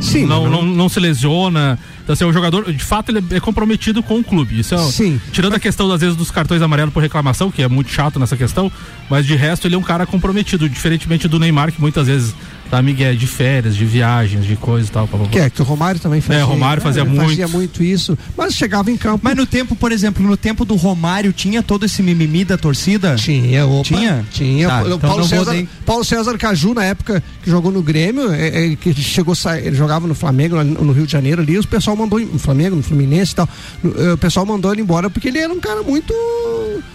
Sim, 0.00 0.26
não, 0.26 0.48
não- 0.48 0.62
não, 0.62 0.88
se 0.88 1.00
lesiona. 1.00 1.78
Então, 2.02 2.12
assim, 2.12 2.24
o 2.24 2.32
jogador, 2.32 2.70
de 2.72 2.84
fato, 2.84 3.10
ele 3.10 3.24
é 3.30 3.40
comprometido 3.40 4.02
com 4.02 4.18
o 4.18 4.24
clube. 4.24 4.60
Isso 4.60 4.74
é, 4.74 4.78
Sim. 4.78 5.20
Tirando 5.32 5.54
a 5.54 5.60
questão, 5.60 5.90
às 5.90 6.00
vezes, 6.00 6.14
dos 6.16 6.30
cartões 6.30 6.60
amarelos 6.62 6.92
por 6.92 7.00
reclamação, 7.02 7.50
que 7.50 7.62
é 7.62 7.68
muito 7.68 7.90
chato 7.90 8.18
nessa 8.20 8.36
questão, 8.36 8.70
mas 9.08 9.26
de 9.26 9.34
resto 9.34 9.66
ele 9.66 9.74
é 9.74 9.78
um 9.78 9.82
cara 9.82 10.04
comprometido, 10.06 10.68
diferentemente 10.68 11.26
do 11.26 11.38
Neymar, 11.38 11.72
que 11.72 11.80
muitas 11.80 12.06
vezes 12.06 12.34
dá 12.74 12.82
migué 12.82 13.12
de 13.12 13.26
férias, 13.26 13.76
de 13.76 13.84
viagens, 13.84 14.44
de 14.44 14.56
coisa 14.56 14.88
e 14.88 14.90
tal. 14.90 15.06
pá, 15.06 15.16
pá, 15.16 15.24
pá. 15.24 15.30
Que 15.30 15.38
é, 15.38 15.48
que 15.50 15.62
o 15.62 15.64
Romário 15.64 16.00
também 16.00 16.20
fazia. 16.20 16.42
É, 16.42 16.44
o 16.44 16.48
Romário 16.48 16.82
fazia 16.82 17.02
é, 17.02 17.04
muito. 17.04 17.28
Fazia 17.28 17.46
muito 17.48 17.82
isso, 17.84 18.18
mas 18.36 18.54
chegava 18.54 18.90
em 18.90 18.96
campo. 18.96 19.20
Mas 19.22 19.36
no 19.36 19.46
tempo, 19.46 19.76
por 19.76 19.92
exemplo, 19.92 20.26
no 20.26 20.36
tempo 20.36 20.64
do 20.64 20.74
Romário, 20.74 21.32
tinha 21.32 21.62
todo 21.62 21.84
esse 21.84 22.02
mimimi 22.02 22.44
da 22.44 22.58
torcida? 22.58 23.14
Tinha, 23.14 23.64
opa. 23.66 23.84
Tinha? 23.84 24.24
Tinha. 24.32 24.68
Tá, 24.68 24.82
O 24.82 24.86
então 24.86 24.98
Paulo, 24.98 25.24
César, 25.24 25.52
nem- 25.52 25.68
Paulo 25.86 26.04
César 26.04 26.36
Caju, 26.36 26.74
na 26.74 26.84
época 26.84 27.22
que 27.42 27.50
jogou 27.50 27.70
no 27.70 27.82
Grêmio, 27.82 28.32
é, 28.32 28.72
é, 28.72 28.76
que 28.76 28.92
chegou, 28.94 29.34
ele 29.62 29.76
jogava 29.76 30.06
no 30.08 30.14
Flamengo, 30.14 30.62
no 30.64 30.92
Rio 30.92 31.06
de 31.06 31.12
Janeiro 31.12 31.42
ali, 31.42 31.58
o 31.58 31.66
pessoal 31.66 31.96
mandou, 31.96 32.18
no 32.18 32.38
Flamengo, 32.38 32.74
no 32.76 32.82
Fluminense 32.82 33.32
e 33.32 33.34
tal, 33.36 33.48
eh, 33.84 34.12
o 34.14 34.18
pessoal 34.18 34.44
mandou 34.46 34.72
ele 34.72 34.82
embora 34.82 35.08
porque 35.10 35.28
ele 35.28 35.38
era 35.38 35.52
um 35.52 35.60
cara 35.60 35.82
muito. 35.82 36.12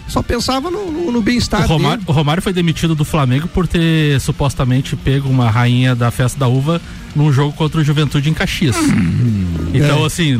só 0.08 0.22
pensava 0.22 0.70
no, 0.70 0.90
no- 0.90 1.12
no 1.12 1.22
bem-estar 1.22 1.64
O 1.64 1.68
Romário, 1.68 1.98
dele. 1.98 2.10
o 2.10 2.12
Romário 2.12 2.42
foi 2.42 2.52
demitido 2.52 2.94
do 2.96 3.04
Flamengo 3.04 3.46
por 3.48 3.66
ter 3.68 4.20
supostamente 4.20 4.96
pego 4.96 5.28
uma 5.28 5.48
rainha 5.50 5.69
da 5.96 6.10
festa 6.10 6.38
da 6.38 6.48
uva 6.48 6.80
num 7.14 7.32
jogo 7.32 7.52
contra 7.52 7.80
o 7.80 7.84
Juventude 7.84 8.30
em 8.30 8.34
Caxias. 8.34 8.76
Então, 9.74 10.02
É. 10.02 10.06
assim, 10.06 10.36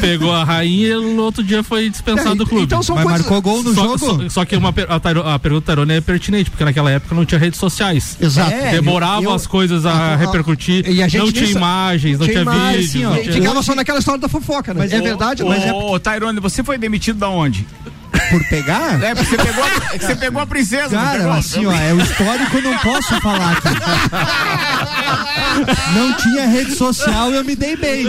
pegou 0.00 0.32
a 0.32 0.44
rainha 0.44 0.88
e 0.88 1.14
no 1.14 1.22
outro 1.22 1.42
dia 1.42 1.62
foi 1.62 1.88
dispensado 1.90 2.32
É, 2.32 2.34
do 2.34 2.46
clube. 2.46 2.64
então 2.64 2.82
são 2.82 2.94
Mas 2.96 3.04
coisas- 3.04 3.20
marcou 3.22 3.42
gol 3.42 3.62
no 3.62 3.74
só, 3.74 3.82
jogo? 3.82 3.98
Só, 3.98 4.28
só 4.28 4.44
que 4.44 4.56
uma, 4.56 4.68
a, 4.88 5.34
a 5.34 5.38
pergunta 5.38 5.60
do 5.60 5.66
Tairone 5.66 5.92
é 5.94 6.00
pertinente, 6.00 6.50
porque 6.50 6.64
naquela 6.64 6.90
época 6.90 7.14
não 7.14 7.24
tinha 7.24 7.38
redes 7.38 7.58
sociais. 7.58 8.16
Exato. 8.20 8.50
É, 8.52 8.74
É, 8.74 8.78
eu- 8.78 8.84
eu- 8.84 9.32
as 9.32 9.46
coisas 9.46 9.84
a, 9.86 9.92
a- 9.92 10.16
repercutir. 10.16 10.86
e 10.88 11.02
a 11.02 11.08
gente 11.08 11.18
não 11.22 11.32
tinha 11.32 11.50
imagens, 11.50 12.18
não 12.18 12.26
tinha, 12.26 12.40
imagem, 12.42 12.70
vídeos. 12.80 12.88
assim, 12.90 13.04
ó, 13.04 13.10
não 13.10 13.22
tinha- 13.22 13.32
ficava 13.34 13.62
só 13.62 13.74
naquela 13.74 13.98
história 13.98 14.20
da 14.20 14.28
fofoca, 14.28 14.72
né? 14.74 14.80
Mas 14.80 14.92
é 14.92 15.00
verdade, 15.00 15.42
ô, 15.42 15.48
mas 15.48 15.62
é. 15.64 15.72
Ô, 15.72 15.98
Tairone, 15.98 16.40
você 16.40 16.62
foi 16.64 16.76
demitido 16.78 17.18
da 17.18 17.28
onde? 17.28 17.66
Por 18.30 18.44
pegar? 18.48 19.02
É, 19.02 19.14
porque 19.14 19.30
você 19.30 19.36
pegou, 19.42 19.64
a- 19.64 19.94
é 19.94 19.98
você 19.98 20.16
pegou 20.16 20.42
a 20.42 20.46
princesa. 20.46 20.96
Cara, 20.96 21.18
pegou? 21.18 21.32
assim, 21.32 21.66
ó, 21.66 21.72
é 21.72 21.92
o 21.94 22.00
histórico, 22.00 22.56
eu 22.56 22.62
não 22.62 22.78
posso 22.78 23.20
falar 23.20 23.52
aqui. 23.52 23.68
Não 25.94 26.12
tinha 26.14 26.46
rede 26.46 26.74
social, 26.74 27.30
eu 27.32 27.44
me 27.44 27.56
dei 27.56 27.76
bem. 27.76 28.04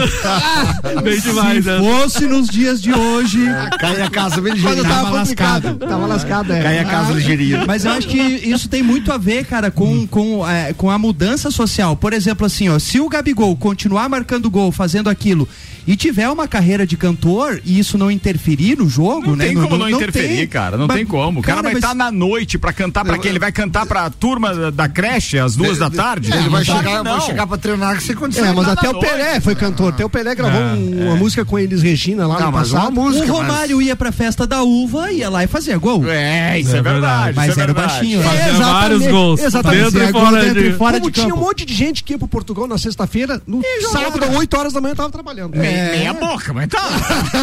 Bem 1.03 1.19
demais, 1.19 1.63
Se 1.63 1.69
né? 1.71 1.79
fosse 1.79 2.25
nos 2.25 2.47
dias 2.49 2.81
de 2.81 2.93
hoje. 2.93 3.39
Cai 3.79 4.01
a 4.01 4.09
casa 4.09 4.41
bem 4.41 4.53
Quando 4.53 4.77
ligeirinho. 4.77 4.83
tava 4.95 5.09
lascado. 5.11 5.75
Tava 5.75 6.05
lascado, 6.05 6.53
é. 6.53 6.61
Cai 6.61 6.79
a 6.79 6.85
casa 6.85 7.13
ligeirinho. 7.13 7.63
Mas 7.65 7.85
eu 7.85 7.91
acho 7.91 8.07
que 8.07 8.17
isso 8.17 8.67
tem 8.69 8.83
muito 8.83 9.11
a 9.11 9.17
ver, 9.17 9.45
cara, 9.45 9.71
com, 9.71 10.05
com, 10.07 10.47
é, 10.47 10.73
com 10.73 10.89
a 10.91 10.97
mudança 10.97 11.49
social. 11.49 11.95
Por 11.95 12.13
exemplo, 12.13 12.45
assim, 12.45 12.69
ó, 12.69 12.77
se 12.77 12.99
o 12.99 13.09
Gabigol 13.09 13.55
continuar 13.55 14.07
marcando 14.09 14.49
gol, 14.49 14.71
fazendo 14.71 15.09
aquilo, 15.09 15.47
e 15.91 15.95
tiver 15.95 16.29
uma 16.29 16.47
carreira 16.47 16.85
de 16.85 16.95
cantor 16.95 17.59
e 17.65 17.79
isso 17.79 17.97
não 17.97 18.11
interferir 18.11 18.77
no 18.77 18.87
jogo, 18.87 19.29
Não 19.29 19.35
né? 19.35 19.47
tem 19.47 19.55
como 19.55 19.75
não, 19.75 19.89
interferir, 19.89 20.35
tem. 20.37 20.47
cara. 20.47 20.77
Não 20.77 20.85
Mas, 20.85 20.97
tem 20.97 21.05
como. 21.05 21.39
O 21.39 21.43
cara, 21.43 21.63
vai 21.63 21.73
mas- 21.73 21.81
estar 21.83 21.95
na 21.95 22.11
noite 22.11 22.59
pra 22.59 22.71
cantar 22.71 23.03
pra 23.03 23.17
quem? 23.17 23.29
Ele 23.31 23.39
vai 23.39 23.51
cantar 23.51 23.87
pra 23.87 24.07
turma 24.11 24.71
da, 24.71 24.87
creche 24.87 25.39
às 25.39 25.55
duas 25.55 25.79
da 25.79 25.89
tarde? 25.89 26.31
Ele 26.31 26.47
vai 26.47 26.63
chegar, 26.63 27.03
não. 27.03 27.17
vai 27.17 27.21
chegar 27.21 27.47
pra 27.47 27.57
treinar 27.57 27.99
sem 28.01 28.15
condição. 28.15 28.45
É, 28.45 28.53
mas 28.53 28.67
até 28.67 28.87
o. 28.87 28.99
Pelé 28.99 29.39
foi 29.39 29.55
cantor. 29.55 29.93
Até 29.93 30.05
o 30.05 30.09
Pelé 30.09 30.35
gravou 30.35 30.61
É, 30.61 30.73
um- 30.73 31.07
uma 31.07 31.15
música 31.15 31.43
com 31.43 31.57
eles 31.57 31.81
Regina 31.81 32.27
lá 32.27 32.39
Não, 32.39 32.45
no 32.47 32.51
mas 32.51 32.69
passado. 32.71 32.91
música. 32.91 33.25
O 33.25 33.37
Romário 33.37 33.81
ia 33.81 33.95
pra 33.95 34.11
festa 34.11 34.45
da 34.45 34.61
uva, 34.61 35.11
ia 35.11 35.27
lá 35.29 35.43
e 35.43 35.47
fazia 35.47 35.75
gol. 35.79 36.07
É, 36.07 36.59
isso 36.59 36.75
é, 36.75 36.77
É 36.77 36.81
verdade. 36.83 37.33
verdade. 37.33 37.35
Mas 37.35 37.47
é 37.49 37.51
era 37.61 37.73
verdade. 37.73 37.87
baixinho, 37.93 38.19
né? 38.19 38.25
Fazia 38.25 38.43
Exatamente, 38.49 38.71
vários 38.73 39.07
gols. 39.07 39.39
Exatamente. 39.41 39.83
Dentro 39.91 40.03
e 40.03 40.11
fora 40.11 40.41
dentro 40.41 40.61
de- 40.61 40.67
e 40.69 40.73
fora 40.73 40.99
Como 40.99 41.09
de 41.11 41.13
tinha 41.15 41.25
um 41.27 41.29
campo. 41.31 41.41
monte 41.47 41.65
de 41.65 41.73
gente 41.73 42.03
que 42.03 42.13
ia 42.13 42.17
pro 42.19 42.27
Portugal 42.27 42.67
na 42.67 42.77
sexta-feira, 42.77 43.41
no 43.47 43.61
sábado, 43.91 44.37
8 44.37 44.55
horas 44.55 44.73
da 44.73 44.79
manhã, 44.81 44.93
tava 44.93 45.09
trabalhando. 45.09 45.55
Me- 45.81 45.89
Meia 45.97 46.13
boca, 46.13 46.53
mas 46.53 46.67
tá. 46.67 46.83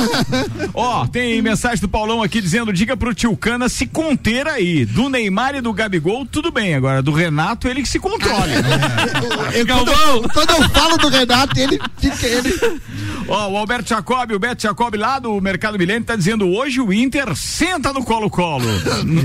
Ó, 0.75 1.07
tem 1.07 1.41
mensagem 1.43 1.81
do 1.81 1.89
Paulão 1.89 2.23
aqui 2.23 2.41
dizendo: 2.41 2.73
diga 2.73 2.97
pro 2.97 3.15
tio 3.15 3.37
Cana 3.37 3.69
se 3.69 3.87
conter 3.87 4.47
aí. 4.47 4.85
Do 4.85 5.09
Neymar 5.09 5.55
e 5.55 5.61
do 5.61 5.73
Gabigol, 5.73 6.27
tudo 6.27 6.51
bem. 6.51 6.75
Agora, 6.75 7.03
do 7.03 7.13
Renato, 7.13 7.69
ele 7.69 7.83
que 7.83 7.89
se 7.89 7.99
controle. 7.99 8.53
Eu, 9.55 9.67
quando, 9.67 9.91
eu, 9.91 10.23
quando 10.29 10.51
eu 10.51 10.69
falo 10.71 10.97
do 10.99 11.09
Renato, 11.09 11.59
ele 11.59 11.79
fica. 11.99 12.27
Ele... 12.27 12.55
Ó, 13.29 13.49
o 13.51 13.57
Alberto 13.57 13.89
Jacob, 13.89 14.31
o 14.33 14.39
Beto 14.39 14.63
Jacob 14.63 14.95
lá 14.97 15.19
do 15.19 15.41
Mercado 15.41 15.79
Milênio 15.79 16.05
tá 16.05 16.15
dizendo: 16.17 16.47
hoje 16.49 16.81
o 16.81 16.93
Inter 16.93 17.35
senta 17.35 17.93
no 17.93 18.05
colo-colo. 18.05 18.65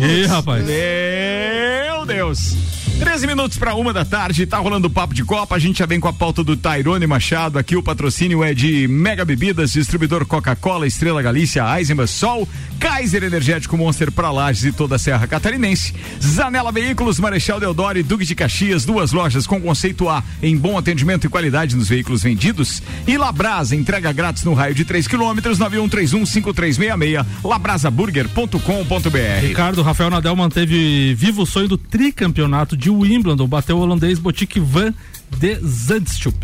Ih, 0.02 0.26
rapaz. 0.26 0.64
Meu 0.66 2.06
Deus. 2.06 2.56
13 3.02 3.26
minutos 3.26 3.58
para 3.58 3.74
uma 3.74 3.92
da 3.92 4.06
tarde, 4.06 4.46
tá 4.46 4.60
rolando 4.60 4.86
o 4.86 4.90
papo 4.90 5.12
de 5.12 5.24
Copa. 5.24 5.56
A 5.56 5.60
gente 5.60 5.80
já 5.80 5.88
vem 5.88 6.00
com 6.00 6.08
a 6.08 6.14
pauta 6.14 6.44
do 6.44 6.56
Tairone 6.56 7.08
Machado. 7.08 7.58
Aqui 7.58 7.76
o 7.76 7.82
patrocínio 7.82 8.44
é 8.44 8.54
de 8.54 8.88
Mega 8.88 9.26
Bebidas, 9.26 9.74
distribuidor 9.74 10.24
Coca-Cola, 10.24 10.86
Estrela 10.86 11.20
Galícia, 11.20 11.64
Eisenbach 11.80 12.08
Sol, 12.08 12.48
Kaiser 12.80 13.24
Energético 13.24 13.76
Monster 13.76 14.12
para 14.12 14.30
Lages 14.30 14.66
e 14.66 14.72
toda 14.72 14.98
a 14.98 15.00
Serra 15.00 15.26
Catarinense. 15.26 15.96
Zanela 16.22 16.72
Veículos, 16.72 17.20
Marechal 17.20 17.60
Deodoro 17.60 17.98
e 17.98 18.04
Duque 18.04 18.24
de 18.24 18.36
Caxias, 18.36 18.86
duas 18.86 19.12
lojas 19.12 19.48
com 19.48 19.60
conceito 19.60 20.08
A 20.08 20.24
em 20.42 20.56
bom 20.56 20.78
atendimento 20.78 21.26
e 21.26 21.30
qualidade 21.30 21.76
nos 21.76 21.90
veículos 21.90 22.22
vendidos. 22.22 22.84
E 23.08 23.18
Labrasa, 23.18 23.76
entrega 23.76 24.12
grátis 24.12 24.44
no 24.44 24.54
raio 24.54 24.76
de 24.76 24.86
3 24.86 25.08
quilômetros, 25.08 25.58
91315366, 25.58 27.26
labrasaburger.com.br. 27.44 29.42
Ricardo, 29.42 29.82
Rafael 29.82 30.12
Nadal 30.12 30.36
manteve 30.36 31.16
vivo 31.16 31.42
o 31.42 31.48
sonho 31.48 31.68
do 31.68 31.80
tricampeonato 31.80 32.78
de 32.78 32.91
Wimbledon, 32.92 33.48
bateu 33.48 33.78
o 33.78 33.82
holandês 33.82 34.20
Botique 34.20 34.60
van 34.60 34.92
de 35.40 35.56
Zandstup. 35.64 36.36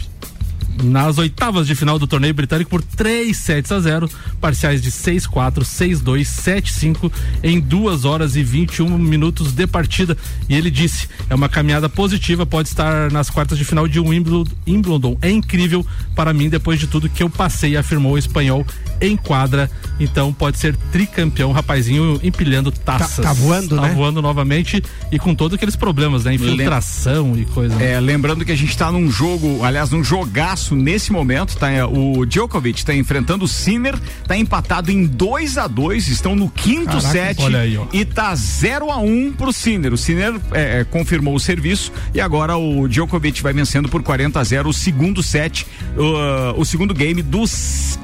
Nas 0.84 1.18
oitavas 1.18 1.68
de 1.68 1.76
final 1.76 1.98
do 1.98 2.08
torneio 2.08 2.34
britânico 2.34 2.70
por 2.70 2.82
3 2.82 3.36
sets 3.36 3.72
a 3.72 3.80
0, 3.80 4.10
parciais 4.40 4.82
de 4.82 4.92
6-4, 4.92 5.60
6-2, 5.60 6.22
7-5 6.22 7.12
em 7.44 7.60
2 7.60 8.06
horas 8.06 8.36
e 8.36 8.44
21 8.44 8.98
minutos 8.98 9.52
de 9.52 9.68
partida. 9.68 10.18
E 10.50 10.56
ele 10.56 10.70
disse: 10.70 11.08
é 11.30 11.36
uma 11.36 11.50
caminhada 11.50 11.90
positiva, 11.90 12.46
pode 12.46 12.70
estar 12.70 13.12
nas 13.12 13.30
quartas 13.30 13.58
de 13.58 13.66
final 13.66 13.88
de 13.88 14.00
Wimbledon. 14.00 15.18
É 15.22 15.30
incrível 15.30 15.86
para 16.16 16.34
mim 16.34 16.50
depois 16.50 16.80
de 16.80 16.88
tudo 16.88 17.10
que 17.10 17.24
eu 17.24 17.30
passei, 17.30 17.78
afirmou 17.78 18.14
o 18.14 18.18
espanhol 18.18 18.66
em 19.02 19.16
quadra. 19.16 19.70
Então 20.00 20.34
pode 20.34 20.58
ser 20.58 20.76
tricampeão, 20.92 21.52
rapazinho 21.52 22.20
empilhando 22.24 22.72
taças. 22.72 23.18
Tá, 23.18 23.24
tá 23.24 23.34
voando, 23.34 23.76
tá 23.76 23.82
né? 23.84 23.94
voando 23.94 24.22
novamente 24.22 24.84
e 25.12 25.20
com 25.20 25.34
todos 25.34 25.56
aqueles 25.56 25.76
problemas, 25.76 26.24
né? 26.24 26.36
Infiltração 26.36 27.38
e 27.38 27.46
coisa. 27.46 27.82
É, 27.82 28.00
lembrando 28.00 28.46
que 28.46 28.52
a 28.52 28.56
gente 28.56 28.70
está 28.70 28.92
num 28.92 29.10
jogo, 29.10 29.64
aliás, 29.64 29.90
num 29.90 30.04
jogaço 30.04 30.67
nesse 30.76 31.12
momento, 31.12 31.58
tá? 31.58 31.70
É, 31.70 31.84
O 31.86 32.26
Djokovic 32.26 32.80
está 32.80 32.94
enfrentando 32.94 33.46
o 33.46 33.48
Sinner, 33.48 33.98
tá 34.28 34.38
empatado 34.38 34.92
em 34.92 35.06
2 35.06 35.58
a 35.58 35.68
2 35.68 36.08
estão 36.08 36.36
no 36.36 36.50
quinto 36.50 36.86
Caraca, 36.86 37.08
set 37.08 37.56
aí, 37.56 37.80
e 37.94 38.06
tá 38.06 38.34
0 38.36 38.92
a 38.92 38.98
1 38.98 39.34
pro 39.34 39.52
Sinner. 39.52 39.94
O 39.94 39.98
Sinner 39.98 40.36
é, 40.52 40.80
é, 40.80 40.84
confirmou 40.84 41.36
o 41.36 41.40
serviço 41.40 41.92
e 42.14 42.22
agora 42.22 42.58
o 42.58 42.88
Djokovic 42.88 43.42
vai 43.42 43.54
vencendo 43.54 43.90
por 43.90 44.04
40 44.04 44.40
a 44.40 44.44
0 44.44 44.70
o 44.70 44.74
segundo 44.74 45.22
set, 45.24 45.66
uh, 45.96 46.60
o 46.60 46.66
segundo 46.66 46.94
game 46.94 47.22
do, 47.22 47.44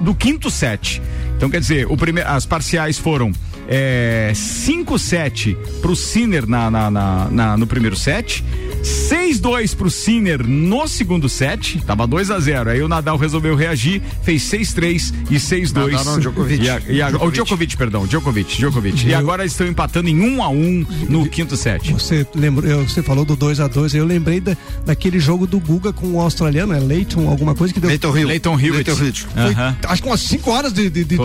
do 0.02 0.16
quinto 0.16 0.50
set. 0.50 1.02
Então 1.36 1.50
quer 1.50 1.60
dizer, 1.60 1.88
o 1.90 1.98
primeiro, 1.98 2.30
as 2.30 2.46
parciais 2.46 2.98
foram 2.98 3.32
é, 3.68 4.32
5-7 4.36 5.56
pro 5.82 5.96
Sinner 5.96 6.48
na, 6.48 6.70
na- 6.70 6.92
na- 6.92 7.28
na- 7.30 7.58
no 7.58 7.68
primeiro 7.68 7.96
set. 7.96 8.44
6-2 8.84 9.74
pro 9.74 9.90
Sinner 9.90 10.46
no 10.46 10.86
segundo 10.90 11.30
set, 11.30 11.80
tava 11.86 12.06
2 12.06 12.30
a 12.30 12.38
0 12.40 12.70
Aí 12.70 12.82
o 12.82 12.88
Nadal 12.90 13.18
resolveu 13.18 13.56
reagir, 13.56 14.02
fez 14.24 14.42
6-3 14.44 15.14
e 15.32 15.36
6-2. 15.40 15.94
Nadal 15.94 16.06
não, 16.06 16.20
Djokovic. 16.20 16.64
E, 16.64 16.70
a, 16.70 16.82
e 16.90 17.02
a, 17.02 17.08
O 17.24 17.32
Djokovic, 17.32 17.78
perdão, 17.78 18.06
Djokovic, 18.06 18.58
Djokovic. 18.58 19.08
E 19.08 19.14
agora 19.14 19.46
estão 19.46 19.66
empatando 19.66 20.10
em 20.10 20.20
1 20.20 20.44
a 20.44 20.50
1 20.50 20.86
no 21.10 21.26
quinto 21.30 21.56
set. 21.56 21.94
Você 21.94 22.28
lembrou, 22.36 22.84
você 22.84 23.02
falou 23.02 23.24
do 23.24 23.36
2 23.38 23.62
a 23.62 23.68
2 23.70 23.96
eu 23.96 24.06
lembrei 24.06 24.42
da, 24.42 24.56
daquele 24.86 25.18
jogo 25.20 25.48
do 25.48 25.60
Guga 25.62 25.94
com 25.94 26.08
o 26.16 26.20
australiano, 26.20 26.74
é 26.74 26.80
Leighton, 26.80 27.30
alguma 27.30 27.56
coisa 27.56 27.74
que 27.74 27.80
deu. 27.80 27.90
Leighton 27.90 28.18
Hill. 28.18 28.28
Leighton 28.28 28.60
Hewitt. 28.60 28.92
Foi, 28.92 29.42
Aham. 29.42 29.78
Acho 29.88 30.02
que 30.02 30.08
umas 30.10 30.20
5 30.22 30.52
horas 30.52 30.74
de, 30.74 30.90
de- 30.90 31.06
de 31.06 31.16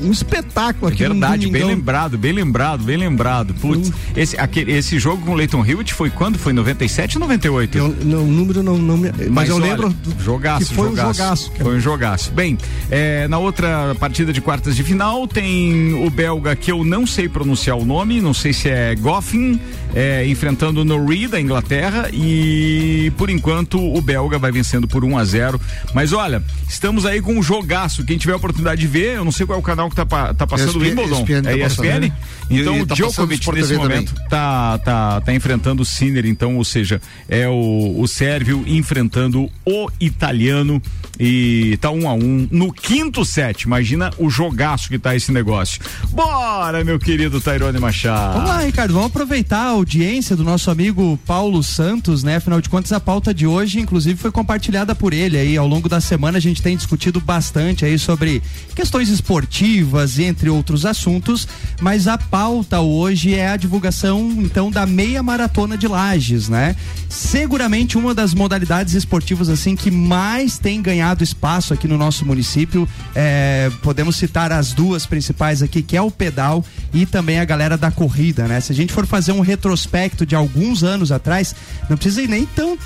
um 0.00 0.10
espetáculo 0.10 0.88
aqui 0.88 1.04
no 1.04 1.14
Verdade, 1.14 1.48
bem 1.48 1.64
lembrado, 1.64 2.18
bem 2.18 2.32
lembrado, 2.32 2.84
bem 2.84 2.96
lembrado. 2.96 3.54
Putz, 3.54 3.92
esse, 4.16 4.38
aquele, 4.38 4.72
esse 4.72 4.98
jogo 4.98 5.24
com 5.24 5.32
o 5.32 5.34
Leighton 5.34 5.64
Hewitt 5.64 5.94
foi 5.94 6.10
quando? 6.10 6.38
Foi 6.38 6.52
97 6.52 7.16
ou 7.16 7.20
98? 7.20 7.78
Eu, 7.78 7.96
não, 8.02 8.24
o 8.24 8.26
número 8.26 8.62
não, 8.62 8.76
não 8.76 8.96
me. 8.96 9.10
Mas, 9.30 9.48
eu 9.48 9.56
olha, 9.56 9.66
lembro 9.66 9.94
jogaço, 10.20 10.68
que 10.68 10.74
foi 10.74 10.88
jogaço, 10.88 11.10
um 11.10 11.14
jogaço. 11.14 11.50
cara. 11.50 11.64
Foi 11.64 11.76
um 11.76 11.80
jogaço. 11.80 12.32
Bem, 12.32 12.58
é, 12.90 13.28
na 13.28 13.38
outra 13.38 13.94
partida 13.98 14.32
de 14.32 14.40
quartas 14.40 14.76
de 14.76 14.82
final 14.82 15.26
tem 15.26 15.94
o 15.94 16.10
belga 16.10 16.54
que 16.56 16.70
eu 16.70 16.84
não 16.84 17.06
sei 17.06 17.28
pronunciar 17.28 17.76
o 17.76 17.84
nome, 17.84 18.20
não 18.20 18.34
sei 18.34 18.52
se 18.52 18.68
é 18.68 18.94
Goffin, 18.94 19.60
é, 19.94 20.26
enfrentando 20.26 20.80
o 20.80 20.84
Norrie 20.84 21.28
da 21.28 21.40
Inglaterra 21.40 22.08
e 22.12 23.12
por 23.16 23.30
enquanto 23.30 23.78
o 23.78 24.00
belga 24.00 24.38
vai 24.38 24.50
vencendo 24.50 24.88
por 24.88 25.04
1 25.04 25.18
a 25.18 25.24
0 25.24 25.60
Mas 25.94 26.12
olha, 26.12 26.42
estamos 26.68 27.06
aí 27.06 27.20
com 27.20 27.34
um 27.34 27.42
jogaço. 27.42 28.04
Quem 28.04 28.18
tiver 28.18 28.32
a 28.32 28.36
oportunidade 28.36 28.80
de 28.80 28.86
ver, 28.86 29.16
eu 29.16 29.24
não 29.24 29.32
sei 29.32 29.46
qual 29.46 29.56
é 29.56 29.60
o 29.60 29.64
canal 29.64 29.83
que 29.90 29.96
tá, 29.96 30.34
tá 30.34 30.46
passando 30.46 30.76
o 30.76 30.80
Wimbledon. 30.80 31.20
ESPN 31.22 31.42
tá 31.42 31.52
é 31.52 31.58
passando, 31.58 31.86
ESPN? 31.86 32.00
né? 32.00 32.12
Então 32.50 32.76
e 32.76 32.82
o 32.82 32.86
tá 32.86 32.94
Djokovic 32.94 33.50
nesse 33.52 33.68
TV 33.68 33.76
momento 33.78 34.14
tá, 34.28 34.78
tá, 34.78 35.20
tá 35.20 35.34
enfrentando 35.34 35.82
o 35.82 35.84
Sinner, 35.84 36.26
então, 36.26 36.56
ou 36.56 36.64
seja, 36.64 37.00
é 37.28 37.48
o, 37.48 37.94
o 37.98 38.06
sérvio 38.06 38.64
enfrentando 38.66 39.50
o 39.64 39.90
italiano 40.00 40.80
e 41.18 41.78
tá 41.80 41.90
um 41.90 42.08
a 42.08 42.14
um 42.14 42.48
no 42.50 42.72
quinto 42.72 43.24
set. 43.24 43.62
Imagina 43.62 44.10
o 44.18 44.28
jogaço 44.28 44.88
que 44.88 44.98
tá 44.98 45.14
esse 45.14 45.32
negócio. 45.32 45.80
Bora, 46.10 46.82
meu 46.84 46.98
querido 46.98 47.40
Tairone 47.40 47.78
Machado. 47.78 48.34
Vamos 48.34 48.48
lá, 48.48 48.60
Ricardo, 48.62 48.94
vamos 48.94 49.08
aproveitar 49.08 49.60
a 49.60 49.70
audiência 49.70 50.36
do 50.36 50.44
nosso 50.44 50.70
amigo 50.70 51.18
Paulo 51.26 51.62
Santos, 51.62 52.22
né? 52.22 52.36
Afinal 52.36 52.60
de 52.60 52.68
contas, 52.68 52.92
a 52.92 53.00
pauta 53.00 53.32
de 53.32 53.46
hoje, 53.46 53.80
inclusive, 53.80 54.18
foi 54.18 54.32
compartilhada 54.32 54.94
por 54.94 55.12
ele 55.12 55.38
aí. 55.38 55.56
Ao 55.56 55.66
longo 55.66 55.88
da 55.88 56.00
semana, 56.00 56.38
a 56.38 56.40
gente 56.40 56.62
tem 56.62 56.76
discutido 56.76 57.20
bastante 57.20 57.84
aí 57.84 57.98
sobre 57.98 58.42
questões 58.74 59.08
esportivas, 59.08 60.18
entre 60.18 60.50
outros 60.50 60.84
assuntos, 60.84 61.46
mas 61.80 62.08
a 62.08 62.18
pauta 62.34 62.80
hoje 62.80 63.32
é 63.32 63.50
a 63.50 63.56
divulgação, 63.56 64.28
então, 64.38 64.68
da 64.68 64.84
meia 64.84 65.22
maratona 65.22 65.78
de 65.78 65.86
Lages, 65.86 66.48
né? 66.48 66.74
Seguramente 67.08 67.96
uma 67.96 68.12
das 68.12 68.34
modalidades 68.34 68.92
esportivas, 68.94 69.48
assim, 69.48 69.76
que 69.76 69.88
mais 69.88 70.58
tem 70.58 70.82
ganhado 70.82 71.22
espaço 71.22 71.72
aqui 71.72 71.86
no 71.86 71.96
nosso 71.96 72.26
município. 72.26 72.88
É, 73.14 73.70
podemos 73.82 74.16
citar 74.16 74.50
as 74.50 74.72
duas 74.72 75.06
principais 75.06 75.62
aqui, 75.62 75.80
que 75.80 75.96
é 75.96 76.02
o 76.02 76.10
pedal 76.10 76.64
e 76.92 77.06
também 77.06 77.38
a 77.38 77.44
galera 77.44 77.78
da 77.78 77.92
corrida, 77.92 78.48
né? 78.48 78.60
Se 78.60 78.72
a 78.72 78.74
gente 78.74 78.92
for 78.92 79.06
fazer 79.06 79.30
um 79.30 79.40
retrospecto 79.40 80.26
de 80.26 80.34
alguns 80.34 80.82
anos 80.82 81.12
atrás, 81.12 81.54
não 81.88 81.96
precisa 81.96 82.20
ir 82.20 82.28
nem 82.28 82.46
tão, 82.46 82.76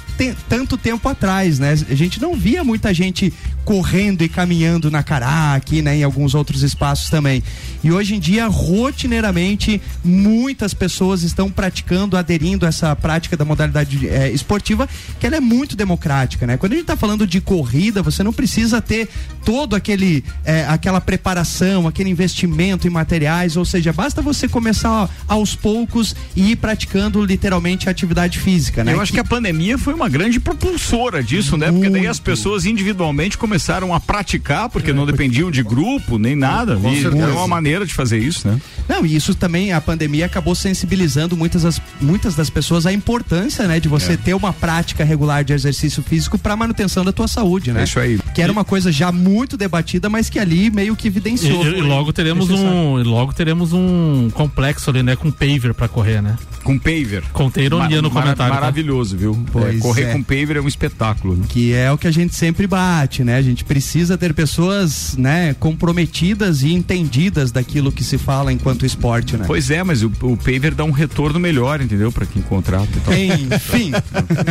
tanto 0.46 0.76
tempo 0.76 1.09
atrás, 1.09 1.59
né? 1.59 1.72
A 1.88 1.94
gente 1.94 2.20
não 2.20 2.34
via 2.34 2.62
muita 2.62 2.92
gente 2.92 3.32
correndo 3.68 4.22
e 4.22 4.30
caminhando 4.30 4.90
na 4.90 5.02
Cará 5.02 5.52
aqui, 5.54 5.82
né? 5.82 5.94
Em 5.94 6.02
alguns 6.02 6.34
outros 6.34 6.62
espaços 6.62 7.10
também. 7.10 7.42
E 7.84 7.92
hoje 7.92 8.14
em 8.14 8.18
dia, 8.18 8.46
rotineiramente, 8.46 9.78
muitas 10.02 10.72
pessoas 10.72 11.22
estão 11.22 11.50
praticando, 11.50 12.16
aderindo 12.16 12.64
a 12.64 12.70
essa 12.70 12.96
prática 12.96 13.36
da 13.36 13.44
modalidade 13.44 14.08
eh, 14.08 14.30
esportiva, 14.30 14.88
que 15.20 15.26
ela 15.26 15.36
é 15.36 15.40
muito 15.40 15.76
democrática, 15.76 16.46
né? 16.46 16.56
Quando 16.56 16.72
a 16.72 16.76
gente 16.76 16.84
está 16.84 16.96
falando 16.96 17.26
de 17.26 17.42
corrida, 17.42 18.00
você 18.00 18.22
não 18.22 18.32
precisa 18.32 18.80
ter 18.80 19.06
todo 19.44 19.76
aquele 19.76 20.24
eh, 20.46 20.64
aquela 20.66 20.98
preparação, 20.98 21.86
aquele 21.86 22.08
investimento 22.08 22.86
em 22.86 22.90
materiais, 22.90 23.54
ou 23.54 23.66
seja, 23.66 23.92
basta 23.92 24.22
você 24.22 24.48
começar 24.48 24.90
ó, 24.90 25.08
aos 25.28 25.54
poucos 25.54 26.16
e 26.34 26.52
ir 26.52 26.56
praticando 26.56 27.22
literalmente 27.22 27.86
a 27.86 27.90
atividade 27.90 28.38
física, 28.38 28.82
né? 28.82 28.94
Eu 28.94 29.00
acho 29.02 29.12
que 29.12 29.20
a 29.20 29.24
pandemia 29.24 29.76
foi 29.76 29.92
uma 29.92 30.08
grande 30.08 30.40
propulsora 30.40 31.22
disso, 31.22 31.58
né? 31.58 31.70
Porque 31.70 31.90
daí 31.90 32.06
as 32.06 32.18
pessoas 32.18 32.64
individualmente 32.64 33.36
começaram 33.36 33.57
a 33.94 34.00
praticar, 34.00 34.68
porque 34.68 34.92
não 34.92 35.06
dependiam 35.06 35.50
de 35.50 35.62
grupo 35.62 36.18
nem 36.18 36.34
nada. 36.36 36.76
Com 36.76 36.90
E 36.92 37.02
certeza. 37.02 37.22
era 37.24 37.32
uma 37.32 37.46
maneira 37.48 37.84
de 37.86 37.94
fazer 37.94 38.18
isso, 38.18 38.46
né? 38.48 38.61
Não, 38.88 39.04
e 39.04 39.14
isso 39.14 39.34
também, 39.34 39.72
a 39.72 39.80
pandemia 39.80 40.26
acabou 40.26 40.54
sensibilizando 40.54 41.36
muitas 41.36 41.62
das, 41.62 41.80
muitas 42.00 42.34
das 42.34 42.48
pessoas 42.50 42.86
a 42.86 42.92
importância, 42.92 43.66
né, 43.66 43.78
de 43.80 43.88
você 43.88 44.12
É. 44.12 44.16
ter 44.16 44.34
uma 44.34 44.52
prática 44.52 45.04
regular 45.04 45.44
de 45.44 45.52
exercício 45.52 46.02
físico 46.02 46.38
para 46.38 46.56
manutenção 46.56 47.04
da 47.04 47.12
tua 47.12 47.28
saúde, 47.28 47.72
né? 47.72 47.80
É 47.80 47.84
isso 47.84 47.98
aí. 47.98 48.18
Que 48.34 48.42
era 48.42 48.50
uma 48.52 48.64
coisa 48.64 48.90
já 48.92 49.11
muito 49.12 49.56
debatida, 49.56 50.09
mas 50.09 50.28
que 50.30 50.38
ali 50.38 50.70
meio 50.70 50.94
que 50.96 51.09
evidenciou. 51.09 51.66
e- 51.66 51.78
e 51.78 51.82
logo 51.82 52.12
teremos 52.12 52.50
um, 52.50 52.98
e 53.00 53.02
logo 53.02 53.32
teremos 53.32 53.72
um 53.72 54.30
complexo 54.32 54.90
ali, 54.90 55.02
né, 55.02 55.16
com 55.16 55.30
paver 55.30 55.74
pra 55.74 55.88
correr, 55.88 56.20
né? 56.22 56.36
Com 56.64 56.78
paver. 56.78 57.22
Contei 57.32 57.64
ironia 57.64 58.02
no 58.02 58.11
comentário. 58.11 58.36
tá? 58.54 58.61
Maravilhoso, 58.61 59.16
viu? 59.16 59.46
Pois 59.52 59.76
É, 59.78 59.80
correr 59.80 60.02
é. 60.04 60.12
com 60.12 60.22
paver 60.22 60.56
é 60.56 60.61
um 60.61 60.68
espetáculo. 60.68 61.34
né? 61.36 61.44
Que 61.48 61.72
é 61.72 61.90
o 61.90 61.96
que 61.98 62.06
a 62.06 62.11
gente 62.11 62.34
sempre 62.34 62.66
bate, 62.66 63.24
né? 63.24 63.38
A 63.39 63.43
gente 63.43 63.64
precisa 63.64 64.18
ter 64.18 64.34
pessoas, 64.34 65.16
né, 65.16 65.55
comprometidas 65.55 66.62
e 66.62 66.72
entendidas 66.72 67.53
daquilo 67.53 67.93
que 67.93 68.03
se 68.03 68.18
fala 68.18 68.53
enquanto 68.53 68.84
esporte, 68.84 69.36
né? 69.36 69.45
Pois 69.47 69.70
é, 69.70 69.82
mas 69.84 70.03
o, 70.03 70.11
o 70.22 70.36
paver 70.36 70.74
dá 70.74 70.84
um 70.84 70.91
retorno 70.91 71.39
melhor, 71.39 71.80
entendeu? 71.80 72.11
Pra 72.11 72.26
quem 72.26 72.43
contrata 72.43 72.89
e 72.97 73.01
tal. 73.01 73.14
Enfim. 73.14 73.93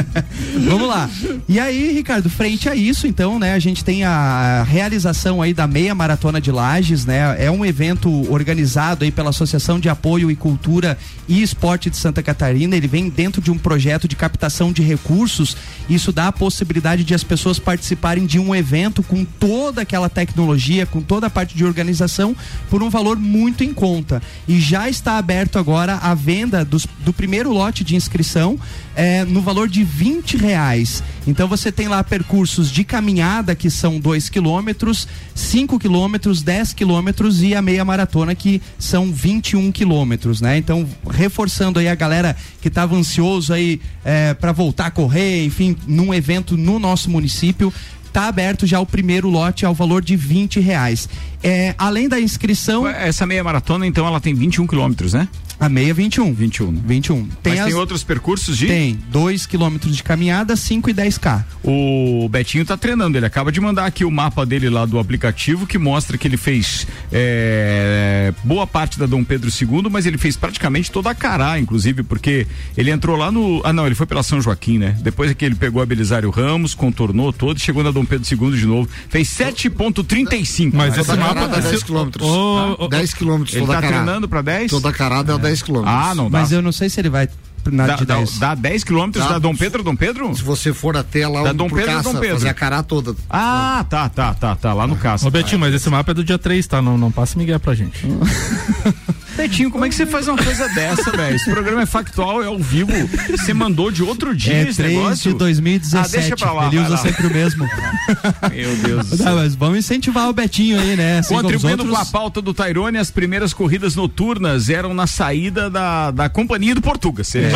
Vamos 0.67 0.87
lá. 0.87 1.09
E 1.49 1.59
aí, 1.59 1.91
Ricardo, 1.91 2.29
frente 2.29 2.69
a 2.69 2.75
isso, 2.75 3.07
então, 3.07 3.37
né, 3.37 3.53
a 3.53 3.59
gente 3.59 3.83
tem 3.83 4.03
a 4.03 4.63
realização 4.63 5.41
aí 5.41 5.53
da 5.53 5.67
meia 5.67 5.93
maratona 5.93 6.39
de 6.39 6.51
Lages, 6.51 7.05
né? 7.05 7.35
É 7.37 7.51
um 7.51 7.65
evento 7.65 8.09
organizado 8.31 9.03
aí 9.03 9.11
pela 9.11 9.31
Associação 9.31 9.79
de 9.79 9.89
Apoio 9.89 10.31
e 10.31 10.35
Cultura 10.35 10.97
e 11.27 11.41
Esporte 11.41 11.89
de 11.89 11.97
Santa 11.97 12.23
Catarina. 12.23 12.75
Ele 12.75 12.87
vem 12.87 13.09
dentro 13.09 13.41
de 13.41 13.51
um 13.51 13.57
projeto 13.57 14.07
de 14.07 14.15
captação 14.15 14.71
de 14.71 14.81
recursos. 14.81 15.57
Isso 15.89 16.11
dá 16.11 16.27
a 16.27 16.31
possibilidade 16.31 17.03
de 17.03 17.13
as 17.13 17.23
pessoas 17.23 17.59
participarem 17.59 18.25
de 18.25 18.39
um 18.39 18.55
evento 18.55 18.76
com 19.03 19.25
toda 19.25 19.81
aquela 19.81 20.09
tecnologia, 20.09 20.85
com 20.85 21.01
toda 21.01 21.27
a 21.27 21.29
parte 21.29 21.55
de 21.55 21.65
organização, 21.65 22.35
por 22.69 22.81
um 22.83 22.89
valor 22.89 23.17
muito 23.17 23.63
em 23.63 23.73
conta. 23.73 24.21
E 24.47 24.59
já 24.59 24.89
está 24.89 25.17
aberto 25.17 25.57
agora 25.59 25.95
a 25.95 26.13
venda 26.13 26.63
dos- 26.65 26.87
do 26.99 27.11
primeiro 27.13 27.51
lote 27.51 27.83
de 27.83 27.95
inscrição 27.95 28.59
é, 28.95 29.23
no 29.25 29.41
valor 29.41 29.69
de 29.69 29.83
20 29.83 30.37
reais. 30.37 31.03
Então 31.27 31.47
você 31.47 31.71
tem 31.71 31.87
lá 31.87 32.03
percursos 32.03 32.71
de 32.71 32.83
caminhada 32.83 33.53
que 33.53 33.69
são 33.69 33.99
2 33.99 34.27
quilômetros, 34.29 35.07
5 35.35 35.77
quilômetros, 35.77 36.41
10 36.41 36.73
quilômetros 36.73 37.41
e 37.43 37.53
a 37.53 37.61
meia 37.61 37.85
maratona 37.85 38.33
que 38.33 38.59
são 38.79 39.11
21 39.11 39.71
quilômetros, 39.71 40.41
né? 40.41 40.57
Então, 40.57 40.87
reforçando 41.09 41.77
aí 41.79 41.87
a 41.87 41.93
galera 41.95 42.35
que 42.61 42.69
estava 42.69 42.95
ansioso 42.95 43.53
aí 43.53 43.79
é, 44.03 44.33
para 44.33 44.51
voltar 44.51 44.87
a 44.87 44.91
correr, 44.91 45.45
enfim, 45.45 45.75
num 45.85 46.11
evento 46.13 46.57
no 46.57 46.79
nosso 46.79 47.09
município. 47.09 47.71
Tá 48.17 48.29
aberto 48.29 48.65
já 48.65 48.79
o 48.79 48.85
primeiro 48.85 49.29
lote 49.29 49.63
ao 49.63 49.75
valor 49.75 50.03
de 50.03 50.15
20 50.15 50.59
reais. 50.59 51.07
É, 51.43 51.75
além 51.77 52.09
da 52.09 52.19
inscrição. 52.19 52.87
Essa 52.87 53.27
meia 53.27 53.43
maratona, 53.43 53.85
então, 53.85 54.07
ela 54.07 54.19
tem 54.19 54.33
21 54.33 54.65
quilômetros, 54.65 55.13
né? 55.13 55.27
A 55.59 55.67
meia 55.69 55.93
21. 55.93 56.33
21. 56.33 56.71
Né? 56.71 56.81
21. 56.85 57.25
Tem 57.41 57.53
Mas 57.53 57.59
as- 57.61 57.65
tem 57.67 57.75
outros 57.75 58.03
percursos 58.03 58.57
de? 58.57 58.67
Tem 58.67 58.99
2 59.09 59.45
quilômetros 59.45 59.95
de 59.95 60.03
caminhada, 60.03 60.55
5 60.55 60.89
e 60.89 60.93
10K. 60.93 61.43
O 61.63 62.27
Betinho 62.29 62.63
tá 62.65 62.77
treinando, 62.77 63.17
ele 63.17 63.25
acaba 63.25 63.51
de 63.51 63.59
mandar 63.59 63.85
aqui 63.85 64.05
o 64.05 64.11
mapa 64.11 64.45
dele 64.45 64.69
lá 64.69 64.85
do 64.85 64.99
aplicativo 64.99 65.65
que 65.65 65.77
mostra 65.77 66.17
que 66.17 66.27
ele 66.27 66.37
fez 66.37 66.85
é, 67.11 68.33
boa 68.43 68.67
parte 68.67 68.99
da 68.99 69.05
Dom 69.05 69.23
Pedro 69.23 69.49
II, 69.49 69.89
mas 69.89 70.05
ele 70.05 70.17
fez 70.17 70.37
praticamente 70.37 70.91
toda 70.91 71.09
a 71.09 71.15
Cará, 71.15 71.59
inclusive, 71.59 72.03
porque 72.03 72.45
ele 72.77 72.91
entrou 72.91 73.15
lá 73.17 73.31
no. 73.31 73.61
Ah, 73.63 73.73
não, 73.73 73.85
ele 73.85 73.95
foi 73.95 74.05
pela 74.05 74.21
São 74.21 74.39
Joaquim, 74.39 74.77
né? 74.77 74.95
Depois 75.01 75.31
é 75.31 75.33
que 75.33 75.43
ele 75.43 75.55
pegou 75.55 75.81
a 75.81 75.85
Belisário 75.85 76.29
Ramos, 76.29 76.75
contornou 76.75 77.33
todo, 77.33 77.57
e 77.57 77.59
chegou 77.59 77.83
na 77.83 77.89
Dom 77.91 78.05
Pedro 78.05 78.27
II 78.29 78.57
de 78.59 78.65
novo. 78.65 78.87
Fez 79.09 79.27
7,35. 79.29 80.71
Mas 80.75 80.97
esse 80.97 81.15
mapa 81.15 81.47
dá 81.47 81.57
é 81.57 81.61
10 81.61 81.83
quilômetros. 81.83 82.25
Ô, 82.27 82.75
ô, 82.79 82.85
ô, 82.85 82.87
10 82.87 83.13
quilômetros 83.13 83.55
Ele 83.55 83.65
toda 83.65 83.81
tá 83.81 83.87
treinando 83.87 84.27
pra 84.29 84.41
10? 84.41 84.69
Toda 84.69 84.89
a 84.89 84.93
carada 84.93 85.33
é 85.33 85.37
10 85.37 85.46
quilômetros. 85.61 85.95
Ah, 85.95 86.15
não 86.15 86.29
dá. 86.29 86.39
Mas 86.39 86.51
eu 86.51 86.61
não 86.61 86.71
sei 86.71 86.89
se 86.89 86.99
ele 86.99 87.09
vai 87.09 87.27
na 87.71 87.85
Dá, 87.85 87.95
de 87.95 88.05
dá, 88.05 88.15
10. 88.15 88.39
dá 88.39 88.55
10 88.55 88.83
quilômetros 88.83 89.25
Dá. 89.25 89.33
da 89.33 89.39
Dom 89.39 89.55
Pedro, 89.55 89.83
Dom 89.83 89.95
Pedro? 89.95 90.33
Se 90.35 90.41
você 90.43 90.73
for 90.73 90.95
até 90.95 91.27
lá 91.27 91.43
Da 91.43 91.51
Dom 91.53 91.69
Pedro, 91.69 91.85
caça, 91.85 92.13
Dom 92.13 92.19
Pedro. 92.19 92.35
fazer 92.37 92.49
a 92.49 92.53
cará 92.53 92.81
toda. 92.81 93.13
Ah, 93.29 93.85
tá, 93.89 94.07
tá, 94.07 94.33
tá, 94.33 94.55
tá, 94.55 94.73
lá 94.73 94.87
no 94.87 94.95
caça. 94.95 95.27
Ô 95.27 95.31
Betinho, 95.31 95.59
mas 95.59 95.73
esse 95.73 95.89
mapa 95.89 96.11
é 96.11 96.13
do 96.13 96.23
dia 96.23 96.37
3, 96.37 96.65
tá? 96.65 96.81
Não, 96.81 96.97
não 96.97 97.11
passa 97.11 97.37
Miguel 97.37 97.59
pra 97.59 97.73
gente. 97.73 98.05
Betinho, 99.37 99.69
como 99.71 99.85
é 99.85 99.89
que 99.89 99.95
você 99.95 100.05
faz 100.05 100.27
uma 100.27 100.37
coisa 100.37 100.67
dessa, 100.69 101.11
velho? 101.11 101.35
Esse 101.35 101.49
programa 101.49 101.83
é 101.83 101.85
factual, 101.85 102.41
é 102.43 102.47
ao 102.47 102.57
vivo. 102.59 102.91
Você 103.29 103.53
mandou 103.53 103.91
de 103.91 104.01
outro 104.03 104.35
dia 104.35 104.53
É 104.53 104.61
esse 104.63 104.77
3 104.77 104.93
negócio? 104.97 105.31
de 105.31 105.37
2017. 105.37 105.97
Ah, 105.97 106.19
deixa 106.19 106.35
pra 106.35 106.51
lá. 106.51 106.67
ele 106.67 106.79
usa 106.79 106.89
lá. 106.89 106.97
sempre 106.97 107.27
o 107.27 107.31
mesmo. 107.31 107.63
Meu 108.51 108.75
Deus 108.77 109.07
do 109.09 109.17
céu. 109.17 109.35
mas 109.35 109.55
vamos 109.55 109.77
incentivar 109.79 110.27
o 110.29 110.33
Betinho 110.33 110.79
aí, 110.79 110.95
né? 110.95 111.19
Assim 111.19 111.33
Contribuindo 111.35 111.83
outros. 111.83 111.97
com 111.97 112.03
a 112.03 112.05
pauta 112.05 112.41
do 112.41 112.53
Tairone, 112.53 112.97
as 112.97 113.11
primeiras 113.11 113.53
corridas 113.53 113.95
noturnas 113.95 114.69
eram 114.69 114.93
na 114.93 115.05
saída 115.07 115.69
da, 115.69 116.11
da 116.11 116.27
Companhia 116.29 116.73
do 116.75 116.81
Portugas. 116.81 117.27
Você- 117.27 117.49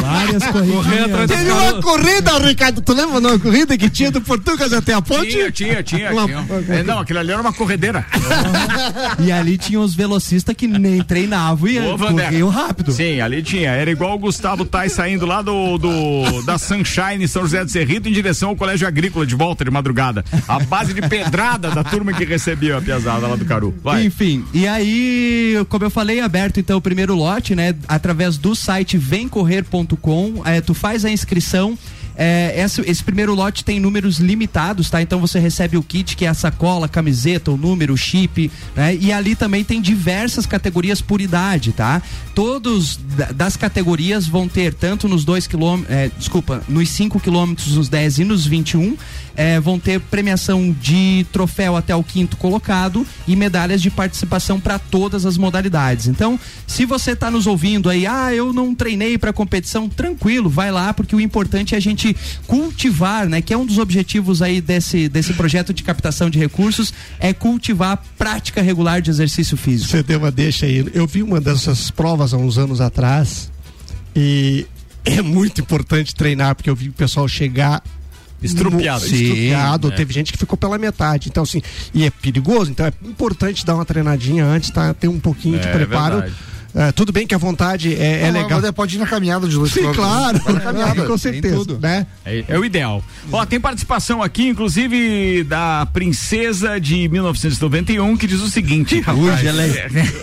Várias 0.00 0.44
corridinhas. 0.46 1.28
Teve 1.30 1.50
uma 1.50 1.82
corrida, 1.82 2.38
Ricardo. 2.38 2.80
Tu 2.80 2.92
lembra 2.92 3.18
uma 3.18 3.38
corrida 3.38 3.76
que 3.76 3.90
tinha 3.90 4.10
do 4.10 4.20
Portugas 4.20 4.72
até 4.72 4.94
a 4.94 5.02
ponte? 5.02 5.30
Tinha, 5.30 5.50
tinha, 5.50 5.82
tinha. 5.82 6.10
Uma- 6.12 6.24
tinha. 6.26 6.46
É, 6.68 6.82
não, 6.82 7.00
aquilo 7.00 7.18
ali 7.18 7.32
era 7.32 7.40
uma 7.40 7.52
corredeira. 7.52 8.04
E 9.18 9.30
ali 9.32 9.58
tinha 9.58 9.79
os 9.80 9.94
velocistas 9.94 10.54
que 10.54 10.66
nem 10.66 11.02
treinavam 11.04 11.68
e 11.68 11.78
Ô, 11.78 11.98
corriam 11.98 12.48
rápido. 12.48 12.92
Sim, 12.92 13.20
ali 13.20 13.42
tinha. 13.42 13.70
Era 13.70 13.90
igual 13.90 14.14
o 14.14 14.18
Gustavo 14.18 14.64
Tais 14.64 14.92
saindo 14.92 15.26
lá 15.26 15.42
do, 15.42 15.78
do 15.78 16.42
da 16.44 16.58
Sunshine 16.58 17.26
São 17.26 17.42
José 17.42 17.64
do 17.64 17.70
Cerrito 17.70 18.08
em 18.08 18.12
direção 18.12 18.50
ao 18.50 18.56
Colégio 18.56 18.86
Agrícola 18.86 19.26
de 19.26 19.34
volta 19.34 19.64
de 19.64 19.70
madrugada. 19.70 20.24
A 20.46 20.58
base 20.60 20.92
de 20.94 21.02
pedrada 21.02 21.70
da 21.70 21.82
turma 21.84 22.12
que 22.12 22.24
recebia 22.24 22.76
a 22.76 22.82
piazada 22.82 23.26
lá 23.26 23.36
do 23.36 23.44
Caru. 23.44 23.74
Vai. 23.82 24.04
Enfim, 24.04 24.44
e 24.52 24.66
aí, 24.66 25.54
como 25.68 25.84
eu 25.84 25.90
falei, 25.90 26.20
aberto 26.20 26.60
então 26.60 26.78
o 26.78 26.80
primeiro 26.80 27.14
lote, 27.14 27.54
né? 27.54 27.74
Através 27.88 28.36
do 28.36 28.54
site 28.54 28.96
vemcorrer.com, 28.96 30.42
é, 30.44 30.60
tu 30.60 30.74
faz 30.74 31.04
a 31.04 31.10
inscrição. 31.10 31.78
É, 32.22 32.52
esse, 32.62 32.82
esse 32.82 33.02
primeiro 33.02 33.34
lote 33.34 33.64
tem 33.64 33.80
números 33.80 34.18
limitados, 34.18 34.90
tá? 34.90 35.00
Então 35.00 35.18
você 35.18 35.38
recebe 35.38 35.78
o 35.78 35.82
kit, 35.82 36.14
que 36.14 36.26
é 36.26 36.28
a 36.28 36.34
sacola, 36.34 36.86
camiseta, 36.86 37.50
o 37.50 37.56
número, 37.56 37.94
o 37.94 37.96
chip, 37.96 38.50
né? 38.76 38.94
E 38.94 39.10
ali 39.10 39.34
também 39.34 39.64
tem 39.64 39.80
diversas 39.80 40.44
categorias 40.44 41.00
por 41.00 41.22
idade, 41.22 41.72
tá? 41.72 42.02
Todos 42.34 42.98
da- 43.16 43.32
das 43.32 43.56
categorias 43.56 44.26
vão 44.26 44.46
ter, 44.46 44.74
tanto 44.74 45.08
nos 45.08 45.24
2 45.24 45.46
quilômetros, 45.46 46.10
desculpa, 46.18 46.62
nos 46.68 46.90
5 46.90 47.18
quilômetros, 47.18 47.74
nos 47.74 47.88
10 47.88 48.18
e 48.18 48.24
nos 48.24 48.46
21, 48.46 48.98
é, 49.34 49.58
vão 49.58 49.78
ter 49.78 49.98
premiação 49.98 50.76
de 50.78 51.24
troféu 51.32 51.74
até 51.74 51.96
o 51.96 52.02
quinto 52.04 52.36
colocado 52.36 53.06
e 53.26 53.34
medalhas 53.34 53.80
de 53.80 53.88
participação 53.90 54.60
para 54.60 54.78
todas 54.78 55.24
as 55.24 55.38
modalidades. 55.38 56.06
Então, 56.06 56.38
se 56.66 56.84
você 56.84 57.12
está 57.12 57.30
nos 57.30 57.46
ouvindo 57.46 57.88
aí, 57.88 58.06
ah, 58.06 58.34
eu 58.34 58.52
não 58.52 58.74
treinei 58.74 59.16
para 59.16 59.32
competição, 59.32 59.88
tranquilo, 59.88 60.50
vai 60.50 60.70
lá, 60.70 60.92
porque 60.92 61.16
o 61.16 61.20
importante 61.20 61.74
é 61.74 61.78
a 61.78 61.80
gente 61.80 62.09
cultivar, 62.46 63.28
né? 63.28 63.40
Que 63.42 63.52
é 63.54 63.56
um 63.58 63.64
dos 63.66 63.78
objetivos 63.78 64.42
aí 64.42 64.60
desse, 64.60 65.08
desse 65.08 65.32
projeto 65.34 65.72
de 65.72 65.82
captação 65.82 66.28
de 66.30 66.38
recursos, 66.38 66.92
é 67.18 67.32
cultivar 67.32 67.92
a 67.92 67.96
prática 67.96 68.60
regular 68.62 69.00
de 69.00 69.10
exercício 69.10 69.56
físico. 69.56 69.90
Você 69.90 70.02
deu 70.02 70.18
uma 70.18 70.30
deixa 70.30 70.66
aí. 70.66 70.84
Eu 70.94 71.06
vi 71.06 71.22
uma 71.22 71.40
dessas 71.40 71.90
provas 71.90 72.32
há 72.34 72.36
uns 72.36 72.58
anos 72.58 72.80
atrás 72.80 73.50
e 74.14 74.66
é 75.04 75.22
muito 75.22 75.60
importante 75.60 76.14
treinar, 76.14 76.54
porque 76.54 76.68
eu 76.70 76.76
vi 76.76 76.88
o 76.88 76.92
pessoal 76.92 77.26
chegar 77.28 77.82
Estrupiado. 78.42 79.04
no- 79.06 79.12
estrupiado. 79.14 79.88
Sim, 79.88 79.92
é. 79.94 79.96
Teve 79.96 80.12
gente 80.14 80.32
que 80.32 80.38
ficou 80.38 80.56
pela 80.56 80.78
metade. 80.78 81.28
Então, 81.28 81.42
assim, 81.42 81.60
e 81.92 82.04
é 82.04 82.10
perigoso, 82.10 82.70
então 82.70 82.86
é 82.86 82.92
importante 83.04 83.64
dar 83.66 83.74
uma 83.74 83.84
treinadinha 83.84 84.44
antes, 84.46 84.70
tá? 84.70 84.94
Ter 84.94 85.08
um 85.08 85.20
pouquinho 85.20 85.58
de 85.58 85.68
É 85.68 85.72
preparo. 85.72 86.16
verdade. 86.20 86.34
É, 86.74 86.92
tudo 86.92 87.12
bem 87.12 87.26
que 87.26 87.34
a 87.34 87.38
vontade 87.38 87.94
é, 87.94 88.22
é 88.22 88.32
Não, 88.32 88.42
legal. 88.42 88.60
mas 88.60 88.70
pode 88.70 88.96
ir 88.96 88.98
na 88.98 89.06
caminhada 89.06 89.48
de 89.48 89.54
dois 89.54 89.72
Sim, 89.72 89.92
claro. 89.92 90.40
Na 90.52 90.60
caminhada. 90.60 91.04
Com 91.04 91.18
certeza. 91.18 91.78
Né? 91.80 92.06
É, 92.24 92.44
é 92.48 92.58
o 92.58 92.64
ideal. 92.64 93.02
Ó, 93.32 93.44
tem 93.44 93.60
participação 93.60 94.22
aqui, 94.22 94.46
inclusive, 94.48 95.44
da 95.44 95.86
princesa 95.92 96.80
de 96.80 97.08
1991, 97.08 98.16
que 98.16 98.26
diz 98.26 98.40
o 98.40 98.48
seguinte. 98.48 99.02
Hoje 99.10 99.46
ela 99.46 99.62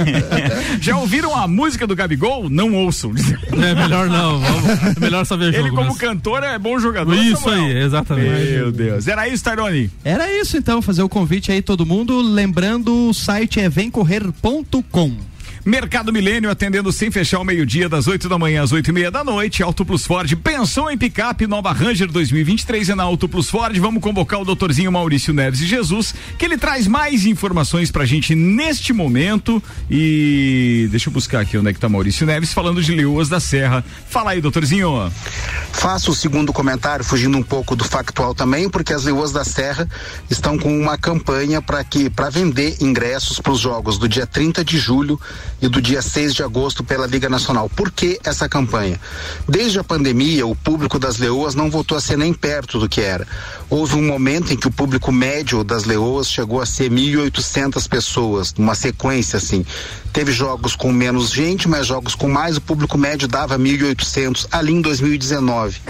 Já 0.81 0.97
ouviram 0.97 1.35
a 1.35 1.47
música 1.47 1.85
do 1.85 1.95
Gabigol? 1.95 2.49
Não 2.49 2.73
ouçam. 2.73 3.13
É 3.51 3.75
melhor 3.75 4.07
não, 4.07 4.39
vamos, 4.39 4.97
é 4.97 4.99
melhor 4.99 5.25
só 5.25 5.35
ver 5.35 5.53
jogo. 5.53 5.67
Ele, 5.67 5.69
como 5.69 5.83
mesmo. 5.83 5.99
cantor, 5.99 6.43
é 6.43 6.57
bom 6.57 6.79
jogador. 6.79 7.13
Isso 7.15 7.43
Samuel. 7.43 7.65
aí, 7.65 7.77
exatamente. 7.79 8.51
Meu 8.51 8.71
Deus. 8.71 9.07
Era 9.07 9.27
isso, 9.27 9.43
Tairone? 9.43 9.89
Era 10.03 10.31
isso 10.31 10.57
então, 10.57 10.81
fazer 10.81 11.03
o 11.03 11.09
convite 11.09 11.51
aí 11.51 11.61
todo 11.61 11.85
mundo, 11.85 12.21
lembrando 12.21 13.09
o 13.09 13.13
site 13.13 13.59
é 13.59 13.69
vemcorrer.com. 13.69 15.36
Mercado 15.67 16.13
Milênio 16.13 16.49
atendendo 16.49 16.93
sem 16.93 17.11
fechar 17.11 17.39
o 17.39 17.43
meio-dia, 17.43 17.89
das 17.89 18.07
8 18.07 18.29
da 18.29 18.39
manhã 18.39 18.63
às 18.63 18.71
8 18.71 18.87
e 18.89 18.93
meia 18.93 19.11
da 19.11 19.21
noite. 19.21 19.61
Auto 19.61 19.83
Plus 19.83 20.07
Ford 20.07 20.33
pensou 20.37 20.89
em 20.89 20.97
picape 20.97 21.45
nova 21.45 21.73
Ranger 21.73 22.09
2023 22.09 22.87
é 22.87 22.95
na 22.95 23.03
Auto 23.03 23.27
Plus 23.27 23.49
Ford. 23.49 23.77
Vamos 23.77 24.01
convocar 24.01 24.39
o 24.39 24.45
doutorzinho 24.45 24.89
Maurício 24.89 25.33
Neves 25.33 25.59
de 25.59 25.67
Jesus, 25.67 26.15
que 26.39 26.45
ele 26.45 26.57
traz 26.57 26.87
mais 26.87 27.25
informações 27.25 27.91
pra 27.91 28.05
gente 28.05 28.33
neste 28.33 28.93
momento. 28.93 29.61
E 29.91 30.87
deixa 30.89 31.09
eu 31.09 31.13
buscar 31.13 31.41
aqui 31.41 31.57
onde 31.57 31.69
é 31.69 31.73
que 31.73 31.79
tá 31.81 31.89
Maurício 31.89 32.25
Neves, 32.25 32.53
falando 32.53 32.81
de 32.81 32.95
Leoas 32.95 33.27
da 33.27 33.41
Serra. 33.41 33.83
Fala 34.09 34.31
aí, 34.31 34.39
doutorzinho. 34.39 35.11
Faço 35.73 36.11
o 36.11 36.15
segundo 36.15 36.53
comentário, 36.53 37.03
fugindo 37.03 37.37
um 37.37 37.43
pouco 37.43 37.75
do 37.75 37.83
factual 37.83 38.33
também, 38.33 38.69
porque 38.69 38.93
as 38.93 39.03
Leoas 39.03 39.33
da 39.33 39.43
Serra 39.43 39.85
estão 40.29 40.57
com 40.57 40.73
uma 40.79 40.97
campanha 40.97 41.61
para 41.61 41.83
que 41.83 42.09
para 42.09 42.29
vender 42.29 42.77
ingressos 42.79 43.41
para 43.41 43.51
os 43.51 43.59
jogos 43.59 43.97
do 43.97 44.07
dia 44.07 44.25
30 44.25 44.63
de 44.63 44.77
julho 44.77 45.19
e 45.61 45.67
do 45.67 45.81
dia 45.81 46.01
6 46.01 46.35
de 46.35 46.43
agosto 46.43 46.83
pela 46.83 47.07
Liga 47.07 47.29
Nacional. 47.29 47.69
Por 47.69 47.91
que 47.91 48.19
essa 48.23 48.47
campanha? 48.47 48.99
Desde 49.47 49.79
a 49.79 49.83
pandemia, 49.83 50.45
o 50.45 50.55
público 50.55 50.99
das 50.99 51.17
Leoas 51.17 51.55
não 51.55 51.69
voltou 51.69 51.97
a 51.97 52.01
ser 52.01 52.17
nem 52.17 52.33
perto 52.33 52.79
do 52.79 52.87
que 52.87 53.01
era. 53.01 53.27
Houve 53.69 53.95
um 53.95 54.05
momento 54.05 54.53
em 54.53 54.57
que 54.57 54.67
o 54.67 54.71
público 54.71 55.11
médio 55.11 55.63
das 55.63 55.83
Leoas 55.83 56.29
chegou 56.29 56.61
a 56.61 56.65
ser 56.65 56.91
1.800 56.91 57.87
pessoas, 57.87 58.53
numa 58.53 58.75
sequência 58.75 59.37
assim. 59.37 59.65
Teve 60.13 60.31
jogos 60.31 60.75
com 60.75 60.91
menos 60.91 61.31
gente, 61.31 61.67
mas 61.67 61.87
jogos 61.87 62.15
com 62.15 62.27
mais, 62.27 62.57
o 62.57 62.61
público 62.61 62.97
médio 62.97 63.27
dava 63.27 63.57
1.800 63.57 64.47
ali 64.51 64.73
em 64.73 64.81
2019 64.81 65.81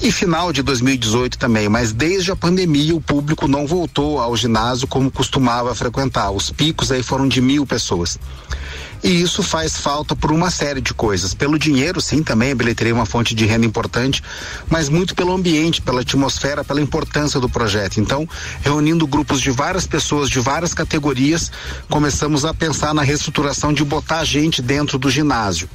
e 0.00 0.12
final 0.12 0.52
de 0.52 0.62
2018 0.62 1.38
também, 1.38 1.68
mas 1.68 1.92
desde 1.92 2.30
a 2.30 2.36
pandemia 2.36 2.94
o 2.94 3.00
público 3.00 3.48
não 3.48 3.66
voltou 3.66 4.20
ao 4.20 4.36
ginásio 4.36 4.86
como 4.86 5.10
costumava 5.10 5.74
frequentar. 5.74 6.30
Os 6.30 6.50
picos 6.50 6.92
aí 6.92 7.02
foram 7.02 7.26
de 7.26 7.40
mil 7.40 7.66
pessoas. 7.66 8.18
E 9.02 9.20
isso 9.20 9.42
faz 9.42 9.76
falta 9.76 10.14
por 10.16 10.32
uma 10.32 10.50
série 10.50 10.80
de 10.80 10.92
coisas. 10.92 11.34
Pelo 11.34 11.58
dinheiro, 11.58 12.00
sim, 12.00 12.22
também 12.22 12.52
a 12.52 12.54
bilheteria 12.54 12.92
é 12.92 12.94
uma 12.94 13.06
fonte 13.06 13.34
de 13.34 13.44
renda 13.44 13.66
importante, 13.66 14.22
mas 14.68 14.88
muito 14.88 15.14
pelo 15.14 15.32
ambiente, 15.32 15.80
pela 15.80 16.00
atmosfera, 16.00 16.64
pela 16.64 16.80
importância 16.80 17.38
do 17.38 17.48
projeto. 17.48 18.00
Então, 18.00 18.28
reunindo 18.62 19.06
grupos 19.06 19.40
de 19.40 19.50
várias 19.50 19.86
pessoas 19.86 20.28
de 20.28 20.40
várias 20.40 20.74
categorias, 20.74 21.50
começamos 21.88 22.44
a 22.44 22.52
pensar 22.52 22.92
na 22.92 23.02
reestruturação 23.02 23.72
de 23.72 23.84
botar 23.84 24.24
gente 24.24 24.60
dentro 24.60 24.98
do 24.98 25.10
ginásio. 25.10 25.68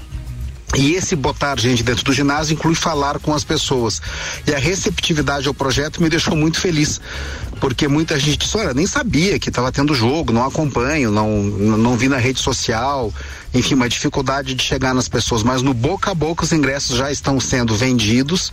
E 0.76 0.96
esse 0.96 1.16
botar 1.16 1.60
gente 1.60 1.84
dentro 1.84 2.04
do 2.04 2.12
ginásio 2.12 2.54
inclui 2.54 2.74
falar 2.74 3.20
com 3.20 3.34
as 3.34 3.44
pessoas. 3.44 4.02
E 4.48 4.54
a 4.54 4.58
receptividade 4.58 5.48
ao 5.48 5.54
projeto 5.54 6.02
me 6.02 6.10
deixou 6.10 6.36
muito 6.36 6.60
feliz. 6.60 7.00
Porque 7.60 7.88
muita 7.88 8.20
gente 8.20 8.38
disse, 8.38 8.58
olha, 8.58 8.74
nem 8.74 8.88
sabia 8.88 9.40
que 9.40 9.50
estava 9.50 9.72
tendo 9.72 9.94
jogo, 9.94 10.34
não 10.34 10.44
acompanho, 10.44 11.12
não, 11.12 11.44
não 11.44 11.96
vi 11.96 12.10
na 12.10 12.18
rede 12.18 12.40
social. 12.40 13.14
Enfim, 13.54 13.76
uma 13.76 13.88
dificuldade 13.88 14.56
de 14.56 14.64
chegar 14.64 14.94
nas 14.94 15.08
pessoas, 15.08 15.44
mas 15.44 15.62
no 15.62 15.74
boca 15.74 16.12
a 16.12 16.16
boca 16.16 16.44
os 16.44 16.52
ingressos 16.52 16.98
já 16.98 17.12
estão 17.12 17.40
sendo 17.40 17.76
vendidos 17.76 18.52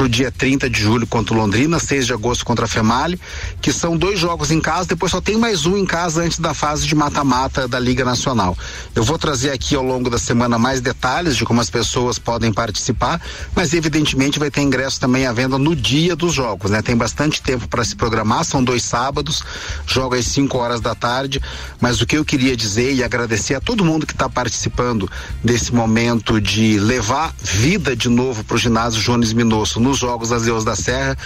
para 0.00 0.06
o 0.06 0.08
dia 0.08 0.30
30 0.30 0.70
de 0.70 0.80
julho 0.80 1.06
contra 1.06 1.34
o 1.34 1.36
Londrina, 1.36 1.78
6 1.78 2.06
de 2.06 2.14
agosto 2.14 2.42
contra 2.42 2.64
a 2.64 2.68
Female, 2.68 3.20
que 3.60 3.70
são 3.70 3.98
dois 3.98 4.18
jogos 4.18 4.50
em 4.50 4.58
casa, 4.58 4.88
depois 4.88 5.12
só 5.12 5.20
tem 5.20 5.36
mais 5.36 5.66
um 5.66 5.76
em 5.76 5.84
casa 5.84 6.22
antes 6.22 6.38
da 6.38 6.54
fase 6.54 6.86
de 6.86 6.94
mata-mata 6.94 7.68
da 7.68 7.78
Liga 7.78 8.02
Nacional. 8.02 8.56
Eu 8.94 9.02
vou 9.02 9.18
trazer 9.18 9.50
aqui 9.50 9.74
ao 9.74 9.82
longo 9.82 10.08
da 10.08 10.18
semana 10.18 10.58
mais 10.58 10.80
detalhes 10.80 11.36
de 11.36 11.44
como 11.44 11.60
as 11.60 11.68
pessoas 11.68 12.18
podem 12.18 12.50
participar, 12.50 13.20
mas 13.54 13.74
evidentemente 13.74 14.38
vai 14.38 14.50
ter 14.50 14.62
ingresso 14.62 14.98
também 14.98 15.26
à 15.26 15.34
venda 15.34 15.58
no 15.58 15.76
dia 15.76 16.16
dos 16.16 16.32
jogos, 16.32 16.70
né? 16.70 16.80
Tem 16.80 16.96
bastante 16.96 17.42
tempo 17.42 17.68
para 17.68 17.84
se 17.84 17.94
programar, 17.94 18.42
são 18.44 18.64
dois 18.64 18.82
sábados, 18.82 19.42
joga 19.86 20.16
às 20.16 20.24
5 20.24 20.56
horas 20.56 20.80
da 20.80 20.94
tarde, 20.94 21.42
mas 21.78 22.00
o 22.00 22.06
que 22.06 22.16
eu 22.16 22.24
queria 22.24 22.56
dizer 22.56 22.94
e 22.94 23.04
agradecer 23.04 23.54
a 23.54 23.60
todo 23.60 23.84
mundo 23.84 24.06
que 24.06 24.14
está 24.14 24.29
participando 24.30 25.10
desse 25.42 25.74
momento 25.74 26.40
de 26.40 26.78
levar 26.78 27.34
vida 27.42 27.94
de 27.94 28.08
novo 28.08 28.44
para 28.44 28.54
o 28.54 28.58
ginásio 28.58 29.02
Jones 29.02 29.32
Minosso 29.32 29.80
nos 29.80 29.98
Jogos 29.98 30.30
das 30.30 30.42
Deus 30.42 30.64
da 30.64 30.74
Serra 30.76 31.16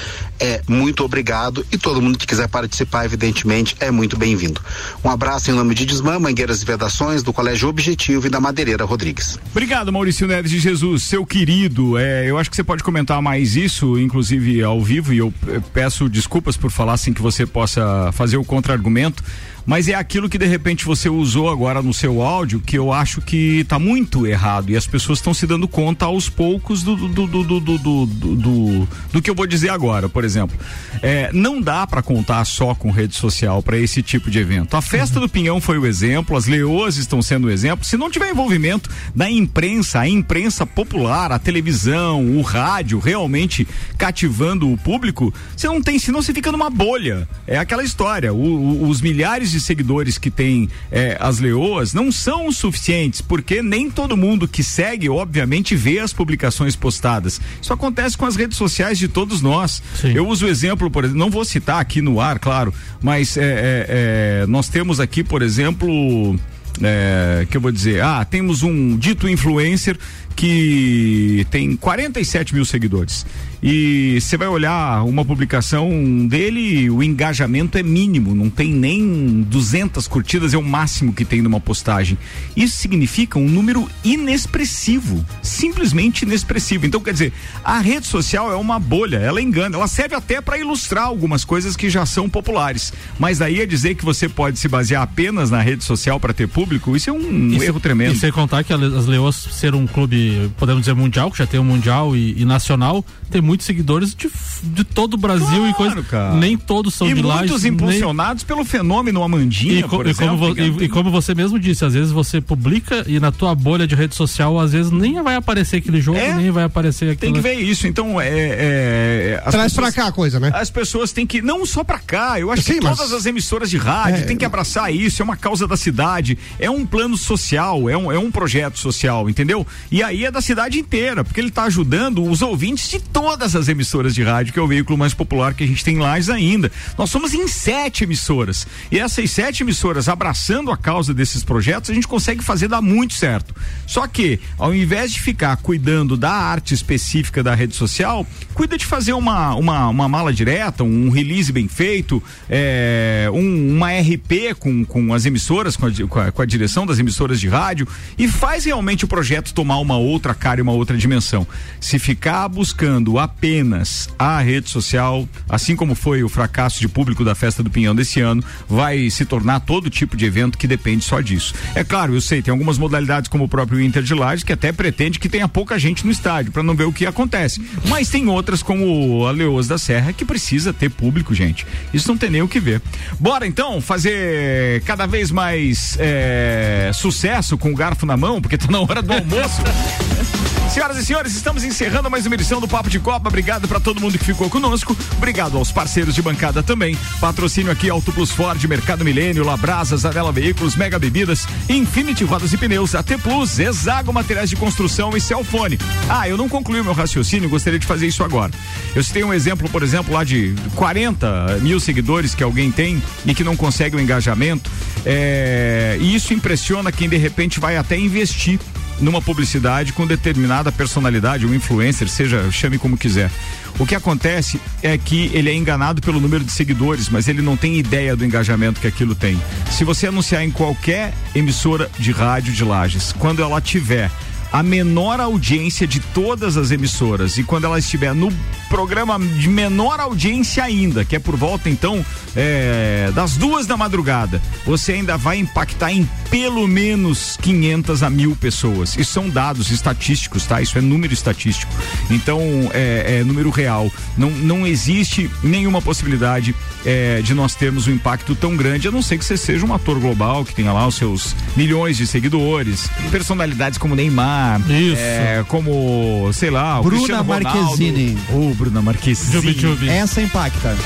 é 0.40 0.62
muito 0.68 1.04
obrigado 1.04 1.64
e 1.70 1.78
todo 1.78 2.00
mundo 2.00 2.18
que 2.18 2.26
quiser 2.26 2.48
participar, 2.48 3.04
evidentemente, 3.04 3.76
é 3.80 3.90
muito 3.90 4.16
bem-vindo. 4.16 4.60
Um 5.02 5.10
abraço 5.10 5.50
em 5.50 5.54
nome 5.54 5.74
de 5.74 5.86
Desmã, 5.86 6.18
Mangueiras 6.18 6.62
e 6.62 6.64
Vedações, 6.64 7.22
do 7.22 7.32
Colégio 7.32 7.68
Objetivo 7.68 8.26
e 8.26 8.30
da 8.30 8.40
Madeireira 8.40 8.84
Rodrigues. 8.84 9.38
Obrigado, 9.50 9.92
Maurício 9.92 10.26
Neves 10.26 10.50
de 10.50 10.58
Jesus, 10.58 11.04
seu 11.04 11.24
querido. 11.24 11.98
É, 11.98 12.28
eu 12.28 12.38
acho 12.38 12.50
que 12.50 12.56
você 12.56 12.64
pode 12.64 12.82
comentar 12.82 13.20
mais 13.22 13.56
isso, 13.56 13.98
inclusive 13.98 14.62
ao 14.62 14.82
vivo, 14.82 15.12
e 15.12 15.18
eu 15.18 15.32
eh, 15.48 15.60
peço 15.72 16.08
desculpas 16.08 16.56
por 16.56 16.70
falar 16.70 16.96
sem 16.96 17.12
que 17.12 17.22
você 17.22 17.46
possa 17.46 18.10
fazer 18.12 18.36
o 18.36 18.44
contra-argumento 18.44 19.22
mas 19.66 19.88
é 19.88 19.94
aquilo 19.94 20.28
que 20.28 20.38
de 20.38 20.46
repente 20.46 20.84
você 20.84 21.08
usou 21.08 21.48
agora 21.48 21.82
no 21.82 21.92
seu 21.92 22.22
áudio 22.22 22.60
que 22.60 22.76
eu 22.76 22.92
acho 22.92 23.20
que 23.20 23.60
está 23.60 23.78
muito 23.78 24.26
errado 24.26 24.70
e 24.70 24.76
as 24.76 24.86
pessoas 24.86 25.18
estão 25.18 25.34
se 25.34 25.46
dando 25.46 25.68
conta 25.68 26.06
aos 26.06 26.28
poucos 26.28 26.82
do 26.82 26.94
do, 26.96 27.26
do, 27.26 27.42
do, 27.44 27.60
do, 27.60 27.78
do, 28.06 28.88
do, 29.12 29.22
que 29.22 29.30
eu 29.30 29.34
vou 29.34 29.46
dizer 29.46 29.70
agora, 29.70 30.08
por 30.08 30.24
exemplo. 30.24 30.56
É, 31.02 31.30
não 31.32 31.60
dá 31.60 31.86
para 31.86 32.02
contar 32.02 32.44
só 32.44 32.74
com 32.74 32.90
rede 32.90 33.14
social 33.14 33.62
para 33.62 33.78
esse 33.78 34.02
tipo 34.02 34.30
de 34.30 34.38
evento. 34.38 34.76
A 34.76 34.82
festa 34.82 35.18
do 35.18 35.28
Pinhão 35.28 35.60
foi 35.60 35.78
o 35.78 35.86
exemplo, 35.86 36.36
as 36.36 36.46
leoas 36.46 36.96
estão 36.96 37.22
sendo 37.22 37.46
o 37.46 37.50
exemplo. 37.50 37.84
Se 37.84 37.96
não 37.96 38.10
tiver 38.10 38.30
envolvimento 38.30 38.90
da 39.14 39.30
imprensa, 39.30 40.00
a 40.00 40.08
imprensa 40.08 40.66
popular, 40.66 41.32
a 41.32 41.38
televisão, 41.38 42.36
o 42.36 42.42
rádio 42.42 42.98
realmente 42.98 43.66
cativando 43.96 44.70
o 44.70 44.76
público, 44.76 45.32
você 45.56 45.66
não 45.66 45.82
tem, 45.82 45.98
senão 45.98 46.22
você 46.22 46.32
fica 46.32 46.52
numa 46.52 46.70
bolha. 46.70 47.28
É 47.46 47.58
aquela 47.58 47.82
história. 47.82 48.32
O, 48.32 48.36
o, 48.36 48.88
os 48.88 49.00
milhares 49.00 49.53
de 49.54 49.60
seguidores 49.60 50.18
que 50.18 50.30
tem 50.30 50.68
é, 50.90 51.16
as 51.20 51.38
leoas 51.38 51.94
não 51.94 52.10
são 52.10 52.46
os 52.46 52.58
suficientes, 52.58 53.20
porque 53.20 53.62
nem 53.62 53.90
todo 53.90 54.16
mundo 54.16 54.46
que 54.48 54.62
segue, 54.62 55.08
obviamente, 55.08 55.76
vê 55.76 56.00
as 56.00 56.12
publicações 56.12 56.76
postadas. 56.76 57.40
Isso 57.62 57.72
acontece 57.72 58.16
com 58.16 58.26
as 58.26 58.36
redes 58.36 58.58
sociais 58.58 58.98
de 58.98 59.08
todos 59.08 59.40
nós. 59.40 59.82
Sim. 60.00 60.12
Eu 60.12 60.26
uso 60.28 60.46
o 60.46 60.48
exemplo, 60.48 60.90
por 60.90 61.04
exemplo, 61.04 61.20
não 61.20 61.30
vou 61.30 61.44
citar 61.44 61.80
aqui 61.80 62.02
no 62.02 62.20
ar, 62.20 62.38
claro, 62.38 62.74
mas 63.00 63.36
é, 63.36 63.42
é, 63.42 64.42
é 64.42 64.46
nós 64.46 64.68
temos 64.68 65.00
aqui, 65.00 65.22
por 65.22 65.42
exemplo. 65.42 66.38
É, 66.82 67.46
que 67.48 67.56
eu 67.56 67.60
vou 67.60 67.70
dizer, 67.70 68.02
ah, 68.02 68.24
temos 68.24 68.64
um 68.64 68.96
dito 68.98 69.28
influencer 69.28 69.96
que 70.34 71.46
tem 71.48 71.76
47 71.76 72.52
mil 72.52 72.64
seguidores. 72.64 73.24
E 73.66 74.20
você 74.20 74.36
vai 74.36 74.46
olhar 74.46 75.02
uma 75.04 75.24
publicação 75.24 75.88
dele, 76.26 76.90
o 76.90 77.02
engajamento 77.02 77.78
é 77.78 77.82
mínimo, 77.82 78.34
não 78.34 78.50
tem 78.50 78.70
nem 78.70 79.40
200 79.48 80.06
curtidas, 80.06 80.52
é 80.52 80.58
o 80.58 80.62
máximo 80.62 81.14
que 81.14 81.24
tem 81.24 81.40
numa 81.40 81.58
postagem. 81.58 82.18
Isso 82.54 82.76
significa 82.76 83.38
um 83.38 83.48
número 83.48 83.88
inexpressivo, 84.04 85.24
simplesmente 85.40 86.26
inexpressivo. 86.26 86.84
Então, 86.84 87.00
quer 87.00 87.14
dizer, 87.14 87.32
a 87.64 87.78
rede 87.78 88.06
social 88.06 88.52
é 88.52 88.54
uma 88.54 88.78
bolha, 88.78 89.16
ela 89.16 89.40
engana, 89.40 89.76
ela 89.76 89.88
serve 89.88 90.14
até 90.14 90.42
para 90.42 90.58
ilustrar 90.58 91.04
algumas 91.04 91.42
coisas 91.42 91.74
que 91.74 91.88
já 91.88 92.04
são 92.04 92.28
populares. 92.28 92.92
Mas 93.18 93.40
aí 93.40 93.62
é 93.62 93.66
dizer 93.66 93.94
que 93.94 94.04
você 94.04 94.28
pode 94.28 94.58
se 94.58 94.68
basear 94.68 95.00
apenas 95.00 95.50
na 95.50 95.62
rede 95.62 95.84
social 95.84 96.20
para 96.20 96.34
ter 96.34 96.48
público, 96.48 96.94
isso 96.94 97.08
é 97.08 97.12
um 97.14 97.62
erro 97.62 97.80
tremendo. 97.80 98.12
E 98.12 98.18
sem 98.18 98.30
contar 98.30 98.62
que 98.62 98.74
as 98.74 99.06
Leoas 99.06 99.36
ser 99.36 99.74
um 99.74 99.86
clube, 99.86 100.52
podemos 100.58 100.82
dizer 100.82 100.94
mundial, 100.94 101.30
que 101.30 101.38
já 101.38 101.46
tem 101.46 101.58
um 101.58 101.64
mundial 101.64 102.14
e, 102.14 102.38
e 102.38 102.44
nacional, 102.44 103.02
tem 103.34 103.42
muito 103.42 103.54
muitos 103.54 103.66
seguidores 103.66 104.14
de, 104.14 104.30
de 104.62 104.84
todo 104.84 105.14
o 105.14 105.16
Brasil 105.16 105.46
claro, 105.46 105.68
e 105.68 105.74
coisa. 105.74 106.02
Cara. 106.02 106.34
Nem 106.34 106.56
todos 106.56 106.94
são 106.94 107.08
e 107.08 107.14
de 107.14 107.22
lá. 107.22 107.38
muitos 107.38 107.64
impulsionados 107.64 108.42
nem... 108.42 108.48
pelo 108.48 108.64
fenômeno 108.64 109.22
Amandinha, 109.22 109.80
e, 109.80 109.82
co 109.82 110.04
e, 110.04 110.10
exemplo, 110.10 110.38
como 110.38 110.60
e, 110.60 110.84
e, 110.84 110.88
como 110.88 111.10
você 111.10 111.34
mesmo 111.34 111.58
disse, 111.58 111.84
às 111.84 111.94
vezes 111.94 112.10
você 112.12 112.40
publica 112.40 113.04
e 113.06 113.18
na 113.18 113.32
tua 113.32 113.54
bolha 113.54 113.86
de 113.86 113.94
rede 113.94 114.14
social, 114.14 114.58
às 114.58 114.72
vezes 114.72 114.90
nem 114.90 115.22
vai 115.22 115.34
aparecer 115.34 115.76
aquele 115.76 116.00
jogo, 116.00 116.18
é, 116.18 116.34
nem 116.34 116.50
vai 116.50 116.64
aparecer 116.64 117.12
aquilo. 117.12 117.32
Tem 117.32 117.32
que 117.32 117.40
ver 117.40 117.54
isso. 117.60 117.86
Então, 117.86 118.20
é. 118.20 118.28
é 118.28 119.42
Traz 119.50 119.72
pessoas, 119.72 119.94
pra 119.94 120.02
cá 120.02 120.08
a 120.08 120.12
coisa, 120.12 120.40
né? 120.40 120.50
As 120.54 120.70
pessoas 120.70 121.12
têm 121.12 121.26
que. 121.26 121.40
Não 121.40 121.64
só 121.64 121.84
pra 121.84 121.98
cá, 121.98 122.40
eu 122.40 122.50
acho 122.50 122.62
Sim, 122.62 122.74
que 122.74 122.80
mas... 122.80 122.96
todas 122.96 123.12
as 123.12 123.26
emissoras 123.26 123.70
de 123.70 123.76
rádio 123.76 124.22
é, 124.22 124.26
têm 124.26 124.36
que 124.36 124.44
abraçar 124.44 124.92
isso. 124.92 125.22
É 125.22 125.24
uma 125.24 125.36
causa 125.36 125.66
da 125.66 125.76
cidade, 125.76 126.38
é 126.58 126.70
um 126.70 126.84
plano 126.84 127.16
social, 127.16 127.88
é 127.88 127.96
um, 127.96 128.10
é 128.10 128.18
um 128.18 128.30
projeto 128.30 128.78
social, 128.78 129.30
entendeu? 129.30 129.66
E 129.90 130.02
aí 130.02 130.24
é 130.24 130.30
da 130.30 130.40
cidade 130.40 130.78
inteira, 130.78 131.22
porque 131.22 131.40
ele 131.40 131.48
está 131.48 131.64
ajudando 131.64 132.24
os 132.24 132.42
ouvintes 132.42 132.90
de 132.90 132.98
todas 133.24 133.56
as 133.56 133.68
emissoras 133.68 134.14
de 134.14 134.22
rádio, 134.22 134.52
que 134.52 134.58
é 134.58 134.62
o 134.62 134.66
veículo 134.66 134.98
mais 134.98 135.14
popular 135.14 135.54
que 135.54 135.64
a 135.64 135.66
gente 135.66 135.82
tem 135.82 135.96
lá 135.96 136.12
ainda. 136.12 136.70
Nós 136.98 137.08
somos 137.08 137.32
em 137.32 137.48
sete 137.48 138.04
emissoras. 138.04 138.66
E 138.92 138.98
essas 138.98 139.30
sete 139.30 139.62
emissoras 139.62 140.10
abraçando 140.10 140.70
a 140.70 140.76
causa 140.76 141.14
desses 141.14 141.42
projetos, 141.42 141.88
a 141.88 141.94
gente 141.94 142.06
consegue 142.06 142.44
fazer 142.44 142.68
dar 142.68 142.82
muito 142.82 143.14
certo. 143.14 143.54
Só 143.86 144.06
que, 144.06 144.38
ao 144.58 144.74
invés 144.74 145.10
de 145.10 145.22
ficar 145.22 145.56
cuidando 145.56 146.18
da 146.18 146.32
arte 146.32 146.74
específica 146.74 147.42
da 147.42 147.54
rede 147.54 147.74
social, 147.74 148.26
cuida 148.52 148.76
de 148.76 148.84
fazer 148.84 149.14
uma, 149.14 149.54
uma, 149.54 149.88
uma 149.88 150.06
mala 150.06 150.30
direta, 150.30 150.84
um 150.84 151.08
release 151.08 151.50
bem 151.50 151.66
feito, 151.66 152.22
é, 152.46 153.30
um, 153.32 153.74
uma 153.74 153.88
RP 153.90 154.54
com, 154.58 154.84
com 154.84 155.14
as 155.14 155.24
emissoras, 155.24 155.78
com 155.78 155.86
a, 155.86 155.90
com 156.06 156.20
a, 156.20 156.30
com 156.30 156.42
a 156.42 156.44
direção 156.46 156.84
das 156.84 156.98
emissoras 156.98 157.40
de 157.40 157.48
rádio 157.48 157.88
e 158.18 158.28
faz 158.28 158.66
realmente 158.66 159.06
o 159.06 159.08
projeto 159.08 159.54
tomar 159.54 159.78
uma 159.78 159.96
outra 159.96 160.34
cara 160.34 160.60
e 160.60 160.62
uma 160.62 160.72
outra 160.72 160.98
dimensão. 160.98 161.46
Se 161.80 161.98
ficar 161.98 162.46
buscando 162.50 163.13
apenas 163.18 164.08
a 164.18 164.40
rede 164.40 164.70
social, 164.70 165.28
assim 165.48 165.76
como 165.76 165.94
foi 165.94 166.22
o 166.22 166.28
fracasso 166.28 166.80
de 166.80 166.88
público 166.88 167.24
da 167.24 167.34
festa 167.34 167.62
do 167.62 167.70
Pinhão 167.70 167.94
desse 167.94 168.20
ano, 168.20 168.42
vai 168.68 169.08
se 169.10 169.24
tornar 169.24 169.60
todo 169.60 169.90
tipo 169.90 170.16
de 170.16 170.24
evento 170.24 170.58
que 170.58 170.66
depende 170.66 171.04
só 171.04 171.20
disso. 171.20 171.54
É 171.74 171.84
claro, 171.84 172.14
eu 172.14 172.20
sei, 172.20 172.42
tem 172.42 172.52
algumas 172.52 172.78
modalidades 172.78 173.28
como 173.28 173.44
o 173.44 173.48
próprio 173.48 173.80
Inter 173.80 174.02
de 174.02 174.14
Lages 174.14 174.44
que 174.44 174.52
até 174.52 174.72
pretende 174.72 175.18
que 175.18 175.28
tenha 175.28 175.48
pouca 175.48 175.78
gente 175.78 176.04
no 176.04 176.12
estádio 176.12 176.52
para 176.52 176.62
não 176.62 176.74
ver 176.74 176.84
o 176.84 176.92
que 176.92 177.06
acontece. 177.06 177.62
Mas 177.88 178.08
tem 178.08 178.28
outras 178.28 178.62
como 178.62 179.26
a 179.26 179.30
Leoas 179.30 179.68
da 179.68 179.78
Serra 179.78 180.12
que 180.12 180.24
precisa 180.24 180.72
ter 180.72 180.90
público, 180.90 181.34
gente. 181.34 181.66
Isso 181.92 182.08
não 182.08 182.16
tem 182.16 182.30
nem 182.30 182.42
o 182.42 182.48
que 182.48 182.60
ver. 182.60 182.80
Bora 183.18 183.46
então 183.46 183.80
fazer 183.80 184.82
cada 184.82 185.06
vez 185.06 185.30
mais 185.30 185.96
é, 185.98 186.90
sucesso 186.94 187.56
com 187.58 187.70
o 187.70 187.74
garfo 187.74 188.06
na 188.06 188.16
mão, 188.16 188.40
porque 188.40 188.58
tá 188.58 188.66
na 188.70 188.80
hora 188.80 189.02
do 189.02 189.12
almoço. 189.12 189.62
Senhoras 190.74 190.96
e 190.96 191.06
senhores, 191.06 191.36
estamos 191.36 191.62
encerrando 191.62 192.10
mais 192.10 192.26
uma 192.26 192.34
edição 192.34 192.60
do 192.60 192.66
Papo 192.66 192.90
de 192.90 192.93
Copa. 192.98 193.28
Obrigado 193.28 193.66
para 193.68 193.80
todo 193.80 194.00
mundo 194.00 194.18
que 194.18 194.24
ficou 194.24 194.48
conosco. 194.50 194.96
Obrigado 195.16 195.56
aos 195.56 195.72
parceiros 195.72 196.14
de 196.14 196.22
bancada 196.22 196.62
também. 196.62 196.96
Patrocínio 197.20 197.70
aqui 197.70 197.90
Auto 197.90 198.12
Plus 198.12 198.30
Ford, 198.30 198.62
Mercado 198.64 199.04
Milênio, 199.04 199.44
Labrasa, 199.44 199.96
Zanela 199.96 200.32
Veículos, 200.32 200.76
Mega 200.76 200.98
Bebidas, 200.98 201.46
Infinity 201.68 202.24
Rodas 202.24 202.52
e 202.52 202.56
Pneus, 202.56 202.94
AT 202.94 203.18
Plus, 203.22 203.58
Exago 203.58 204.12
Materiais 204.12 204.50
de 204.50 204.56
Construção 204.56 205.16
e 205.16 205.20
Celfone. 205.20 205.78
Ah, 206.08 206.28
eu 206.28 206.36
não 206.36 206.48
concluí 206.48 206.80
o 206.80 206.84
meu 206.84 206.92
raciocínio, 206.92 207.48
gostaria 207.48 207.78
de 207.78 207.86
fazer 207.86 208.06
isso 208.06 208.22
agora. 208.22 208.52
Eu 208.94 209.02
citei 209.02 209.24
um 209.24 209.32
exemplo, 209.32 209.68
por 209.68 209.82
exemplo, 209.82 210.12
lá 210.12 210.24
de 210.24 210.54
40 210.74 211.58
mil 211.60 211.80
seguidores 211.80 212.34
que 212.34 212.42
alguém 212.42 212.70
tem 212.70 213.02
e 213.24 213.34
que 213.34 213.44
não 213.44 213.56
consegue 213.56 213.96
o 213.96 214.00
engajamento. 214.00 214.70
É, 215.06 215.98
e 216.00 216.14
isso 216.14 216.32
impressiona 216.32 216.90
quem 216.90 217.08
de 217.08 217.16
repente 217.16 217.60
vai 217.60 217.76
até 217.76 217.98
investir 217.98 218.58
numa 219.00 219.20
publicidade 219.20 219.92
com 219.92 220.06
determinada 220.06 220.70
personalidade, 220.70 221.46
um 221.46 221.54
influencer, 221.54 222.08
seja, 222.08 222.50
chame 222.50 222.78
como 222.78 222.96
quiser. 222.96 223.30
O 223.78 223.86
que 223.86 223.94
acontece 223.94 224.60
é 224.82 224.96
que 224.96 225.30
ele 225.34 225.50
é 225.50 225.54
enganado 225.54 226.00
pelo 226.00 226.20
número 226.20 226.44
de 226.44 226.52
seguidores, 226.52 227.08
mas 227.08 227.26
ele 227.26 227.42
não 227.42 227.56
tem 227.56 227.76
ideia 227.76 228.14
do 228.14 228.24
engajamento 228.24 228.80
que 228.80 228.86
aquilo 228.86 229.14
tem. 229.14 229.40
Se 229.70 229.84
você 229.84 230.06
anunciar 230.06 230.44
em 230.44 230.50
qualquer 230.50 231.12
emissora 231.34 231.90
de 231.98 232.12
rádio 232.12 232.52
de 232.52 232.62
Lages, 232.62 233.12
quando 233.12 233.42
ela 233.42 233.60
tiver 233.60 234.10
a 234.54 234.62
menor 234.62 235.18
audiência 235.18 235.84
de 235.84 235.98
todas 235.98 236.56
as 236.56 236.70
emissoras. 236.70 237.36
E 237.38 237.42
quando 237.42 237.64
ela 237.64 237.76
estiver 237.76 238.14
no 238.14 238.32
programa 238.68 239.18
de 239.18 239.48
menor 239.48 239.98
audiência 239.98 240.62
ainda, 240.62 241.04
que 241.04 241.16
é 241.16 241.18
por 241.18 241.34
volta 241.34 241.68
então 241.68 242.06
é, 242.36 243.10
das 243.12 243.36
duas 243.36 243.66
da 243.66 243.76
madrugada, 243.76 244.40
você 244.64 244.92
ainda 244.92 245.16
vai 245.16 245.38
impactar 245.38 245.90
em 245.90 246.08
pelo 246.30 246.68
menos 246.68 247.36
500 247.42 248.04
a 248.04 248.10
mil 248.10 248.36
pessoas. 248.36 248.96
Isso 248.96 249.12
são 249.12 249.28
dados 249.28 249.72
estatísticos, 249.72 250.46
tá? 250.46 250.62
Isso 250.62 250.78
é 250.78 250.80
número 250.80 251.12
estatístico. 251.12 251.72
Então, 252.08 252.40
é, 252.72 253.18
é 253.18 253.24
número 253.24 253.50
real. 253.50 253.90
Não, 254.16 254.30
não 254.30 254.64
existe 254.64 255.28
nenhuma 255.42 255.82
possibilidade 255.82 256.54
é, 256.86 257.20
de 257.22 257.34
nós 257.34 257.56
termos 257.56 257.88
um 257.88 257.92
impacto 257.92 258.36
tão 258.36 258.56
grande, 258.56 258.86
a 258.86 258.92
não 258.92 259.02
ser 259.02 259.18
que 259.18 259.24
você 259.24 259.36
seja 259.36 259.66
um 259.66 259.74
ator 259.74 259.98
global, 259.98 260.44
que 260.44 260.54
tenha 260.54 260.72
lá 260.72 260.86
os 260.86 260.94
seus 260.94 261.34
milhões 261.56 261.96
de 261.96 262.06
seguidores, 262.06 262.88
personalidades 263.10 263.78
como 263.78 263.96
Neymar, 263.96 264.43
Isso. 264.68 264.96
é, 265.00 265.44
como, 265.48 266.30
sei 266.32 266.50
lá, 266.50 266.80
o 266.80 266.82
Bruna 266.84 266.96
Cristiano 266.98 267.22
Ronaldo. 267.22 267.58
Marquezine. 267.60 268.18
Ô, 268.32 268.54
Bruna 268.54 268.82
Marquezine. 268.82 269.88
Essa 269.88 270.22
impacta. 270.22 270.76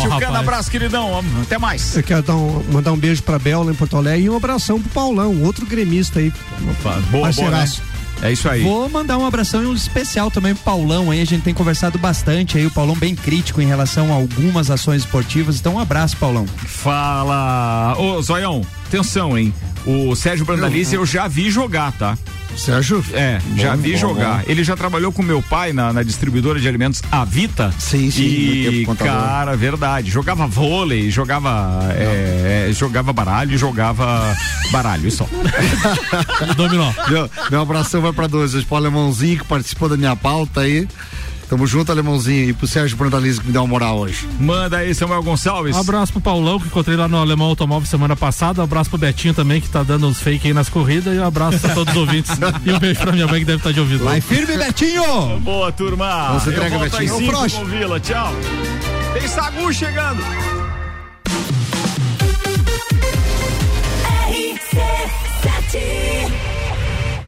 Tio 0.00 0.18
Cano, 0.18 0.36
abraço, 0.36 0.70
queridão. 0.70 1.22
Até 1.42 1.56
mais. 1.58 1.96
Eu 1.96 2.02
quero 2.02 2.22
dar 2.22 2.34
um- 2.34 2.64
mandar 2.72 2.92
um 2.92 2.96
beijo 2.96 3.22
pra 3.22 3.38
Bela 3.38 3.70
em 3.70 3.74
Porto 3.74 3.96
Alegre 3.96 4.26
e 4.26 4.30
um 4.30 4.36
abração 4.36 4.80
pro 4.80 4.90
Paulão, 4.90 5.40
outro 5.42 5.64
gremista 5.64 6.18
aí. 6.18 6.32
Opa, 6.70 7.00
boa, 7.10 7.30
boa, 7.30 7.50
né? 7.50 7.70
É 8.22 8.30
isso 8.30 8.48
aí. 8.48 8.62
Vou 8.62 8.88
mandar 8.88 9.18
um 9.18 9.26
abração 9.26 9.62
e 9.64 9.66
um 9.66 9.74
especial 9.74 10.30
também 10.30 10.54
pro 10.54 10.62
Paulão 10.64 11.10
aí. 11.10 11.20
A 11.20 11.24
gente 11.24 11.42
tem 11.42 11.52
conversado 11.54 11.98
bastante 11.98 12.56
aí. 12.56 12.64
O 12.66 12.70
Paulão 12.70 12.94
bem 12.96 13.16
crítico 13.16 13.60
em 13.60 13.66
relação 13.66 14.12
a 14.12 14.14
algumas 14.14 14.70
ações 14.70 15.02
esportivas. 15.02 15.58
Então, 15.58 15.74
um 15.74 15.78
abraço, 15.80 16.16
Paulão. 16.16 16.46
Fala. 16.46 17.96
Ô, 17.98 18.20
Zoião, 18.22 18.62
atenção, 18.86 19.36
hein? 19.36 19.52
O 19.84 20.14
Sérgio 20.14 20.44
Brandalize 20.46 20.94
eu 20.94 21.04
já 21.04 21.26
vi 21.26 21.50
jogar, 21.50 21.90
tá? 21.92 22.16
Sérgio? 22.56 23.04
É, 23.12 23.40
já 23.56 23.74
Bom, 23.76 23.82
vi 23.82 23.92
bom, 23.92 23.98
jogar. 23.98 24.38
bom. 24.38 24.44
Ele 24.46 24.62
já 24.64 24.76
trabalhou 24.76 25.10
com 25.12 25.22
meu 25.22 25.42
pai 25.42 25.72
na, 25.72 25.92
na 25.92 26.02
distribuidora 26.02 26.60
de 26.60 26.68
alimentos 26.68 27.02
Avita. 27.10 27.72
Sim, 27.78 28.10
sim, 28.10 28.22
E, 28.22 28.86
cara, 28.98 29.56
verdade. 29.56 30.10
Jogava 30.10 30.46
vôlei, 30.46 31.10
jogava. 31.10 31.80
é, 31.96 32.68
é, 32.68 32.72
jogava 32.72 33.12
baralho, 33.12 33.56
jogava 33.58 34.36
baralho, 34.70 35.08
isso 35.08 35.18
só. 35.18 35.28
Dominó. 36.56 36.92
Meu, 37.08 37.30
meu 37.50 37.60
abração 37.60 38.00
vai 38.00 38.12
pra 38.12 38.26
dois. 38.26 38.52
Pro 38.64 38.76
Alemãozinho 38.76 39.38
que 39.38 39.44
participou 39.44 39.88
da 39.88 39.96
minha 39.96 40.14
pauta 40.16 40.60
aí. 40.62 40.86
Tamo 41.52 41.66
junto, 41.66 41.92
Alemãozinho. 41.92 42.48
E 42.48 42.52
pro 42.54 42.66
Sérgio 42.66 42.96
Brandalize 42.96 43.38
que 43.38 43.46
me 43.46 43.52
dá 43.52 43.60
uma 43.60 43.68
moral 43.68 43.98
hoje. 43.98 44.26
Manda 44.40 44.78
aí, 44.78 44.94
Samuel 44.94 45.22
Gonçalves. 45.22 45.76
Um 45.76 45.80
abraço 45.80 46.10
pro 46.10 46.20
Paulão, 46.22 46.58
que 46.58 46.66
encontrei 46.66 46.96
lá 46.96 47.06
no 47.06 47.18
Alemão 47.18 47.48
Automóvel 47.48 47.86
semana 47.86 48.16
passada. 48.16 48.62
Um 48.62 48.64
abraço 48.64 48.88
pro 48.88 48.98
Betinho 48.98 49.34
também, 49.34 49.60
que 49.60 49.68
tá 49.68 49.82
dando 49.82 50.06
uns 50.06 50.18
fake 50.18 50.46
aí 50.46 50.54
nas 50.54 50.70
corridas. 50.70 51.14
E 51.14 51.18
um 51.18 51.26
abraço 51.26 51.58
pra 51.58 51.74
todos 51.74 51.92
os 51.92 52.00
ouvintes. 52.00 52.30
e 52.64 52.72
um 52.72 52.78
beijo 52.78 53.00
pra 53.00 53.12
minha 53.12 53.26
mãe, 53.26 53.40
que 53.40 53.44
deve 53.44 53.58
estar 53.58 53.70
de 53.70 53.80
ouvido. 53.80 54.02
Vai 54.02 54.22
firme, 54.22 54.56
Betinho! 54.56 55.38
Boa, 55.40 55.70
turma. 55.70 56.40
Eu 56.42 56.52
entrega, 56.52 56.78
Betinho. 56.78 57.18
cinco 57.18 57.64
Vila. 57.66 58.00
Tchau. 58.00 58.32
Tem 59.12 59.28
Sagu 59.28 59.70
chegando. 59.74 60.22